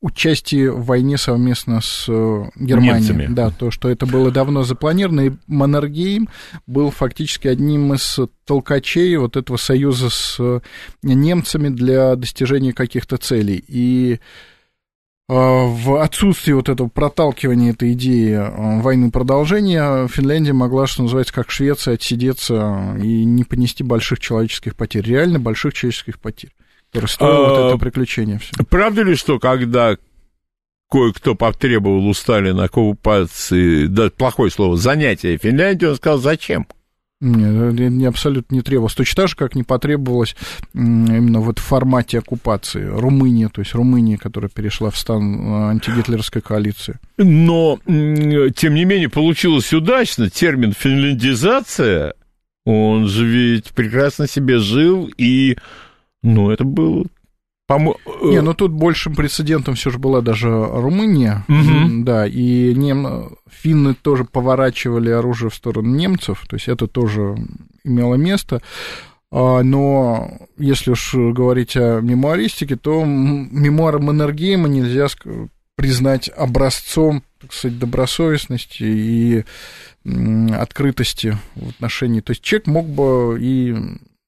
[0.00, 2.94] участии в войне совместно с э, Германией.
[2.94, 3.26] Немцами.
[3.28, 6.30] Да, то, что это было давно запланировано, и Маннергейм
[6.66, 10.62] был фактически одним из толкачей вот этого союза с
[11.02, 13.62] немцами для достижения каких-то целей.
[13.68, 14.20] И
[15.32, 18.38] в отсутствии вот этого проталкивания этой идеи
[18.82, 25.04] войны продолжения Финляндия могла, что называется, как Швеция, отсидеться и не понести больших человеческих потерь,
[25.04, 26.52] реально больших человеческих потерь,
[26.90, 28.38] которые стоило а, вот это приключение.
[28.38, 28.52] Все.
[28.68, 29.96] Правда ли, что когда
[30.90, 36.66] кое-кто потребовал у Сталина оккупации, да, плохое слово, занятия Финляндии, он сказал, зачем?
[37.24, 38.94] Нет, не, абсолютно не требовалось.
[38.94, 40.34] Точно так же, как не потребовалось
[40.74, 42.84] именно вот в формате оккупации.
[42.84, 46.98] Румыния, то есть Румыния, которая перешла в стан э, антигитлеровской коалиции.
[47.18, 50.30] Но, тем не менее, получилось удачно.
[50.30, 52.14] Термин «финляндизация»,
[52.64, 55.56] он же ведь прекрасно себе жил, и,
[56.24, 57.06] ну, это было
[57.72, 57.96] Помо...
[58.22, 62.04] Не, ну тут большим прецедентом все же была даже Румыния, угу.
[62.04, 63.36] да, и нем...
[63.50, 67.36] финны тоже поворачивали оружие в сторону немцев, то есть это тоже
[67.84, 68.62] имело место.
[69.30, 75.06] А, но если уж говорить о мемуаристике, то мемуары Маннергейма нельзя
[75.76, 79.44] признать образцом, так сказать, добросовестности и
[80.52, 82.20] открытости в отношении.
[82.20, 83.74] То есть человек мог бы и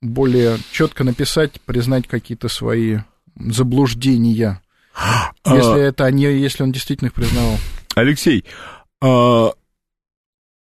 [0.00, 2.98] более четко написать, признать какие-то свои
[3.36, 4.62] заблуждения,
[4.94, 7.56] а, если это они, если он действительно их признавал.
[7.94, 8.44] Алексей,
[9.00, 9.52] а,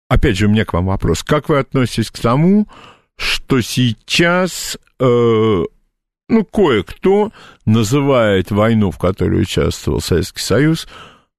[0.07, 1.23] опять же, у меня к вам вопрос.
[1.23, 2.67] Как вы относитесь к тому,
[3.17, 5.05] что сейчас, э,
[6.29, 7.31] ну, кое-кто
[7.65, 10.87] называет войну, в которой участвовал Советский Союз,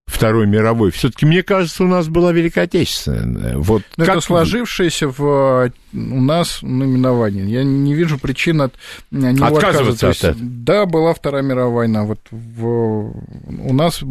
[0.07, 0.91] Второй мировой.
[0.91, 3.57] Все-таки, мне кажется, у нас была Великая Отечественная.
[3.57, 4.09] Вот как...
[4.09, 7.45] Это сложившееся в, у нас наименование.
[7.47, 8.75] Я не вижу причин от
[9.11, 10.11] него отказываться.
[10.11, 10.37] От этого.
[10.41, 12.05] Да, была Вторая мировая война.
[12.05, 14.03] Вот в, у нас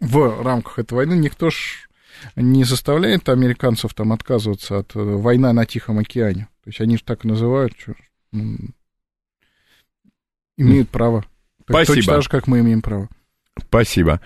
[0.00, 1.88] в рамках этой войны никто ж
[2.36, 6.48] не заставляет американцев там отказываться от э, войны на Тихом океане.
[6.64, 7.72] То есть они же так и называют.
[7.78, 7.94] Что,
[8.32, 8.58] ну,
[10.56, 11.24] имеют право.
[11.62, 11.94] Спасибо.
[11.94, 13.08] Точно так же, как мы имеем право.
[13.58, 14.20] Спасибо.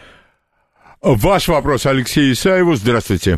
[1.05, 2.77] Ваш вопрос Алексею Исаеву.
[2.77, 3.37] Здравствуйте.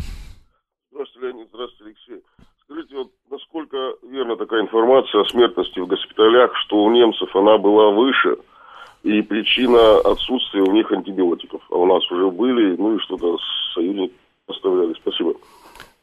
[0.89, 1.49] Здравствуйте, Леонид.
[1.53, 2.23] Здравствуйте, Алексей.
[2.63, 3.77] Скажите, вот насколько
[4.09, 8.37] верна такая информация о смертности в госпиталях, что у немцев она была выше,
[9.03, 13.35] и причина отсутствия у них антибиотиков, а у нас уже были, ну и что-то
[13.73, 14.13] союзники
[14.45, 14.93] поставляли.
[15.01, 15.33] Спасибо.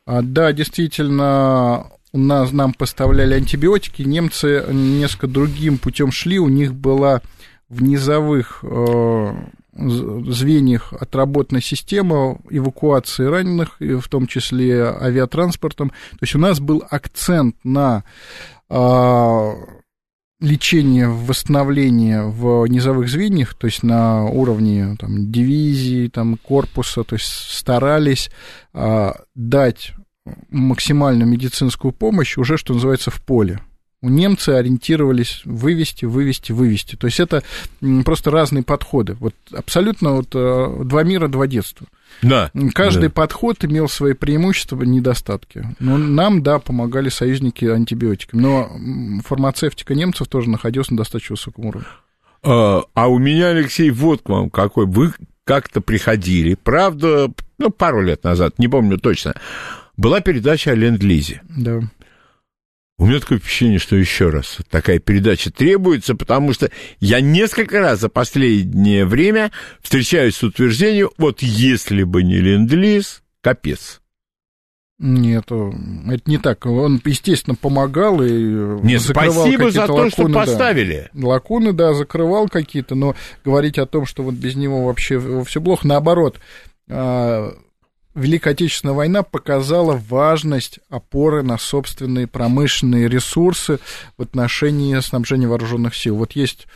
[0.05, 6.75] А, да, действительно, у нас нам поставляли антибиотики, немцы несколько другим путем шли, у них
[6.75, 7.23] была
[7.71, 9.33] в низовых э,
[9.77, 15.91] звеньях отработана система эвакуации раненых, в том числе авиатранспортом.
[15.91, 18.05] То есть у нас был акцент на
[18.69, 19.55] а,
[20.41, 27.27] лечение, восстановление в низовых звеньях, то есть на уровне там, дивизии, там, корпуса, то есть
[27.27, 28.31] старались
[28.73, 29.93] а, дать
[30.51, 33.61] максимальную медицинскую помощь уже, что называется, в поле
[34.09, 36.97] немцы ориентировались вывести, вывести, вывести.
[36.97, 37.43] То есть это
[38.05, 39.15] просто разные подходы.
[39.21, 41.87] Вот абсолютно вот э, два мира, два детства.
[42.23, 42.51] Да.
[42.75, 43.15] Каждый да.
[43.15, 45.67] подход имел свои преимущества, недостатки.
[45.81, 48.41] Но нам, да, помогали союзники антибиотиками.
[48.41, 48.71] Но
[49.25, 51.87] фармацевтика немцев тоже находилась на достаточно высоком уровне.
[52.43, 54.87] А, а у меня, Алексей, вот к вам какой.
[54.87, 55.13] Вы
[55.45, 59.35] как-то приходили, правда, ну, пару лет назад, не помню точно,
[59.97, 61.43] была передача о Ленд-Лизе.
[61.49, 61.83] Да.
[62.97, 68.01] У меня такое впечатление, что еще раз такая передача требуется, потому что я несколько раз
[68.01, 69.51] за последнее время
[69.81, 74.01] встречаюсь с утверждением, вот если бы не ленд-лиз, капец.
[75.01, 76.65] Нет, это не так.
[76.67, 81.11] Он, естественно, помогал и Нет, закрывал спасибо за то, лакуны, что поставили.
[81.13, 81.27] Да.
[81.27, 85.89] Лакуны, да, закрывал какие-то, но говорить о том, что вот без него вообще все плохо,
[85.89, 86.39] наоборот,
[86.89, 87.55] а,
[88.15, 93.81] Великая Отечественная война показала важность опоры на собственные промышленные ресурсы
[94.17, 96.17] в отношении снабжения вооруженных сил.
[96.17, 96.69] Вот есть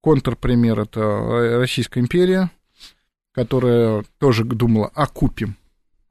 [0.00, 2.50] контрпример, это Российская империя,
[3.32, 5.56] которая тоже думала, окупим.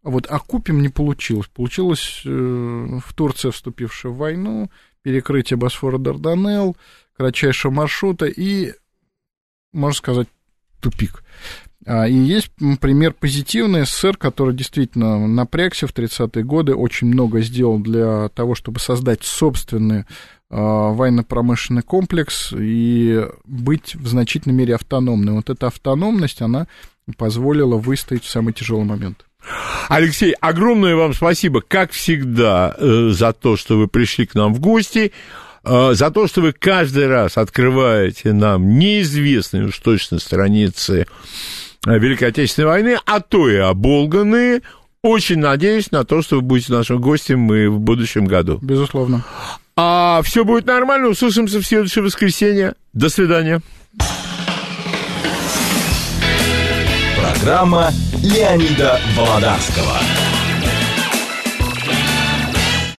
[0.03, 1.47] А вот окупим не получилось.
[1.47, 4.69] Получилось э, в Турции, вступившая в войну,
[5.01, 6.77] перекрытие Босфора Дарданелл,
[7.15, 8.73] кратчайшего маршрута и,
[9.71, 10.27] можно сказать,
[10.81, 11.23] тупик.
[11.85, 12.49] А, и есть
[12.79, 18.79] пример позитивный СССР, который действительно напрягся в 30-е годы, очень много сделал для того, чтобы
[18.79, 20.05] создать собственный
[20.49, 25.35] а, военно-промышленный комплекс и быть в значительной мере автономным.
[25.35, 26.67] Вот эта автономность, она
[27.17, 29.25] позволила выстоять в самый тяжелый момент.
[29.89, 34.61] Алексей, огромное вам спасибо, как всегда, э, за то, что вы пришли к нам в
[34.61, 35.11] гости,
[35.65, 41.07] э, за то, что вы каждый раз открываете нам неизвестные уж точно страницы
[41.85, 44.61] Великой Отечественной войны, а то и оболганные.
[45.01, 48.59] Очень надеюсь на то, что вы будете нашим гостем и в будущем году.
[48.61, 49.25] Безусловно.
[49.75, 51.09] А все будет нормально.
[51.09, 52.75] Услышимся в следующее воскресенье.
[52.93, 53.61] До свидания.
[57.19, 57.91] Программа
[58.21, 59.97] Леонида Володарского.